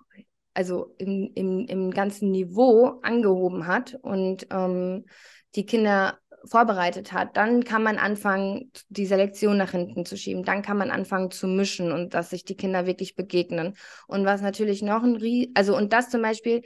also 0.54 0.96
im, 0.98 1.32
im, 1.36 1.66
im 1.68 1.92
ganzen 1.92 2.32
Niveau 2.32 3.00
angehoben 3.04 3.68
hat 3.68 3.98
und 4.02 4.48
ähm, 4.52 5.06
die 5.56 5.66
Kinder 5.66 6.18
vorbereitet 6.46 7.12
hat, 7.12 7.36
dann 7.38 7.64
kann 7.64 7.84
man 7.84 7.98
anfangen, 7.98 8.72
die 8.90 9.06
Selektion 9.06 9.58
nach 9.58 9.72
hinten 9.72 10.06
zu 10.06 10.18
schieben. 10.18 10.44
Dann 10.44 10.62
kann 10.62 10.78
man 10.78 10.92
anfangen 10.92 11.32
zu 11.32 11.48
mischen 11.48 11.92
und 11.92 12.14
dass 12.14 12.30
sich 12.30 12.46
die 12.46 12.56
Kinder 12.56 12.86
wirklich 12.86 13.16
begegnen. 13.16 13.76
Und 14.08 14.26
was 14.26 14.42
natürlich 14.42 14.82
noch 14.82 15.04
ein 15.04 15.16
Rie 15.16 15.52
also 15.56 15.76
und 15.76 15.94
das 15.94 16.10
zum 16.10 16.22
Beispiel 16.22 16.62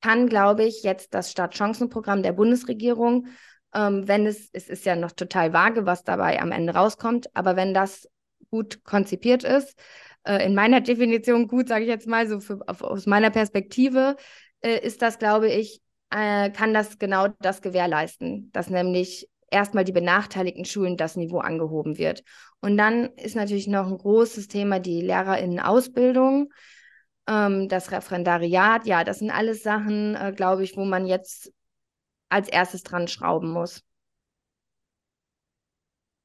kann, 0.00 0.28
glaube 0.28 0.64
ich, 0.64 0.82
jetzt 0.82 1.14
das 1.14 1.30
Startchancenprogramm 1.30 2.22
der 2.22 2.32
Bundesregierung, 2.32 3.28
ähm, 3.74 4.06
wenn 4.08 4.26
es, 4.26 4.50
es 4.52 4.68
ist 4.68 4.84
ja 4.84 4.96
noch 4.96 5.12
total 5.12 5.52
vage, 5.52 5.86
was 5.86 6.04
dabei 6.04 6.40
am 6.40 6.52
Ende 6.52 6.74
rauskommt, 6.74 7.34
aber 7.34 7.56
wenn 7.56 7.74
das 7.74 8.08
gut 8.50 8.84
konzipiert 8.84 9.44
ist, 9.44 9.78
äh, 10.24 10.44
in 10.44 10.54
meiner 10.54 10.80
Definition 10.80 11.48
gut, 11.48 11.68
sage 11.68 11.84
ich 11.84 11.90
jetzt 11.90 12.06
mal, 12.06 12.28
so 12.28 12.40
für, 12.40 12.60
auf, 12.66 12.82
aus 12.82 13.06
meiner 13.06 13.30
Perspektive 13.30 14.16
äh, 14.60 14.78
ist 14.78 15.02
das, 15.02 15.18
glaube 15.18 15.48
ich, 15.48 15.80
äh, 16.10 16.50
kann 16.50 16.72
das 16.74 16.98
genau 16.98 17.28
das 17.40 17.62
gewährleisten, 17.62 18.50
dass 18.52 18.70
nämlich 18.70 19.28
erstmal 19.50 19.84
die 19.84 19.92
benachteiligten 19.92 20.64
Schulen 20.64 20.96
das 20.96 21.16
Niveau 21.16 21.38
angehoben 21.38 21.98
wird. 21.98 22.24
Und 22.60 22.76
dann 22.76 23.10
ist 23.16 23.36
natürlich 23.36 23.66
noch 23.68 23.86
ein 23.86 23.98
großes 23.98 24.48
Thema 24.48 24.80
die 24.80 25.00
Lehrerinnenausbildung, 25.00 26.52
ähm, 27.28 27.68
das 27.68 27.92
Referendariat. 27.92 28.86
Ja, 28.86 29.04
das 29.04 29.20
sind 29.20 29.30
alles 29.30 29.62
Sachen, 29.62 30.16
äh, 30.16 30.32
glaube 30.34 30.64
ich, 30.64 30.76
wo 30.76 30.84
man 30.84 31.06
jetzt 31.06 31.52
als 32.28 32.48
erstes 32.48 32.82
dran 32.82 33.08
schrauben 33.08 33.50
muss. 33.50 33.84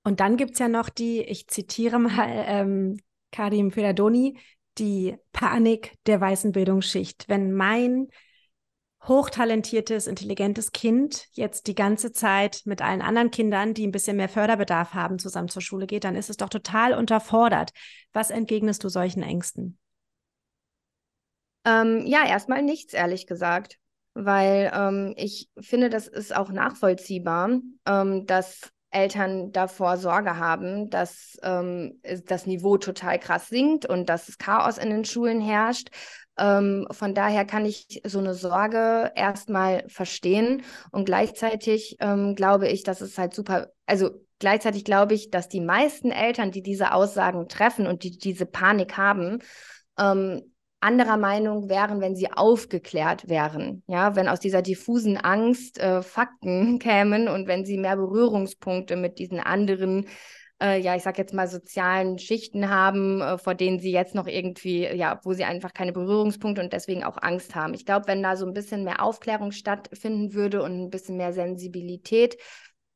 Und 0.03 0.19
dann 0.19 0.37
gibt 0.37 0.53
es 0.53 0.59
ja 0.59 0.67
noch 0.67 0.89
die, 0.89 1.21
ich 1.21 1.47
zitiere 1.47 1.99
mal 1.99 2.27
ähm, 2.47 2.99
Karim 3.31 3.71
Feladoni, 3.71 4.39
die 4.77 5.17
Panik 5.33 5.93
der 6.05 6.21
weißen 6.21 6.51
Bildungsschicht. 6.51 7.25
Wenn 7.27 7.53
mein 7.53 8.07
hochtalentiertes, 9.07 10.07
intelligentes 10.07 10.71
Kind 10.71 11.27
jetzt 11.31 11.67
die 11.67 11.75
ganze 11.75 12.11
Zeit 12.11 12.61
mit 12.65 12.81
allen 12.81 13.01
anderen 13.01 13.31
Kindern, 13.31 13.73
die 13.73 13.87
ein 13.87 13.91
bisschen 13.91 14.17
mehr 14.17 14.29
Förderbedarf 14.29 14.93
haben, 14.93 15.19
zusammen 15.19 15.47
zur 15.47 15.61
Schule 15.61 15.87
geht, 15.87 16.03
dann 16.03 16.15
ist 16.15 16.29
es 16.29 16.37
doch 16.37 16.49
total 16.49 16.93
unterfordert. 16.93 17.71
Was 18.11 18.29
entgegnest 18.29 18.83
du 18.83 18.89
solchen 18.89 19.23
Ängsten? 19.23 19.77
Ähm, 21.65 22.05
ja, 22.05 22.25
erstmal 22.25 22.61
nichts, 22.61 22.93
ehrlich 22.93 23.27
gesagt, 23.27 23.77
weil 24.13 24.71
ähm, 24.73 25.13
ich 25.17 25.49
finde, 25.59 25.89
das 25.89 26.07
ist 26.07 26.35
auch 26.35 26.51
nachvollziehbar, 26.51 27.59
ähm, 27.85 28.25
dass 28.25 28.71
Eltern 28.91 29.51
davor 29.51 29.97
Sorge 29.97 30.37
haben, 30.37 30.89
dass 30.89 31.37
ähm, 31.43 32.01
das 32.25 32.45
Niveau 32.47 32.77
total 32.77 33.19
krass 33.19 33.47
sinkt 33.49 33.85
und 33.85 34.09
dass 34.09 34.37
Chaos 34.37 34.77
in 34.77 34.89
den 34.89 35.05
Schulen 35.05 35.41
herrscht. 35.41 35.89
Ähm, 36.37 36.87
von 36.91 37.13
daher 37.13 37.45
kann 37.45 37.65
ich 37.65 38.01
so 38.05 38.19
eine 38.19 38.33
Sorge 38.33 39.11
erstmal 39.15 39.83
verstehen 39.89 40.63
und 40.91 41.05
gleichzeitig 41.05 41.97
ähm, 41.99 42.35
glaube 42.35 42.67
ich, 42.67 42.83
dass 42.83 43.01
es 43.01 43.17
halt 43.17 43.33
super, 43.33 43.71
also 43.85 44.09
gleichzeitig 44.39 44.85
glaube 44.85 45.13
ich, 45.13 45.29
dass 45.29 45.49
die 45.49 45.61
meisten 45.61 46.11
Eltern, 46.11 46.51
die 46.51 46.63
diese 46.63 46.93
Aussagen 46.93 47.47
treffen 47.49 47.85
und 47.87 48.03
die 48.03 48.17
diese 48.17 48.45
Panik 48.45 48.97
haben, 48.97 49.39
ähm, 49.99 50.48
anderer 50.81 51.17
Meinung 51.17 51.69
wären, 51.69 52.01
wenn 52.01 52.15
sie 52.15 52.31
aufgeklärt 52.31 53.27
wären. 53.27 53.83
Ja, 53.87 54.15
wenn 54.15 54.27
aus 54.27 54.39
dieser 54.39 54.61
diffusen 54.61 55.17
Angst 55.17 55.79
äh, 55.79 56.01
Fakten 56.01 56.79
kämen 56.79 57.27
und 57.27 57.47
wenn 57.47 57.65
sie 57.65 57.77
mehr 57.77 57.97
Berührungspunkte 57.97 58.95
mit 58.95 59.19
diesen 59.19 59.39
anderen 59.39 60.05
äh, 60.61 60.79
ja, 60.79 60.95
ich 60.95 61.03
sag 61.03 61.17
jetzt 61.17 61.33
mal, 61.33 61.47
sozialen 61.47 62.19
Schichten 62.19 62.69
haben, 62.69 63.21
äh, 63.21 63.37
vor 63.37 63.55
denen 63.55 63.79
sie 63.79 63.91
jetzt 63.91 64.15
noch 64.15 64.27
irgendwie, 64.27 64.85
ja, 64.85 65.19
wo 65.23 65.33
sie 65.33 65.45
einfach 65.45 65.73
keine 65.73 65.93
Berührungspunkte 65.93 66.61
und 66.61 66.73
deswegen 66.73 67.03
auch 67.03 67.17
Angst 67.21 67.55
haben. 67.55 67.73
Ich 67.73 67.85
glaube, 67.85 68.07
wenn 68.07 68.21
da 68.21 68.35
so 68.35 68.45
ein 68.45 68.53
bisschen 68.53 68.83
mehr 68.83 69.01
Aufklärung 69.01 69.51
stattfinden 69.51 70.33
würde 70.33 70.61
und 70.61 70.73
ein 70.73 70.89
bisschen 70.89 71.17
mehr 71.17 71.33
Sensibilität, 71.33 72.37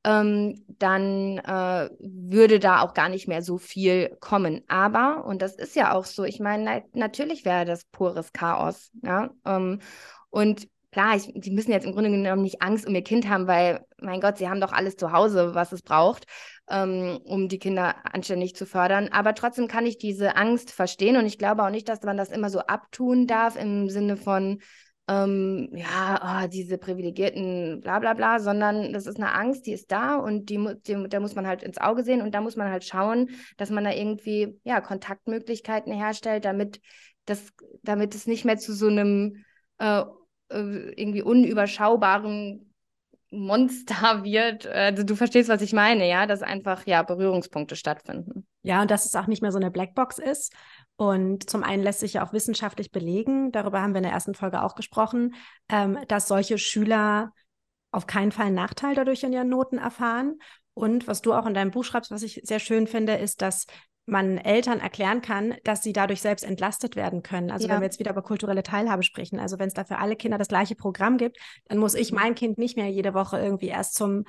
ähm, 0.04 0.66
dann 0.80 1.38
äh, 1.40 1.90
würde 2.00 2.60
da 2.60 2.82
auch 2.82 2.94
gar 2.94 3.10
nicht 3.10 3.28
mehr 3.28 3.42
so 3.42 3.58
viel 3.58 4.16
kommen. 4.20 4.64
Aber, 4.68 5.26
und 5.26 5.42
das 5.42 5.56
ist 5.56 5.76
ja 5.76 5.94
auch 5.94 6.06
so, 6.06 6.24
ich 6.24 6.40
meine, 6.40 6.64
na 6.64 6.82
natürlich 6.94 7.46
wäre 7.46 7.66
das 7.66 7.86
pures 7.86 8.34
Chaos. 8.34 8.92
Ja? 9.02 9.30
Ähm, 9.46 9.80
und 10.30 10.68
klar, 10.92 11.16
ich, 11.16 11.32
die 11.34 11.52
müssen 11.52 11.72
jetzt 11.72 11.86
im 11.86 11.94
Grunde 11.94 12.12
genommen 12.12 12.42
nicht 12.42 12.62
Angst 12.62 12.86
um 12.86 12.94
ihr 12.94 13.04
Kind 13.04 13.30
haben, 13.30 13.48
weil, 13.48 13.86
mein 14.00 14.20
Gott, 14.20 14.38
sie 14.38 14.50
haben 14.50 14.62
doch 14.62 14.74
alles 14.74 14.98
zu 14.98 15.12
Hause, 15.12 15.56
was 15.56 15.72
es 15.72 15.82
braucht, 15.82 16.26
ähm, 16.70 17.20
um 17.24 17.48
die 17.48 17.60
Kinder 17.60 17.96
anständig 18.04 18.56
zu 18.56 18.66
fördern. 18.66 19.10
Aber 19.12 19.34
trotzdem 19.34 19.68
kann 19.68 19.86
ich 19.86 19.98
diese 19.98 20.36
Angst 20.36 20.72
verstehen 20.72 21.16
und 21.18 21.26
ich 21.26 21.38
glaube 21.38 21.64
auch 21.64 21.70
nicht, 21.70 21.88
dass 21.88 22.04
man 22.04 22.18
das 22.18 22.30
immer 22.30 22.50
so 22.50 22.60
abtun 22.60 23.26
darf 23.26 23.56
im 23.56 23.90
Sinne 23.90 24.18
von, 24.18 24.60
ähm, 25.08 25.70
ja, 25.74 26.44
oh, 26.46 26.48
diese 26.48 26.78
privilegierten 26.78 27.82
bla 27.82 28.00
bla 28.00 28.14
bla, 28.14 28.40
sondern 28.40 28.94
das 28.94 29.06
ist 29.06 29.18
eine 29.18 29.34
Angst, 29.34 29.66
die 29.66 29.74
ist 29.74 29.92
da 29.92 30.16
und 30.16 30.50
die, 30.50 30.76
die, 30.88 31.10
da 31.10 31.20
muss 31.20 31.36
man 31.36 31.46
halt 31.46 31.62
ins 31.62 31.78
Auge 31.78 32.04
sehen 32.04 32.22
und 32.22 32.34
da 32.34 32.42
muss 32.42 32.56
man 32.56 32.70
halt 32.72 32.86
schauen, 32.86 33.30
dass 33.58 33.70
man 33.70 33.84
da 33.84 33.92
irgendwie 33.92 34.60
ja, 34.64 34.80
Kontaktmöglichkeiten 34.80 35.94
herstellt, 35.94 36.46
damit, 36.46 36.80
das, 37.26 37.52
damit 37.82 38.16
es 38.16 38.28
nicht 38.28 38.46
mehr 38.46 38.58
zu 38.58 38.74
so 38.74 38.88
einem 38.88 39.44
äh, 39.80 40.04
äh 40.50 40.94
irgendwie 40.96 41.22
unüberschaubaren 41.22 42.74
Monster 43.30 44.24
wird. 44.24 44.68
Also 44.68 45.04
du 45.04 45.16
verstehst, 45.16 45.50
was 45.50 45.62
ich 45.62 45.74
meine, 45.74 46.08
ja, 46.08 46.26
dass 46.28 46.42
einfach 46.42 46.86
ja 46.86 47.04
Berührungspunkte 47.04 47.76
stattfinden. 47.76 48.48
Ja, 48.62 48.82
und 48.82 48.90
dass 48.90 49.06
es 49.06 49.16
auch 49.16 49.28
nicht 49.28 49.42
mehr 49.42 49.52
so 49.52 49.60
eine 49.60 49.72
Blackbox 49.72 50.20
ist, 50.20 50.54
und 51.10 51.50
zum 51.50 51.64
einen 51.64 51.84
lässt 51.84 52.00
sich 52.00 52.14
ja 52.14 52.26
auch 52.26 52.32
wissenschaftlich 52.32 52.92
belegen, 52.92 53.52
darüber 53.52 53.82
haben 53.82 53.94
wir 53.94 53.98
in 53.98 54.04
der 54.04 54.14
ersten 54.14 54.36
Folge 54.36 54.64
auch 54.64 54.76
gesprochen, 54.76 55.36
ähm, 55.68 56.00
dass 56.08 56.30
solche 56.30 56.58
Schüler 56.58 57.34
auf 57.92 58.08
keinen 58.08 58.32
Fall 58.32 58.48
einen 58.48 58.56
Nachteil 58.56 58.96
dadurch 58.96 59.24
in 59.24 59.34
ihren 59.34 59.50
Noten 59.50 59.78
erfahren. 59.78 60.40
Und 60.74 61.08
was 61.08 61.22
du 61.22 61.34
auch 61.34 61.46
in 61.46 61.54
deinem 61.54 61.72
Buch 61.72 61.84
schreibst, 61.84 62.10
was 62.10 62.24
ich 62.24 62.42
sehr 62.44 62.60
schön 62.60 62.88
finde, 62.88 63.16
ist, 63.16 63.42
dass 63.42 63.68
man 64.06 64.38
Eltern 64.38 64.80
erklären 64.80 65.22
kann, 65.22 65.56
dass 65.66 65.84
sie 65.84 65.94
dadurch 65.94 66.22
selbst 66.22 66.44
entlastet 66.44 66.96
werden 66.96 67.22
können. 67.22 67.52
Also 67.52 67.68
ja. 67.68 67.74
wenn 67.74 67.82
wir 67.82 67.86
jetzt 67.86 68.00
wieder 68.00 68.12
über 68.12 68.22
kulturelle 68.22 68.64
Teilhabe 68.64 69.04
sprechen, 69.04 69.40
also 69.40 69.60
wenn 69.60 69.68
es 69.68 69.74
da 69.74 69.84
für 69.84 69.98
alle 69.98 70.16
Kinder 70.16 70.38
das 70.38 70.48
gleiche 70.48 70.76
Programm 70.76 71.18
gibt, 71.18 71.38
dann 71.68 71.78
muss 71.78 71.94
ich 71.94 72.12
mhm. 72.12 72.18
mein 72.18 72.36
Kind 72.36 72.58
nicht 72.58 72.78
mehr 72.78 72.90
jede 72.90 73.14
Woche 73.14 73.40
irgendwie 73.40 73.68
erst 73.68 73.96
zum 73.96 74.26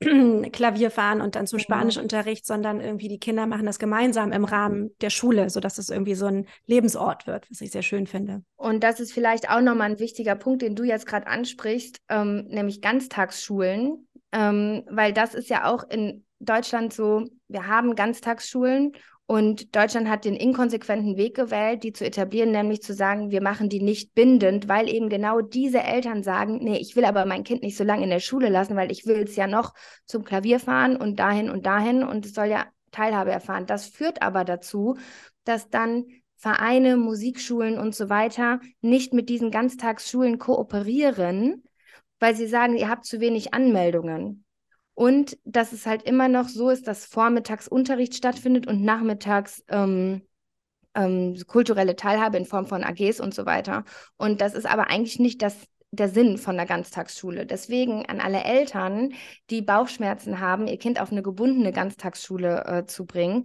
Klavier 0.52 0.90
fahren 0.90 1.20
und 1.20 1.34
dann 1.34 1.46
zum 1.46 1.58
Spanischunterricht, 1.58 2.46
sondern 2.46 2.80
irgendwie 2.80 3.08
die 3.08 3.18
Kinder 3.18 3.46
machen 3.46 3.66
das 3.66 3.78
gemeinsam 3.78 4.30
im 4.32 4.44
Rahmen 4.44 4.90
der 5.00 5.10
Schule, 5.10 5.50
sodass 5.50 5.78
es 5.78 5.90
irgendwie 5.90 6.14
so 6.14 6.26
ein 6.26 6.46
Lebensort 6.66 7.26
wird, 7.26 7.50
was 7.50 7.60
ich 7.60 7.72
sehr 7.72 7.82
schön 7.82 8.06
finde. 8.06 8.42
Und 8.56 8.84
das 8.84 9.00
ist 9.00 9.12
vielleicht 9.12 9.50
auch 9.50 9.60
nochmal 9.60 9.90
ein 9.90 9.98
wichtiger 9.98 10.36
Punkt, 10.36 10.62
den 10.62 10.76
du 10.76 10.84
jetzt 10.84 11.06
gerade 11.06 11.26
ansprichst, 11.26 12.00
ähm, 12.08 12.46
nämlich 12.48 12.80
Ganztagsschulen, 12.80 14.06
ähm, 14.32 14.84
weil 14.88 15.12
das 15.12 15.34
ist 15.34 15.50
ja 15.50 15.72
auch 15.72 15.82
in 15.88 16.24
Deutschland 16.38 16.92
so, 16.92 17.24
wir 17.48 17.66
haben 17.66 17.96
Ganztagsschulen 17.96 18.92
und 19.30 19.76
Deutschland 19.76 20.08
hat 20.08 20.24
den 20.24 20.34
inkonsequenten 20.34 21.18
Weg 21.18 21.36
gewählt, 21.36 21.82
die 21.82 21.92
zu 21.92 22.06
etablieren, 22.06 22.50
nämlich 22.50 22.80
zu 22.80 22.94
sagen, 22.94 23.30
wir 23.30 23.42
machen 23.42 23.68
die 23.68 23.82
nicht 23.82 24.14
bindend, 24.14 24.68
weil 24.68 24.88
eben 24.88 25.10
genau 25.10 25.42
diese 25.42 25.82
Eltern 25.82 26.22
sagen, 26.22 26.60
nee, 26.62 26.78
ich 26.78 26.96
will 26.96 27.04
aber 27.04 27.26
mein 27.26 27.44
Kind 27.44 27.62
nicht 27.62 27.76
so 27.76 27.84
lange 27.84 28.04
in 28.04 28.08
der 28.08 28.20
Schule 28.20 28.48
lassen, 28.48 28.74
weil 28.74 28.90
ich 28.90 29.04
will 29.04 29.18
es 29.18 29.36
ja 29.36 29.46
noch 29.46 29.74
zum 30.06 30.24
Klavier 30.24 30.58
fahren 30.58 30.96
und 30.96 31.18
dahin 31.18 31.50
und 31.50 31.66
dahin 31.66 32.04
und 32.04 32.24
es 32.24 32.32
soll 32.32 32.46
ja 32.46 32.68
Teilhabe 32.90 33.30
erfahren. 33.30 33.66
Das 33.66 33.84
führt 33.84 34.22
aber 34.22 34.46
dazu, 34.46 34.96
dass 35.44 35.68
dann 35.68 36.06
Vereine, 36.36 36.96
Musikschulen 36.96 37.78
und 37.78 37.94
so 37.94 38.08
weiter 38.08 38.60
nicht 38.80 39.12
mit 39.12 39.28
diesen 39.28 39.50
Ganztagsschulen 39.50 40.38
kooperieren, 40.38 41.64
weil 42.18 42.34
sie 42.34 42.46
sagen, 42.46 42.78
ihr 42.78 42.88
habt 42.88 43.04
zu 43.04 43.20
wenig 43.20 43.52
Anmeldungen. 43.52 44.46
Und 44.98 45.38
dass 45.44 45.70
es 45.70 45.86
halt 45.86 46.02
immer 46.02 46.26
noch 46.26 46.48
so 46.48 46.70
ist, 46.70 46.88
dass 46.88 47.04
vormittags 47.06 47.68
Unterricht 47.68 48.16
stattfindet 48.16 48.66
und 48.66 48.82
nachmittags 48.82 49.62
ähm, 49.68 50.22
ähm, 50.96 51.40
kulturelle 51.46 51.94
Teilhabe 51.94 52.36
in 52.36 52.46
Form 52.46 52.66
von 52.66 52.82
AGs 52.82 53.20
und 53.20 53.32
so 53.32 53.46
weiter. 53.46 53.84
Und 54.16 54.40
das 54.40 54.54
ist 54.54 54.66
aber 54.66 54.90
eigentlich 54.90 55.20
nicht 55.20 55.40
das, 55.40 55.54
der 55.92 56.08
Sinn 56.08 56.36
von 56.36 56.56
der 56.56 56.66
Ganztagsschule. 56.66 57.46
Deswegen 57.46 58.06
an 58.06 58.18
alle 58.18 58.42
Eltern, 58.42 59.12
die 59.50 59.62
Bauchschmerzen 59.62 60.40
haben, 60.40 60.66
ihr 60.66 60.78
Kind 60.78 61.00
auf 61.00 61.12
eine 61.12 61.22
gebundene 61.22 61.70
Ganztagsschule 61.70 62.64
äh, 62.64 62.86
zu 62.86 63.06
bringen. 63.06 63.44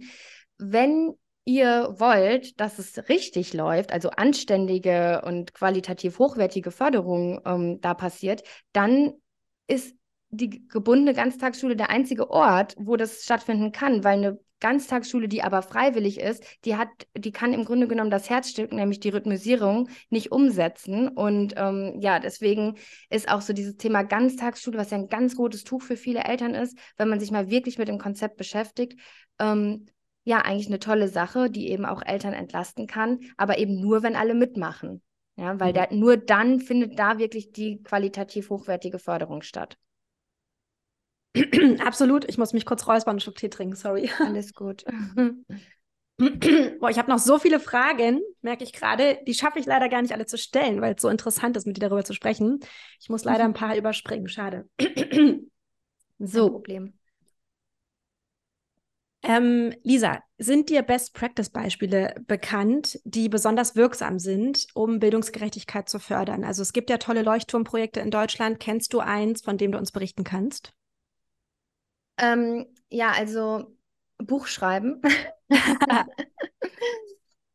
Wenn 0.58 1.14
ihr 1.44 1.94
wollt, 1.98 2.58
dass 2.58 2.80
es 2.80 3.08
richtig 3.08 3.54
läuft, 3.54 3.92
also 3.92 4.10
anständige 4.10 5.22
und 5.24 5.54
qualitativ 5.54 6.18
hochwertige 6.18 6.72
Förderung 6.72 7.40
ähm, 7.46 7.80
da 7.80 7.94
passiert, 7.94 8.42
dann 8.72 9.12
ist 9.68 9.94
die 10.36 10.66
gebundene 10.68 11.14
Ganztagsschule 11.14 11.76
der 11.76 11.90
einzige 11.90 12.30
Ort, 12.30 12.74
wo 12.78 12.96
das 12.96 13.22
stattfinden 13.24 13.72
kann, 13.72 14.04
weil 14.04 14.18
eine 14.18 14.38
Ganztagsschule, 14.60 15.28
die 15.28 15.42
aber 15.42 15.60
freiwillig 15.60 16.18
ist, 16.18 16.42
die 16.64 16.76
hat, 16.76 16.88
die 17.14 17.32
kann 17.32 17.52
im 17.52 17.66
Grunde 17.66 17.86
genommen 17.86 18.10
das 18.10 18.30
Herzstück, 18.30 18.72
nämlich 18.72 18.98
die 18.98 19.10
Rhythmisierung, 19.10 19.90
nicht 20.08 20.32
umsetzen. 20.32 21.08
Und 21.08 21.52
ähm, 21.58 21.98
ja, 22.00 22.18
deswegen 22.18 22.76
ist 23.10 23.28
auch 23.28 23.42
so 23.42 23.52
dieses 23.52 23.76
Thema 23.76 24.04
Ganztagsschule, 24.04 24.78
was 24.78 24.90
ja 24.90 24.96
ein 24.96 25.08
ganz 25.08 25.38
rotes 25.38 25.64
Tuch 25.64 25.82
für 25.82 25.98
viele 25.98 26.24
Eltern 26.24 26.54
ist, 26.54 26.78
wenn 26.96 27.10
man 27.10 27.20
sich 27.20 27.30
mal 27.30 27.50
wirklich 27.50 27.76
mit 27.76 27.88
dem 27.88 27.98
Konzept 27.98 28.36
beschäftigt, 28.36 28.98
ähm, 29.38 29.86
ja, 30.24 30.38
eigentlich 30.38 30.68
eine 30.68 30.78
tolle 30.78 31.08
Sache, 31.08 31.50
die 31.50 31.68
eben 31.68 31.84
auch 31.84 32.00
Eltern 32.02 32.32
entlasten 32.32 32.86
kann, 32.86 33.20
aber 33.36 33.58
eben 33.58 33.78
nur, 33.80 34.02
wenn 34.02 34.16
alle 34.16 34.32
mitmachen. 34.32 35.02
Ja, 35.36 35.58
weil 35.60 35.72
mhm. 35.72 35.74
da, 35.74 35.86
nur 35.90 36.16
dann 36.16 36.60
findet 36.60 36.98
da 36.98 37.18
wirklich 37.18 37.52
die 37.52 37.82
qualitativ 37.82 38.50
hochwertige 38.50 38.98
Förderung 38.98 39.42
statt. 39.42 39.76
Absolut. 41.84 42.28
Ich 42.28 42.38
muss 42.38 42.52
mich 42.52 42.66
kurz 42.66 42.86
räuspern 42.86 43.12
und 43.12 43.14
einen 43.14 43.20
Schluck 43.20 43.36
Tee 43.36 43.48
trinken, 43.48 43.76
sorry. 43.76 44.10
Alles 44.20 44.54
gut. 44.54 44.84
Boah, 46.16 46.90
ich 46.90 46.98
habe 46.98 47.10
noch 47.10 47.18
so 47.18 47.40
viele 47.40 47.58
Fragen, 47.58 48.20
merke 48.40 48.62
ich 48.62 48.72
gerade. 48.72 49.18
Die 49.26 49.34
schaffe 49.34 49.58
ich 49.58 49.66
leider 49.66 49.88
gar 49.88 50.00
nicht 50.00 50.14
alle 50.14 50.26
zu 50.26 50.38
stellen, 50.38 50.80
weil 50.80 50.94
es 50.94 51.02
so 51.02 51.08
interessant 51.08 51.56
ist, 51.56 51.66
mit 51.66 51.76
dir 51.76 51.80
darüber 51.80 52.04
zu 52.04 52.12
sprechen. 52.14 52.60
Ich 53.00 53.08
muss 53.08 53.24
leider 53.24 53.44
ein 53.44 53.52
paar 53.52 53.76
überspringen. 53.76 54.28
Schade. 54.28 54.68
so. 56.18 56.42
Kein 56.44 56.52
Problem. 56.52 56.94
Ähm, 59.24 59.74
Lisa, 59.82 60.18
sind 60.36 60.68
dir 60.68 60.82
Best-Practice-Beispiele 60.82 62.14
bekannt, 62.26 63.00
die 63.04 63.30
besonders 63.30 63.74
wirksam 63.74 64.18
sind, 64.18 64.66
um 64.74 64.98
Bildungsgerechtigkeit 64.98 65.88
zu 65.88 65.98
fördern? 65.98 66.44
Also 66.44 66.60
es 66.60 66.74
gibt 66.74 66.90
ja 66.90 66.98
tolle 66.98 67.22
Leuchtturmprojekte 67.22 68.00
in 68.00 68.10
Deutschland. 68.10 68.60
Kennst 68.60 68.92
du 68.92 69.00
eins, 69.00 69.40
von 69.40 69.56
dem 69.56 69.72
du 69.72 69.78
uns 69.78 69.92
berichten 69.92 70.24
kannst? 70.24 70.74
Ähm, 72.18 72.66
ja, 72.90 73.12
also 73.12 73.76
Buch 74.18 74.46
schreiben. 74.46 75.00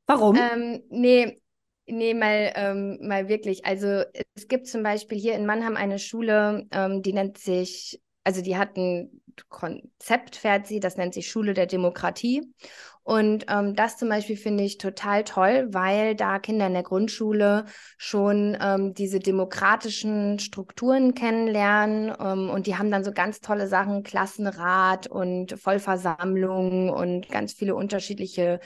Warum? 0.08 0.36
Ähm, 0.36 0.84
nee, 0.90 1.40
nee, 1.86 2.14
mal, 2.14 2.52
ähm, 2.56 2.98
mal 3.02 3.28
wirklich. 3.30 3.66
Also 3.66 4.04
es 4.36 4.48
gibt 4.48 4.68
zum 4.68 4.84
Beispiel 4.84 5.18
hier 5.18 5.36
in 5.36 5.46
Mannheim 5.46 5.76
eine 5.76 6.00
Schule, 6.00 6.68
ähm, 6.72 7.02
die 7.02 7.14
nennt 7.14 7.38
sich, 7.38 8.02
also 8.24 8.42
die 8.42 8.58
hat 8.58 8.76
ein 8.76 9.22
Konzept, 9.50 10.36
fährt 10.36 10.68
sie, 10.68 10.80
das 10.80 10.98
nennt 10.98 11.14
sich 11.14 11.30
Schule 11.30 11.54
der 11.54 11.68
Demokratie. 11.68 12.54
Und 13.04 13.46
ähm, 13.50 13.76
das 13.76 13.98
zum 13.98 14.10
Beispiel 14.10 14.38
finde 14.38 14.64
ich 14.64 14.78
total 14.78 15.24
toll, 15.24 15.68
weil 15.72 16.16
da 16.16 16.38
Kinder 16.38 16.68
in 16.68 16.74
der 16.74 16.84
Grundschule 16.84 17.66
schon 17.98 18.58
ähm, 18.62 18.94
diese 18.94 19.20
demokratischen 19.20 20.38
Strukturen 20.40 21.16
kennenlernen 21.16 22.14
ähm, 22.20 22.50
und 22.50 22.68
die 22.68 22.78
haben 22.78 22.92
dann 22.92 23.04
so 23.04 23.12
ganz 23.12 23.40
tolle 23.40 23.68
Sachen, 23.68 24.04
Klassenrat 24.04 25.08
und 25.08 25.60
Vollversammlung 25.60 26.90
und 26.90 27.30
ganz 27.30 27.54
viele 27.54 27.74
unterschiedliche 27.74 28.60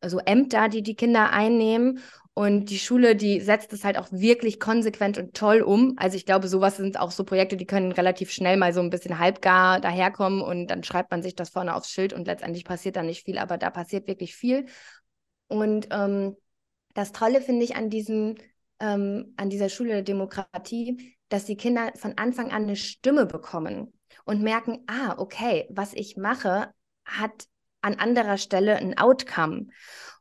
also 0.00 0.18
Ämter, 0.18 0.68
die 0.68 0.82
die 0.82 0.94
Kinder 0.94 1.30
einnehmen. 1.30 2.00
Und 2.38 2.66
die 2.66 2.78
Schule, 2.78 3.16
die 3.16 3.40
setzt 3.40 3.72
es 3.72 3.82
halt 3.82 3.98
auch 3.98 4.06
wirklich 4.12 4.60
konsequent 4.60 5.18
und 5.18 5.34
toll 5.34 5.60
um. 5.60 5.94
Also 5.96 6.16
ich 6.16 6.24
glaube, 6.24 6.46
sowas 6.46 6.76
sind 6.76 6.96
auch 6.96 7.10
so 7.10 7.24
Projekte, 7.24 7.56
die 7.56 7.66
können 7.66 7.90
relativ 7.90 8.30
schnell 8.30 8.56
mal 8.56 8.72
so 8.72 8.78
ein 8.78 8.90
bisschen 8.90 9.18
halbgar 9.18 9.80
daherkommen 9.80 10.40
und 10.40 10.68
dann 10.68 10.84
schreibt 10.84 11.10
man 11.10 11.20
sich 11.20 11.34
das 11.34 11.50
vorne 11.50 11.74
aufs 11.74 11.90
Schild 11.90 12.12
und 12.12 12.28
letztendlich 12.28 12.64
passiert 12.64 12.94
da 12.94 13.02
nicht 13.02 13.24
viel, 13.24 13.38
aber 13.38 13.58
da 13.58 13.70
passiert 13.70 14.06
wirklich 14.06 14.36
viel. 14.36 14.66
Und 15.48 15.88
ähm, 15.90 16.36
das 16.94 17.10
Tolle 17.10 17.40
finde 17.40 17.64
ich 17.64 17.74
an 17.74 17.90
diesem, 17.90 18.36
ähm, 18.78 19.34
an 19.36 19.50
dieser 19.50 19.68
Schule 19.68 19.88
der 19.88 20.02
Demokratie, 20.02 21.16
dass 21.30 21.44
die 21.44 21.56
Kinder 21.56 21.90
von 21.96 22.18
Anfang 22.18 22.52
an 22.52 22.62
eine 22.62 22.76
Stimme 22.76 23.26
bekommen 23.26 23.92
und 24.26 24.42
merken, 24.44 24.84
ah, 24.86 25.16
okay, 25.18 25.66
was 25.70 25.92
ich 25.92 26.16
mache, 26.16 26.72
hat 27.04 27.48
an 27.80 27.96
anderer 27.96 28.38
Stelle 28.38 28.76
ein 28.76 28.96
Outcome. 28.96 29.66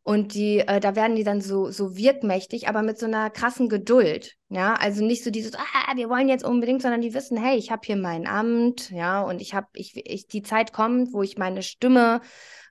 Und 0.08 0.36
die, 0.36 0.60
äh, 0.60 0.80
da 0.80 0.96
werden 0.96 1.18
die 1.18 1.26
dann 1.26 1.42
so, 1.42 1.70
so 1.70 1.98
wirkmächtig, 1.98 2.70
aber 2.70 2.82
mit 2.82 2.98
so 2.98 3.08
einer 3.08 3.30
krassen 3.30 3.68
Geduld. 3.68 4.36
Ja, 4.48 4.74
also 4.76 5.04
nicht 5.04 5.22
so 5.22 5.32
dieses, 5.32 5.54
ah, 5.56 5.96
wir 5.98 6.10
wollen 6.10 6.30
jetzt 6.30 6.46
unbedingt, 6.46 6.82
sondern 6.82 7.02
die 7.02 7.14
wissen, 7.14 7.36
hey, 7.36 7.58
ich 7.58 7.72
habe 7.72 7.82
hier 7.84 7.98
mein 7.98 8.26
Amt, 8.26 8.90
ja, 8.90 9.22
und 9.22 9.42
ich 9.42 9.54
habe, 9.54 9.68
ich, 9.74 9.98
ich, 9.98 10.28
die 10.28 10.44
Zeit 10.44 10.72
kommt, 10.72 11.12
wo 11.12 11.24
ich 11.24 11.38
meine 11.38 11.62
Stimme 11.62 12.22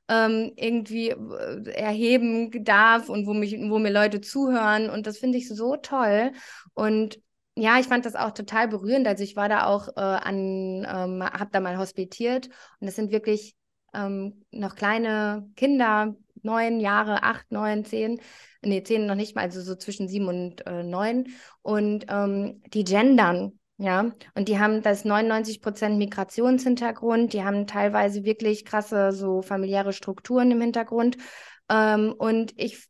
ähm, 0.09 0.51
irgendwie 0.57 1.11
äh, 1.11 1.71
erheben 1.73 2.65
darf 2.65 3.11
und 3.11 3.27
wo 3.27 3.35
mich, 3.35 3.55
wo 3.69 3.79
mir 3.79 3.93
Leute 3.93 4.23
zuhören. 4.23 4.89
Und 4.89 5.07
das 5.07 5.19
finde 5.19 5.37
ich 5.37 5.47
so 5.47 5.77
toll. 5.77 6.33
Und 6.73 7.21
ja, 7.55 7.79
ich 7.79 7.87
fand 7.87 8.07
das 8.07 8.17
auch 8.17 8.31
total 8.31 8.67
berührend. 8.67 9.07
Also 9.07 9.23
ich 9.25 9.37
war 9.37 9.51
da 9.51 9.67
auch 9.67 9.89
äh, 9.89 10.01
an, 10.01 10.87
ähm, 10.91 11.23
habe 11.23 11.51
da 11.53 11.61
mal 11.61 11.77
hospitiert 11.77 12.47
und 12.81 12.87
das 12.87 12.97
sind 12.97 13.13
wirklich 13.13 13.57
ähm, 13.93 14.43
noch 14.53 14.75
kleine 14.75 15.51
Kinder, 15.55 16.17
neun 16.47 16.81
Jahre, 16.81 17.23
acht, 17.23 17.53
neun, 17.53 17.85
zehn, 17.85 18.21
nee, 18.63 18.83
zehn 18.83 19.07
noch 19.07 19.15
nicht 19.15 19.37
mal, 19.37 19.43
also 19.43 19.61
so 19.61 19.75
zwischen 19.75 20.09
sieben 20.09 20.29
und 20.29 20.67
äh, 20.67 20.83
neun. 20.83 21.27
Und 21.63 22.07
ähm, 22.09 22.63
die 22.73 22.85
gendern, 22.85 23.59
ja, 23.77 24.13
und 24.35 24.49
die 24.49 24.59
haben 24.59 24.83
das 24.83 25.05
99 25.05 25.61
Prozent 25.61 25.99
Migrationshintergrund, 25.99 27.35
die 27.35 27.45
haben 27.45 27.67
teilweise 27.67 28.25
wirklich 28.25 28.65
krasse 28.65 29.13
so 29.13 29.43
familiäre 29.43 29.93
Strukturen 29.93 30.51
im 30.51 30.63
Hintergrund. 30.63 31.19
Ähm, 31.69 32.15
und 32.17 32.53
ich 32.57 32.89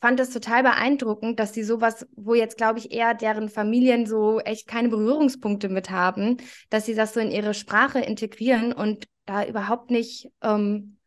fand 0.00 0.20
es 0.20 0.30
total 0.30 0.62
beeindruckend, 0.62 1.40
dass 1.40 1.54
sie 1.54 1.64
sowas, 1.64 2.06
wo 2.14 2.34
jetzt, 2.34 2.56
glaube 2.56 2.78
ich, 2.78 2.92
eher 2.92 3.14
deren 3.14 3.48
Familien 3.48 4.06
so 4.06 4.38
echt 4.40 4.68
keine 4.68 4.88
Berührungspunkte 4.88 5.68
mit 5.68 5.90
haben, 5.90 6.36
dass 6.70 6.86
sie 6.86 6.94
das 6.94 7.14
so 7.14 7.20
in 7.20 7.32
ihre 7.32 7.54
Sprache 7.54 7.98
integrieren 7.98 8.72
und 8.72 9.06
da 9.26 9.44
überhaupt 9.44 9.90
nicht, 9.90 10.30
ähm, 10.42 10.98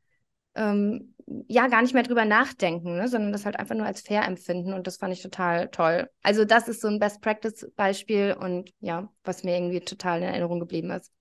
ähm, 0.56 1.11
ja, 1.48 1.68
gar 1.68 1.82
nicht 1.82 1.94
mehr 1.94 2.04
drüber 2.04 2.26
nachdenken, 2.26 2.96
ne? 2.96 3.08
sondern 3.08 3.32
das 3.32 3.46
halt 3.46 3.58
einfach 3.58 3.76
nur 3.76 3.86
als 3.86 4.02
fair 4.02 4.26
empfinden 4.26 4.74
und 4.74 4.88
das 4.88 4.98
fand 4.98 5.14
ich 5.14 5.22
total 5.22 5.70
toll. 5.70 6.10
Also 6.24 6.46
das 6.46 6.68
ist 6.68 6.82
so 6.82 6.88
ein 6.88 7.00
Best-Practice-Beispiel 7.00 8.36
und 8.40 8.72
ja, 8.80 9.10
was 9.24 9.44
mir 9.44 9.56
irgendwie 9.56 9.82
total 9.82 10.20
in 10.20 10.26
Erinnerung 10.26 10.60
geblieben 10.60 10.92
ist. 10.92 11.12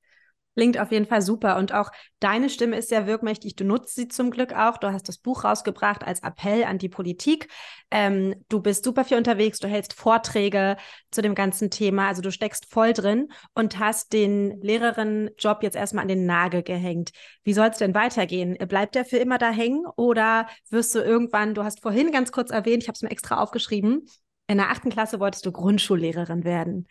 Klingt 0.56 0.78
auf 0.78 0.90
jeden 0.90 1.06
Fall 1.06 1.22
super. 1.22 1.56
Und 1.58 1.72
auch 1.72 1.90
deine 2.18 2.50
Stimme 2.50 2.76
ist 2.76 2.88
sehr 2.88 3.06
wirkmächtig. 3.06 3.54
Du 3.54 3.64
nutzt 3.64 3.94
sie 3.94 4.08
zum 4.08 4.30
Glück 4.30 4.52
auch. 4.52 4.78
Du 4.78 4.92
hast 4.92 5.08
das 5.08 5.16
Buch 5.18 5.44
rausgebracht 5.44 6.04
als 6.04 6.22
Appell 6.22 6.64
an 6.64 6.78
die 6.78 6.88
Politik. 6.88 7.48
Ähm, 7.90 8.34
du 8.48 8.60
bist 8.60 8.84
super 8.84 9.04
viel 9.04 9.16
unterwegs. 9.16 9.60
Du 9.60 9.68
hältst 9.68 9.94
Vorträge 9.94 10.76
zu 11.12 11.22
dem 11.22 11.36
ganzen 11.36 11.70
Thema. 11.70 12.08
Also 12.08 12.20
du 12.20 12.32
steckst 12.32 12.66
voll 12.68 12.92
drin 12.92 13.28
und 13.54 13.78
hast 13.78 14.12
den 14.12 14.60
Lehrerinnenjob 14.60 15.62
jetzt 15.62 15.76
erstmal 15.76 16.02
an 16.02 16.08
den 16.08 16.26
Nagel 16.26 16.64
gehängt. 16.64 17.12
Wie 17.44 17.52
soll 17.52 17.68
es 17.68 17.78
denn 17.78 17.94
weitergehen? 17.94 18.58
Bleibt 18.68 18.96
der 18.96 19.04
für 19.04 19.18
immer 19.18 19.38
da 19.38 19.50
hängen 19.50 19.86
oder 19.96 20.48
wirst 20.68 20.94
du 20.96 20.98
irgendwann, 20.98 21.54
du 21.54 21.62
hast 21.62 21.80
vorhin 21.80 22.10
ganz 22.10 22.32
kurz 22.32 22.50
erwähnt, 22.50 22.82
ich 22.82 22.88
habe 22.88 22.96
es 22.96 23.02
mir 23.02 23.10
extra 23.10 23.40
aufgeschrieben, 23.40 24.06
in 24.48 24.56
der 24.58 24.70
achten 24.70 24.90
Klasse 24.90 25.20
wolltest 25.20 25.46
du 25.46 25.52
Grundschullehrerin 25.52 26.42
werden. 26.42 26.88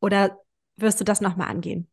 Oder 0.00 0.38
wirst 0.76 0.98
du 0.98 1.04
das 1.04 1.20
nochmal 1.20 1.48
angehen? 1.48 1.91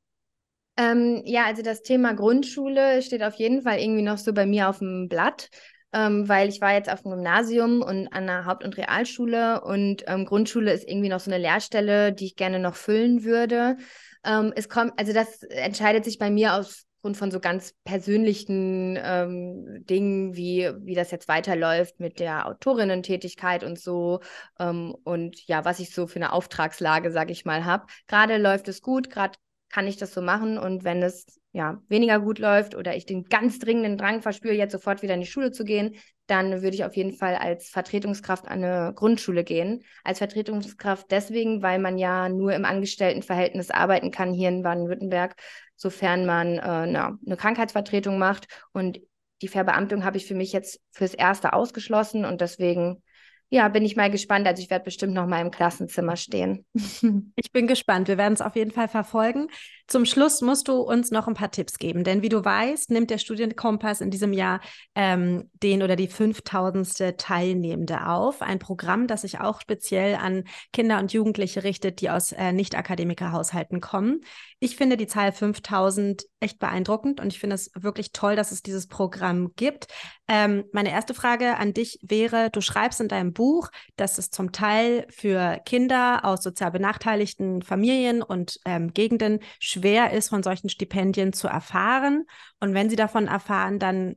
Ähm, 0.79 1.23
ja, 1.25 1.43
also 1.45 1.61
das 1.61 1.81
Thema 1.81 2.13
Grundschule 2.13 3.01
steht 3.01 3.21
auf 3.21 3.33
jeden 3.35 3.63
Fall 3.63 3.79
irgendwie 3.79 4.01
noch 4.01 4.17
so 4.17 4.31
bei 4.31 4.45
mir 4.45 4.69
auf 4.69 4.79
dem 4.79 5.09
Blatt, 5.09 5.49
ähm, 5.91 6.29
weil 6.29 6.47
ich 6.47 6.61
war 6.61 6.73
jetzt 6.73 6.89
auf 6.89 7.01
dem 7.01 7.11
Gymnasium 7.11 7.81
und 7.81 8.07
an 8.13 8.27
der 8.27 8.45
Haupt- 8.45 8.63
und 8.63 8.77
Realschule 8.77 9.59
und 9.61 10.05
ähm, 10.07 10.23
Grundschule 10.23 10.71
ist 10.71 10.87
irgendwie 10.87 11.09
noch 11.09 11.19
so 11.19 11.31
eine 11.31 11.41
Lehrstelle, 11.41 12.13
die 12.13 12.27
ich 12.27 12.37
gerne 12.37 12.59
noch 12.59 12.75
füllen 12.75 13.25
würde. 13.25 13.75
Ähm, 14.23 14.53
es 14.55 14.69
kommt, 14.69 14.93
also 14.97 15.11
das 15.11 15.43
entscheidet 15.43 16.05
sich 16.05 16.17
bei 16.17 16.29
mir 16.29 16.53
aufgrund 16.53 17.17
von 17.17 17.29
so 17.29 17.41
ganz 17.41 17.73
persönlichen 17.83 18.97
ähm, 19.03 19.83
Dingen, 19.85 20.37
wie, 20.37 20.71
wie 20.79 20.95
das 20.95 21.11
jetzt 21.11 21.27
weiterläuft 21.27 21.99
mit 21.99 22.21
der 22.21 22.47
Autorinnentätigkeit 22.47 23.65
und 23.65 23.77
so 23.77 24.21
ähm, 24.61 24.95
und 25.03 25.45
ja, 25.45 25.65
was 25.65 25.81
ich 25.81 25.93
so 25.93 26.07
für 26.07 26.17
eine 26.17 26.31
Auftragslage, 26.31 27.11
sage 27.11 27.33
ich 27.33 27.43
mal, 27.43 27.65
habe. 27.65 27.85
Gerade 28.07 28.37
läuft 28.37 28.69
es 28.69 28.81
gut, 28.81 29.09
gerade 29.09 29.37
kann 29.69 29.87
ich 29.87 29.97
das 29.97 30.13
so 30.13 30.21
machen. 30.21 30.57
Und 30.57 30.83
wenn 30.83 31.01
es 31.01 31.25
ja 31.51 31.81
weniger 31.87 32.19
gut 32.19 32.39
läuft 32.39 32.75
oder 32.75 32.95
ich 32.95 33.05
den 33.05 33.25
ganz 33.25 33.59
dringenden 33.59 33.97
Drang 33.97 34.21
verspüre, 34.21 34.53
jetzt 34.53 34.71
sofort 34.71 35.01
wieder 35.01 35.13
in 35.13 35.21
die 35.21 35.27
Schule 35.27 35.51
zu 35.51 35.63
gehen, 35.63 35.95
dann 36.27 36.61
würde 36.61 36.75
ich 36.75 36.83
auf 36.83 36.95
jeden 36.95 37.13
Fall 37.13 37.35
als 37.35 37.69
Vertretungskraft 37.69 38.47
an 38.47 38.63
eine 38.63 38.93
Grundschule 38.93 39.43
gehen. 39.43 39.83
Als 40.03 40.19
Vertretungskraft 40.19 41.09
deswegen, 41.09 41.63
weil 41.63 41.79
man 41.79 41.97
ja 41.97 42.29
nur 42.29 42.53
im 42.53 42.65
Angestelltenverhältnis 42.65 43.71
arbeiten 43.71 44.11
kann 44.11 44.33
hier 44.33 44.49
in 44.49 44.61
Baden-Württemberg, 44.61 45.35
sofern 45.75 46.25
man 46.25 46.57
äh, 46.57 46.85
na, 46.87 47.17
eine 47.25 47.37
Krankheitsvertretung 47.37 48.19
macht. 48.19 48.47
Und 48.73 48.99
die 49.41 49.47
Verbeamtung 49.47 50.03
habe 50.03 50.17
ich 50.17 50.25
für 50.25 50.35
mich 50.35 50.51
jetzt 50.51 50.81
fürs 50.91 51.13
Erste 51.13 51.53
ausgeschlossen 51.53 52.25
und 52.25 52.41
deswegen 52.41 53.01
ja, 53.49 53.67
bin 53.67 53.83
ich 53.83 53.95
mal 53.95 54.11
gespannt. 54.11 54.47
Also 54.47 54.61
ich 54.61 54.69
werde 54.69 54.85
bestimmt 54.85 55.13
noch 55.13 55.25
mal 55.25 55.41
im 55.41 55.51
Klassenzimmer 55.51 56.15
stehen. 56.15 56.65
Ich 57.35 57.51
bin 57.51 57.67
gespannt. 57.67 58.07
Wir 58.07 58.17
werden 58.17 58.33
es 58.33 58.41
auf 58.41 58.55
jeden 58.55 58.71
Fall 58.71 58.87
verfolgen. 58.87 59.47
Zum 59.87 60.05
Schluss 60.05 60.41
musst 60.41 60.67
du 60.67 60.81
uns 60.81 61.09
noch 61.09 61.27
ein 61.27 61.33
paar 61.33 61.49
Tipps 61.49 61.79
geben, 61.79 62.03
denn 62.03 62.21
wie 62.21 62.29
du 62.29 62.43
weißt, 62.43 62.91
nimmt 62.91 63.09
der 63.09 63.17
Studienkompass 63.17 64.01
in 64.01 64.11
diesem 64.11 64.33
Jahr 64.33 64.59
ähm, 64.93 65.49
den 65.63 65.81
oder 65.81 65.95
die 65.95 66.07
5000. 66.07 67.17
Teilnehmende 67.17 68.07
auf. 68.07 68.41
Ein 68.41 68.59
Programm, 68.59 69.07
das 69.07 69.21
sich 69.21 69.39
auch 69.39 69.61
speziell 69.61 70.15
an 70.15 70.43
Kinder 70.73 70.99
und 70.99 71.13
Jugendliche 71.13 71.63
richtet, 71.63 72.01
die 72.01 72.09
aus 72.09 72.31
äh, 72.33 72.51
Nicht-Akademiker-Haushalten 72.51 73.81
kommen. 73.81 74.21
Ich 74.61 74.75
finde 74.75 74.97
die 74.97 75.07
Zahl 75.07 75.31
5000 75.31 76.25
echt 76.41 76.59
beeindruckend 76.59 77.21
und 77.21 77.27
ich 77.31 77.39
finde 77.39 77.55
es 77.55 77.71
wirklich 77.75 78.11
toll, 78.11 78.35
dass 78.35 78.51
es 78.51 78.61
dieses 78.61 78.87
Programm 78.87 79.53
gibt. 79.55 79.87
Ähm, 80.27 80.65
meine 80.73 80.91
erste 80.91 81.13
Frage 81.13 81.55
an 81.55 81.73
dich 81.73 81.97
wäre, 82.01 82.49
du 82.49 82.59
schreibst 82.59 82.99
in 82.99 83.07
deinem 83.07 83.31
Buch, 83.31 83.69
dass 83.95 84.17
es 84.17 84.31
zum 84.31 84.51
Teil 84.51 85.07
für 85.09 85.61
Kinder 85.65 86.25
aus 86.25 86.43
sozial 86.43 86.71
benachteiligten 86.71 87.61
Familien 87.61 88.21
und 88.21 88.59
ähm, 88.65 88.93
Gegenden 88.93 89.39
schwer 89.59 90.11
ist, 90.11 90.27
von 90.27 90.43
solchen 90.43 90.67
Stipendien 90.67 91.31
zu 91.31 91.47
erfahren. 91.47 92.25
Und 92.59 92.73
wenn 92.73 92.89
sie 92.89 92.97
davon 92.97 93.27
erfahren, 93.27 93.79
dann 93.79 94.15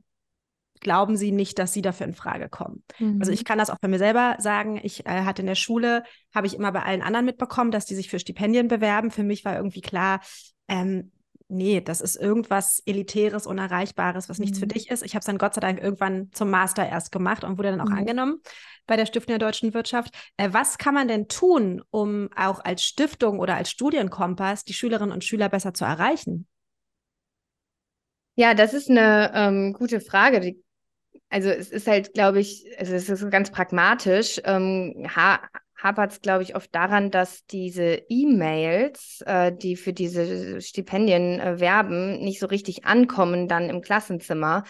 glauben 0.83 1.17
sie 1.17 1.31
nicht, 1.31 1.57
dass 1.57 1.73
sie 1.73 1.81
dafür 1.81 2.05
in 2.05 2.13
Frage 2.13 2.49
kommen. 2.49 2.83
Mhm. 2.99 3.17
Also 3.19 3.31
ich 3.31 3.45
kann 3.45 3.57
das 3.57 3.69
auch 3.69 3.79
bei 3.81 3.87
mir 3.87 3.97
selber 3.97 4.35
sagen. 4.39 4.79
Ich 4.83 5.05
äh, 5.05 5.23
hatte 5.23 5.41
in 5.41 5.47
der 5.47 5.55
Schule, 5.55 6.03
habe 6.33 6.47
ich 6.47 6.55
immer 6.55 6.71
bei 6.71 6.83
allen 6.83 7.01
anderen 7.01 7.25
mitbekommen, 7.25 7.71
dass 7.71 7.85
die 7.85 7.95
sich 7.95 8.09
für 8.09 8.19
Stipendien 8.19 8.67
bewerben. 8.67 9.09
Für 9.09 9.23
mich 9.23 9.45
war 9.45 9.55
irgendwie 9.55 9.81
klar, 9.81 10.21
ähm, 10.67 11.11
nee, 11.47 11.81
das 11.81 12.01
ist 12.01 12.15
irgendwas 12.15 12.81
Elitäres, 12.85 13.47
Unerreichbares, 13.47 14.29
was 14.29 14.39
nichts 14.39 14.57
mhm. 14.57 14.61
für 14.61 14.67
dich 14.67 14.89
ist. 14.89 15.03
Ich 15.03 15.13
habe 15.13 15.19
es 15.19 15.25
dann 15.25 15.37
Gott 15.37 15.53
sei 15.53 15.61
Dank 15.61 15.81
irgendwann 15.81 16.29
zum 16.33 16.49
Master 16.49 16.87
erst 16.87 17.11
gemacht 17.11 17.43
und 17.43 17.57
wurde 17.57 17.71
dann 17.71 17.81
auch 17.81 17.89
mhm. 17.89 17.97
angenommen 17.97 18.41
bei 18.85 18.97
der 18.97 19.05
Stiftung 19.05 19.37
der 19.37 19.47
deutschen 19.47 19.73
Wirtschaft. 19.73 20.13
Äh, 20.37 20.49
was 20.51 20.77
kann 20.77 20.93
man 20.93 21.07
denn 21.07 21.27
tun, 21.27 21.81
um 21.89 22.29
auch 22.35 22.63
als 22.63 22.83
Stiftung 22.83 23.39
oder 23.39 23.55
als 23.55 23.69
Studienkompass 23.69 24.65
die 24.65 24.73
Schülerinnen 24.73 25.13
und 25.13 25.23
Schüler 25.23 25.49
besser 25.49 25.73
zu 25.73 25.85
erreichen? 25.85 26.47
Ja, 28.35 28.55
das 28.55 28.73
ist 28.73 28.89
eine 28.89 29.31
ähm, 29.35 29.73
gute 29.73 30.01
Frage. 30.01 30.39
Die, 30.39 30.62
also 31.33 31.49
es 31.49 31.69
ist 31.71 31.87
halt, 31.87 32.13
glaube 32.13 32.39
ich, 32.39 32.65
also 32.77 32.93
es 32.93 33.09
ist 33.09 33.29
ganz 33.31 33.49
pragmatisch. 33.51 34.39
Ähm, 34.45 35.07
ha 35.15 35.39
hapert 35.75 36.11
es, 36.13 36.21
glaube 36.21 36.43
ich, 36.43 36.55
oft 36.55 36.73
daran, 36.73 37.11
dass 37.11 37.45
diese 37.47 38.03
E-Mails, 38.07 39.21
äh, 39.25 39.51
die 39.51 39.75
für 39.75 39.91
diese 39.91 40.61
Stipendien 40.61 41.41
äh, 41.41 41.59
werben, 41.59 42.19
nicht 42.23 42.39
so 42.39 42.45
richtig 42.45 42.85
ankommen 42.85 43.47
dann 43.49 43.69
im 43.69 43.81
Klassenzimmer. 43.81 44.63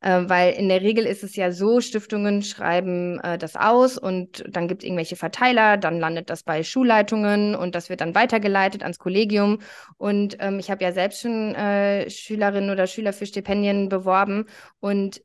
Äh, 0.00 0.28
weil 0.28 0.52
in 0.54 0.68
der 0.68 0.82
Regel 0.82 1.06
ist 1.06 1.24
es 1.24 1.34
ja 1.34 1.50
so, 1.50 1.80
Stiftungen 1.80 2.42
schreiben 2.42 3.18
äh, 3.20 3.38
das 3.38 3.56
aus 3.56 3.96
und 3.96 4.44
dann 4.48 4.68
gibt 4.68 4.82
es 4.82 4.86
irgendwelche 4.86 5.16
Verteiler, 5.16 5.78
dann 5.78 5.98
landet 5.98 6.28
das 6.28 6.42
bei 6.42 6.62
Schulleitungen 6.62 7.54
und 7.54 7.74
das 7.74 7.88
wird 7.88 8.02
dann 8.02 8.14
weitergeleitet 8.14 8.82
ans 8.82 8.98
Kollegium. 8.98 9.60
Und 9.96 10.36
ähm, 10.40 10.58
ich 10.58 10.70
habe 10.70 10.84
ja 10.84 10.92
selbst 10.92 11.22
schon 11.22 11.54
äh, 11.54 12.10
Schülerinnen 12.10 12.70
oder 12.70 12.86
Schüler 12.86 13.12
für 13.12 13.26
Stipendien 13.26 13.88
beworben 13.88 14.46
und 14.80 15.22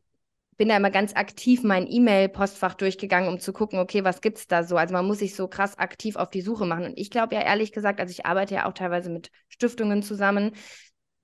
bin 0.58 0.70
da 0.70 0.78
immer 0.78 0.90
ganz 0.90 1.16
aktiv 1.16 1.64
mein 1.64 1.88
E-Mail-Postfach 1.90 2.74
durchgegangen, 2.74 3.30
um 3.30 3.40
zu 3.40 3.54
gucken, 3.54 3.80
okay, 3.80 4.04
was 4.04 4.22
gibt 4.22 4.40
es 4.40 4.48
da 4.48 4.64
so? 4.64 4.76
Also 4.78 4.94
man 4.94 5.06
muss 5.06 5.20
sich 5.20 5.36
so 5.36 5.48
krass 5.48 5.78
aktiv 5.78 6.16
auf 6.16 6.30
die 6.30 6.42
Suche 6.42 6.66
machen. 6.66 6.86
Und 6.86 6.98
ich 6.98 7.12
glaube 7.12 7.36
ja 7.36 7.42
ehrlich 7.42 7.72
gesagt, 7.72 8.00
also 8.00 8.12
ich 8.12 8.26
arbeite 8.26 8.56
ja 8.56 8.66
auch 8.66 8.74
teilweise 8.74 9.10
mit 9.10 9.30
Stiftungen 9.50 10.02
zusammen, 10.04 10.52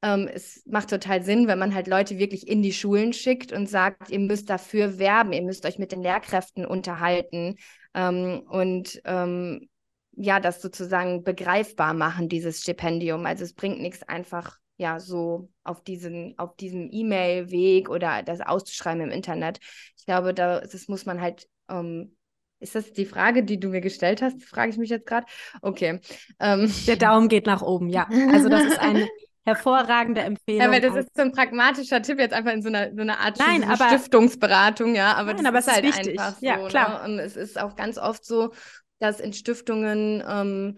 ähm, 0.04 0.30
es 0.32 0.64
macht 0.66 0.90
total 0.90 1.24
Sinn, 1.24 1.48
wenn 1.48 1.58
man 1.58 1.74
halt 1.74 1.88
Leute 1.88 2.20
wirklich 2.20 2.48
in 2.48 2.62
die 2.62 2.74
Schulen 2.74 3.14
schickt 3.14 3.54
und 3.54 3.70
sagt, 3.70 4.10
ihr 4.10 4.20
müsst 4.20 4.50
dafür 4.50 5.00
werben, 5.00 5.32
ihr 5.32 5.42
müsst 5.42 5.66
euch 5.66 5.80
mit 5.80 5.94
den 5.94 6.04
Lehrkräften 6.04 6.66
unterhalten 6.66 7.56
ähm, 7.94 8.44
und 8.50 9.02
ähm, 9.06 9.70
ja, 10.12 10.40
das 10.40 10.62
sozusagen 10.62 11.24
begreifbar 11.24 11.94
machen, 11.94 12.28
dieses 12.30 12.62
Stipendium. 12.62 13.26
Also 13.26 13.46
es 13.46 13.54
bringt 13.54 13.80
nichts 13.80 14.04
einfach 14.04 14.60
ja 14.78 15.00
so 15.00 15.50
auf 15.64 15.84
diesen 15.84 16.38
auf 16.38 16.56
diesem 16.56 16.90
E-Mail-Weg 16.92 17.90
oder 17.90 18.24
das 18.24 18.42
auszuschreiben 18.42 19.02
im 19.02 19.12
Internet. 19.12 19.60
Ich 19.98 20.06
glaube, 20.06 20.34
da 20.34 20.62
das 20.62 20.88
muss 20.88 21.06
man 21.06 21.22
halt 21.22 21.48
ähm, 21.70 22.16
ist 22.64 22.76
das 22.76 22.94
die 22.94 23.06
Frage, 23.06 23.44
die 23.44 23.60
du 23.60 23.70
mir 23.70 23.82
gestellt 23.82 24.22
hast? 24.22 24.42
Frage 24.42 24.72
ich 24.72 24.78
mich 24.78 24.90
jetzt 24.90 25.06
gerade. 25.06 25.28
Okay. 25.62 26.00
Ähm. 26.40 26.74
Der 26.88 26.96
Daumen 26.96 27.28
geht 27.28 27.46
nach 27.46 27.62
oben, 27.62 27.90
ja. 27.90 28.08
Also 28.32 28.48
das 28.48 28.64
ist 28.64 28.80
eine 28.80 29.08
hervorragende 29.46 30.22
Empfehlung. 30.22 30.62
Ja, 30.62 30.72
weil 30.72 30.80
das 30.80 30.96
ist 30.96 31.10
so 31.14 31.24
ein 31.24 31.34
pragmatischer 31.34 32.02
Tipp 32.02 32.20
jetzt 32.20 32.34
einfach 32.34 32.54
in 32.54 32.62
so 32.62 32.70
einer, 32.70 32.96
so 32.96 33.02
einer 33.02 33.20
Art 33.20 33.38
nein, 33.38 33.66
aber, 33.66 33.90
Stiftungsberatung, 33.90 34.96
ja. 34.96 35.14
Aber 35.16 35.34
nein, 35.34 35.44
das 35.44 35.46
aber 35.46 35.60
ist 35.60 35.72
halt 35.72 35.84
wichtig. 35.84 36.20
einfach 36.20 36.40
so. 36.40 36.46
Ja, 36.46 36.68
klar. 36.70 37.08
Ne? 37.08 37.14
Und 37.14 37.20
es 37.20 37.36
ist 37.36 37.60
auch 37.60 37.76
ganz 37.76 37.98
oft 37.98 38.24
so, 38.24 38.54
dass 39.00 39.20
in 39.20 39.34
Stiftungen 39.34 40.24
ähm, 40.26 40.78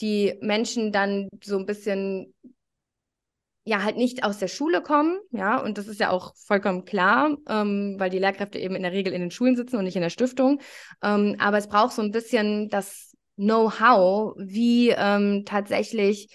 die 0.00 0.36
Menschen 0.40 0.90
dann 0.90 1.28
so 1.44 1.58
ein 1.58 1.66
bisschen 1.66 2.34
ja 3.70 3.84
halt 3.84 3.96
nicht 3.96 4.24
aus 4.24 4.38
der 4.38 4.48
Schule 4.48 4.82
kommen, 4.82 5.20
ja, 5.30 5.58
und 5.62 5.78
das 5.78 5.86
ist 5.86 6.00
ja 6.00 6.10
auch 6.10 6.34
vollkommen 6.36 6.84
klar, 6.84 7.36
ähm, 7.48 7.94
weil 7.98 8.10
die 8.10 8.18
Lehrkräfte 8.18 8.58
eben 8.58 8.74
in 8.74 8.82
der 8.82 8.90
Regel 8.90 9.12
in 9.12 9.20
den 9.20 9.30
Schulen 9.30 9.54
sitzen 9.54 9.76
und 9.76 9.84
nicht 9.84 9.94
in 9.94 10.02
der 10.02 10.10
Stiftung. 10.10 10.60
Ähm, 11.02 11.36
aber 11.38 11.56
es 11.58 11.68
braucht 11.68 11.92
so 11.92 12.02
ein 12.02 12.10
bisschen 12.10 12.68
das 12.68 13.16
Know-how, 13.36 14.34
wie 14.38 14.90
ähm, 14.90 15.44
tatsächlich 15.46 16.28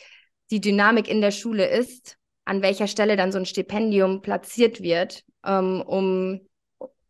die 0.49 0.61
Dynamik 0.61 1.09
in 1.09 1.19
der 1.19 1.31
Schule 1.31 1.67
ist, 1.67 2.17
an 2.45 2.61
welcher 2.61 2.87
Stelle 2.87 3.17
dann 3.17 3.33
so 3.33 3.37
ein 3.37 3.45
Stipendium 3.45 4.21
platziert 4.21 4.81
wird, 4.81 5.23
ähm, 5.45 5.83
um, 5.85 6.39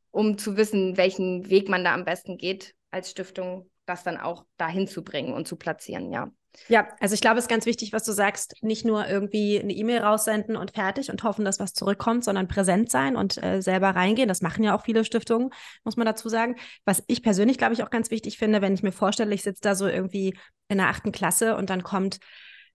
um 0.09 0.39
zu 0.39 0.57
wissen, 0.57 0.97
welchen 0.97 1.51
Weg 1.51 1.69
man 1.69 1.83
da 1.83 1.93
am 1.93 2.03
besten 2.03 2.37
geht 2.37 2.73
als 2.89 3.11
Stiftung, 3.11 3.69
das 3.85 4.03
dann 4.03 4.17
auch 4.17 4.45
dahin 4.57 4.87
zu 4.87 5.03
bringen 5.03 5.33
und 5.33 5.47
zu 5.47 5.55
platzieren, 5.55 6.11
ja. 6.11 6.29
Ja, 6.69 6.87
also 6.99 7.13
ich 7.13 7.21
glaube, 7.21 7.37
es 7.37 7.45
ist 7.45 7.49
ganz 7.49 7.65
wichtig, 7.65 7.91
was 7.91 8.03
du 8.03 8.13
sagst, 8.13 8.55
nicht 8.61 8.85
nur 8.85 9.07
irgendwie 9.07 9.59
eine 9.59 9.73
E-Mail 9.73 9.99
raussenden 9.99 10.55
und 10.55 10.71
fertig 10.71 11.11
und 11.11 11.23
hoffen, 11.23 11.43
dass 11.43 11.59
was 11.59 11.73
zurückkommt, 11.73 12.23
sondern 12.23 12.47
präsent 12.47 12.89
sein 12.89 13.17
und 13.17 13.41
äh, 13.43 13.61
selber 13.61 13.89
reingehen. 13.89 14.29
Das 14.29 14.41
machen 14.41 14.63
ja 14.63 14.75
auch 14.75 14.85
viele 14.85 15.03
Stiftungen, 15.03 15.49
muss 15.83 15.97
man 15.97 16.05
dazu 16.05 16.29
sagen. 16.29 16.55
Was 16.85 17.03
ich 17.07 17.23
persönlich, 17.23 17.57
glaube 17.57 17.73
ich, 17.73 17.83
auch 17.83 17.89
ganz 17.89 18.09
wichtig 18.09 18.37
finde, 18.37 18.61
wenn 18.61 18.73
ich 18.73 18.83
mir 18.83 18.93
vorstelle, 18.93 19.35
ich 19.35 19.43
sitze 19.43 19.61
da 19.61 19.75
so 19.75 19.87
irgendwie 19.87 20.37
in 20.69 20.77
der 20.77 20.87
achten 20.87 21.11
Klasse 21.11 21.57
und 21.57 21.69
dann 21.69 21.83
kommt 21.83 22.19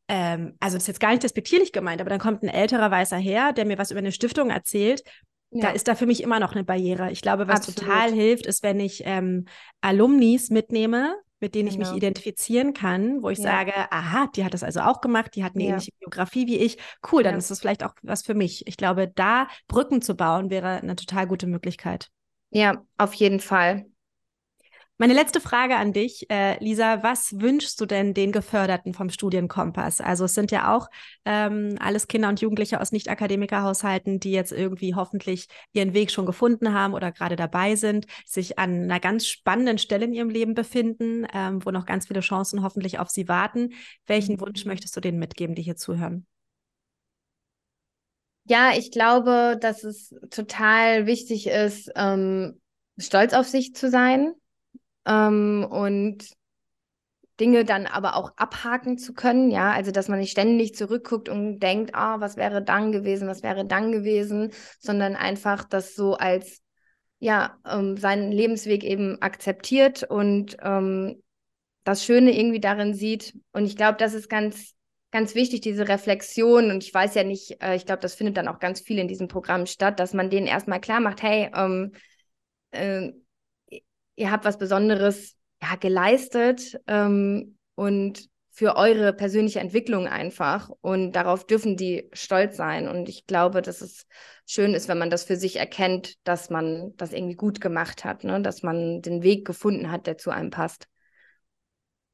ähm, 0.09 0.57
also 0.59 0.77
das 0.77 0.83
ist 0.83 0.89
jetzt 0.89 1.01
gar 1.01 1.11
nicht 1.11 1.23
despektierlich 1.23 1.73
gemeint, 1.73 2.01
aber 2.01 2.11
dann 2.11 2.19
kommt 2.19 2.43
ein 2.43 2.49
älterer 2.49 2.91
weißer 2.91 3.17
Herr, 3.17 3.53
der 3.53 3.65
mir 3.65 3.79
was 3.79 3.93
über 3.93 3.99
eine 3.99 4.11
Stiftung 4.11 4.51
erzählt. 4.51 5.05
Ja. 5.51 5.63
Da 5.63 5.71
ist 5.71 5.89
da 5.89 5.95
für 5.95 6.07
mich 6.07 6.23
immer 6.23 6.39
noch 6.39 6.53
eine 6.53 6.65
Barriere. 6.65 7.11
Ich 7.11 7.23
glaube, 7.23 7.49
was 7.49 7.69
Absolut. 7.69 7.81
total 7.81 8.13
hilft, 8.13 8.47
ist, 8.47 8.63
wenn 8.63 8.79
ich 8.79 9.03
ähm, 9.05 9.47
Alumnis 9.81 10.51
mitnehme, 10.51 11.17
mit 11.41 11.55
denen 11.55 11.69
ich 11.69 11.75
genau. 11.77 11.89
mich 11.89 11.97
identifizieren 11.97 12.73
kann, 12.73 13.23
wo 13.23 13.31
ich 13.31 13.39
ja. 13.39 13.45
sage, 13.45 13.73
aha, 13.91 14.29
die 14.37 14.45
hat 14.45 14.55
das 14.55 14.63
also 14.63 14.81
auch 14.81 15.01
gemacht, 15.01 15.35
die 15.35 15.43
hat 15.43 15.55
eine 15.55 15.65
ja. 15.65 15.71
ähnliche 15.71 15.93
Biografie 15.99 16.47
wie 16.47 16.59
ich. 16.59 16.79
Cool, 17.11 17.23
dann 17.23 17.35
ist 17.35 17.51
das 17.51 17.61
vielleicht 17.61 17.83
auch 17.83 17.95
was 18.03 18.23
für 18.23 18.35
mich. 18.35 18.67
Ich 18.67 18.77
glaube, 18.77 19.09
da 19.09 19.49
Brücken 19.67 20.03
zu 20.03 20.15
bauen 20.15 20.51
wäre 20.51 20.83
eine 20.83 20.97
total 20.97 21.27
gute 21.27 21.47
Möglichkeit. 21.47 22.11
Ja, 22.51 22.85
auf 22.99 23.15
jeden 23.15 23.41
Fall. 23.41 23.87
Meine 25.01 25.15
letzte 25.15 25.41
Frage 25.41 25.77
an 25.77 25.95
dich, 25.95 26.29
äh, 26.29 26.63
Lisa, 26.63 27.03
was 27.03 27.41
wünschst 27.41 27.81
du 27.81 27.87
denn 27.87 28.13
den 28.13 28.33
Geförderten 28.33 28.93
vom 28.93 29.09
Studienkompass? 29.09 30.03
Also 30.03 30.27
es 30.27 30.35
sind 30.35 30.51
ja 30.51 30.77
auch 30.77 30.89
ähm, 31.25 31.77
alles 31.81 32.07
Kinder 32.07 32.29
und 32.29 32.43
Jugendliche 32.43 32.83
aus 32.83 32.93
Nicht-Akademiker-Haushalten, 32.93 34.21
die 34.21 34.33
jetzt 34.33 34.53
irgendwie 34.53 34.95
hoffentlich 34.95 35.49
ihren 35.73 35.95
Weg 35.95 36.11
schon 36.11 36.27
gefunden 36.27 36.75
haben 36.75 36.93
oder 36.93 37.13
gerade 37.13 37.37
dabei 37.37 37.77
sind, 37.77 38.05
sich 38.27 38.59
an 38.59 38.75
einer 38.75 39.01
ganz 39.01 39.27
spannenden 39.27 39.79
Stelle 39.79 40.05
in 40.05 40.13
ihrem 40.13 40.29
Leben 40.29 40.53
befinden, 40.53 41.27
ähm, 41.33 41.65
wo 41.65 41.71
noch 41.71 41.87
ganz 41.87 42.09
viele 42.09 42.21
Chancen 42.21 42.63
hoffentlich 42.63 42.99
auf 42.99 43.09
sie 43.09 43.27
warten. 43.27 43.73
Welchen 44.07 44.35
mhm. 44.35 44.41
Wunsch 44.43 44.67
möchtest 44.67 44.95
du 44.99 45.01
denen 45.01 45.19
mitgeben, 45.19 45.55
die 45.55 45.63
hier 45.63 45.77
zuhören? 45.77 46.27
Ja, 48.45 48.73
ich 48.77 48.91
glaube, 48.91 49.57
dass 49.59 49.83
es 49.83 50.15
total 50.31 51.07
wichtig 51.07 51.47
ist, 51.47 51.91
ähm, 51.97 52.61
stolz 52.99 53.33
auf 53.33 53.49
sich 53.49 53.75
zu 53.75 53.89
sein 53.89 54.35
ähm, 55.07 55.67
und 55.69 56.25
Dinge 57.39 57.65
dann 57.65 57.87
aber 57.87 58.17
auch 58.17 58.33
abhaken 58.37 58.99
zu 58.99 59.15
können, 59.15 59.51
ja, 59.51 59.73
also 59.73 59.91
dass 59.93 60.09
man 60.09 60.19
nicht 60.19 60.31
ständig 60.31 60.75
zurückguckt 60.75 61.29
und 61.29 61.59
denkt, 61.61 61.95
ah, 61.95 62.21
was 62.21 62.37
wäre 62.37 62.63
dann 62.63 62.93
gewesen, 62.93 63.29
was 63.29 63.43
wäre 63.43 63.65
dann 63.65 63.93
gewesen, 63.93 64.53
sondern 64.79 65.17
einfach 65.17 65.65
das 65.65 65.95
so 65.95 66.15
als 66.15 66.61
ja 67.19 67.59
ähm, 67.67 67.97
seinen 67.97 68.31
Lebensweg 68.31 68.85
eben 68.85 69.21
akzeptiert 69.23 70.03
und 70.03 70.57
ähm, 70.63 71.23
das 71.85 72.05
Schöne 72.05 72.39
irgendwie 72.39 72.61
darin 72.61 72.95
sieht. 72.95 73.35
Und 73.53 73.65
ich 73.65 73.77
glaube, 73.77 73.97
das 73.99 74.13
ist 74.13 74.29
ganz 74.29 74.75
ganz 75.11 75.35
wichtig, 75.35 75.61
diese 75.61 75.89
Reflexion. 75.89 76.71
Und 76.71 76.85
ich 76.85 76.95
weiß 76.95 77.15
ja 77.15 77.25
nicht, 77.25 77.63
äh, 77.63 77.75
ich 77.77 77.87
glaube, 77.87 78.01
das 78.03 78.15
findet 78.15 78.37
dann 78.37 78.49
auch 78.49 78.59
ganz 78.59 78.81
viel 78.81 78.99
in 78.99 79.09
diesem 79.09 79.29
Programm 79.29 79.67
statt, 79.67 80.01
dass 80.01 80.15
man 80.15 80.31
denen 80.31 80.47
erstmal 80.47 80.81
klar 80.81 81.01
macht, 81.01 81.23
hey, 81.23 81.51
ähm, 81.55 81.93
äh, 82.71 83.13
ihr 84.17 84.31
habt 84.31 84.45
was 84.45 84.59
Besonderes 84.59 85.37
ja, 85.63 85.77
geleistet 85.77 86.81
ähm, 86.87 87.57
und 87.75 88.29
für 88.61 88.77
eure 88.77 89.15
persönliche 89.15 89.61
Entwicklung 89.61 90.07
einfach. 90.07 90.71
Und 90.83 91.13
darauf 91.13 91.47
dürfen 91.47 91.79
die 91.79 92.11
stolz 92.13 92.59
sein. 92.59 92.89
Und 92.89 93.09
ich 93.09 93.27
glaube, 93.27 93.63
dass 93.63 93.81
es 93.81 94.07
schön 94.45 94.75
ist, 94.75 94.87
wenn 94.87 94.99
man 94.99 95.09
das 95.09 95.25
für 95.25 95.37
sich 95.37 95.57
erkennt, 95.57 96.17
dass 96.25 96.51
man 96.51 96.93
das 96.99 97.15
irgendwie 97.15 97.37
gut 97.37 97.63
gemacht 97.63 98.05
hat, 98.05 98.23
ne? 98.23 98.43
dass 98.43 98.63
man 98.63 99.01
den 99.01 99.23
Weg 99.23 99.47
gefunden 99.47 99.91
hat, 99.91 100.07
der 100.07 100.19
zu 100.19 100.31
einem 100.31 100.51
passt. 100.51 100.90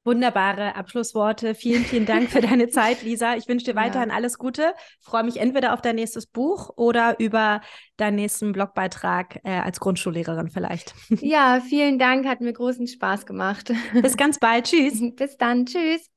Wunderbare 0.07 0.77
Abschlussworte. 0.77 1.55
Vielen, 1.55 1.85
vielen 1.85 2.07
Dank 2.07 2.31
für 2.31 2.41
deine 2.41 2.69
Zeit, 2.71 3.03
Lisa. 3.03 3.37
Ich 3.37 3.49
wünsche 3.49 3.67
dir 3.67 3.75
weiterhin 3.75 4.11
ja. 4.11 4.15
alles 4.15 4.39
Gute. 4.39 4.73
Freue 5.01 5.25
mich 5.25 5.39
entweder 5.39 5.75
auf 5.75 5.83
dein 5.83 5.97
nächstes 5.97 6.27
Buch 6.27 6.71
oder 6.77 7.17
über 7.19 7.61
deinen 7.97 8.17
nächsten 8.17 8.53
Blogbeitrag 8.53 9.41
äh, 9.45 9.51
als 9.51 9.81
Grundschullehrerin 9.81 10.49
vielleicht. 10.49 10.95
Ja, 11.21 11.61
vielen 11.61 11.99
Dank. 11.99 12.27
Hat 12.27 12.41
mir 12.41 12.53
großen 12.53 12.87
Spaß 12.87 13.27
gemacht. 13.27 13.73
Bis 14.01 14.17
ganz 14.17 14.39
bald. 14.39 14.67
Tschüss. 14.67 15.01
Bis 15.17 15.37
dann. 15.37 15.67
Tschüss. 15.67 16.16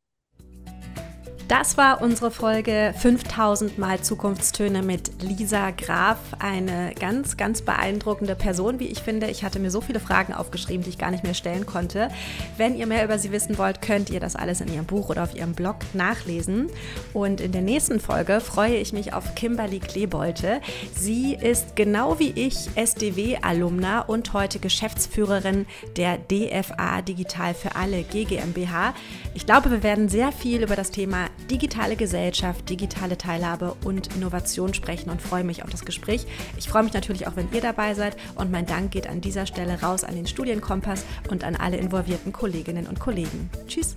Das 1.49 1.77
war 1.77 2.03
unsere 2.03 2.29
Folge 2.29 2.93
5000 2.95 3.79
Mal 3.79 4.01
Zukunftstöne 4.01 4.83
mit 4.83 5.23
Lisa 5.23 5.71
Graf. 5.71 6.19
Eine 6.37 6.93
ganz, 6.99 7.37
ganz 7.37 7.63
beeindruckende 7.63 8.35
Person, 8.35 8.79
wie 8.79 8.85
ich 8.85 8.99
finde. 8.99 9.31
Ich 9.31 9.43
hatte 9.43 9.57
mir 9.57 9.71
so 9.71 9.81
viele 9.81 9.99
Fragen 9.99 10.35
aufgeschrieben, 10.35 10.83
die 10.83 10.91
ich 10.91 10.99
gar 10.99 11.09
nicht 11.09 11.23
mehr 11.23 11.33
stellen 11.33 11.65
konnte. 11.65 12.09
Wenn 12.57 12.75
ihr 12.75 12.85
mehr 12.85 13.03
über 13.03 13.17
sie 13.17 13.31
wissen 13.31 13.57
wollt, 13.57 13.81
könnt 13.81 14.11
ihr 14.11 14.19
das 14.19 14.35
alles 14.35 14.61
in 14.61 14.71
ihrem 14.71 14.85
Buch 14.85 15.09
oder 15.09 15.23
auf 15.23 15.35
ihrem 15.35 15.53
Blog 15.53 15.77
nachlesen. 15.93 16.69
Und 17.13 17.41
in 17.41 17.51
der 17.51 17.63
nächsten 17.63 17.99
Folge 17.99 18.41
freue 18.41 18.75
ich 18.75 18.93
mich 18.93 19.13
auf 19.13 19.33
Kimberly 19.33 19.79
Klebolte. 19.79 20.61
Sie 20.93 21.33
ist 21.33 21.75
genau 21.75 22.19
wie 22.19 22.29
ich 22.29 22.69
SDW-Alumna 22.75 24.01
und 24.01 24.33
heute 24.33 24.59
Geschäftsführerin 24.59 25.65
der 25.97 26.19
DFA 26.19 27.01
Digital 27.01 27.55
für 27.55 27.75
alle 27.75 28.03
GGMBH. 28.03 28.93
Ich 29.33 29.47
glaube, 29.47 29.71
wir 29.71 29.81
werden 29.81 30.09
sehr 30.09 30.31
viel 30.31 30.61
über 30.61 30.75
das 30.75 30.91
Thema 30.91 31.27
digitale 31.49 31.95
Gesellschaft, 31.95 32.69
digitale 32.69 33.17
Teilhabe 33.17 33.75
und 33.83 34.15
Innovation 34.15 34.73
sprechen 34.73 35.09
und 35.09 35.21
freue 35.21 35.43
mich 35.43 35.63
auf 35.63 35.69
das 35.69 35.85
Gespräch. 35.85 36.25
Ich 36.57 36.69
freue 36.69 36.83
mich 36.83 36.93
natürlich 36.93 37.27
auch, 37.27 37.35
wenn 37.35 37.51
ihr 37.53 37.61
dabei 37.61 37.93
seid 37.93 38.17
und 38.35 38.51
mein 38.51 38.65
Dank 38.65 38.91
geht 38.91 39.07
an 39.07 39.21
dieser 39.21 39.45
Stelle 39.45 39.81
raus 39.81 40.03
an 40.03 40.15
den 40.15 40.27
Studienkompass 40.27 41.05
und 41.29 41.43
an 41.43 41.55
alle 41.55 41.77
involvierten 41.77 42.33
Kolleginnen 42.33 42.87
und 42.87 42.99
Kollegen. 42.99 43.49
Tschüss! 43.67 43.95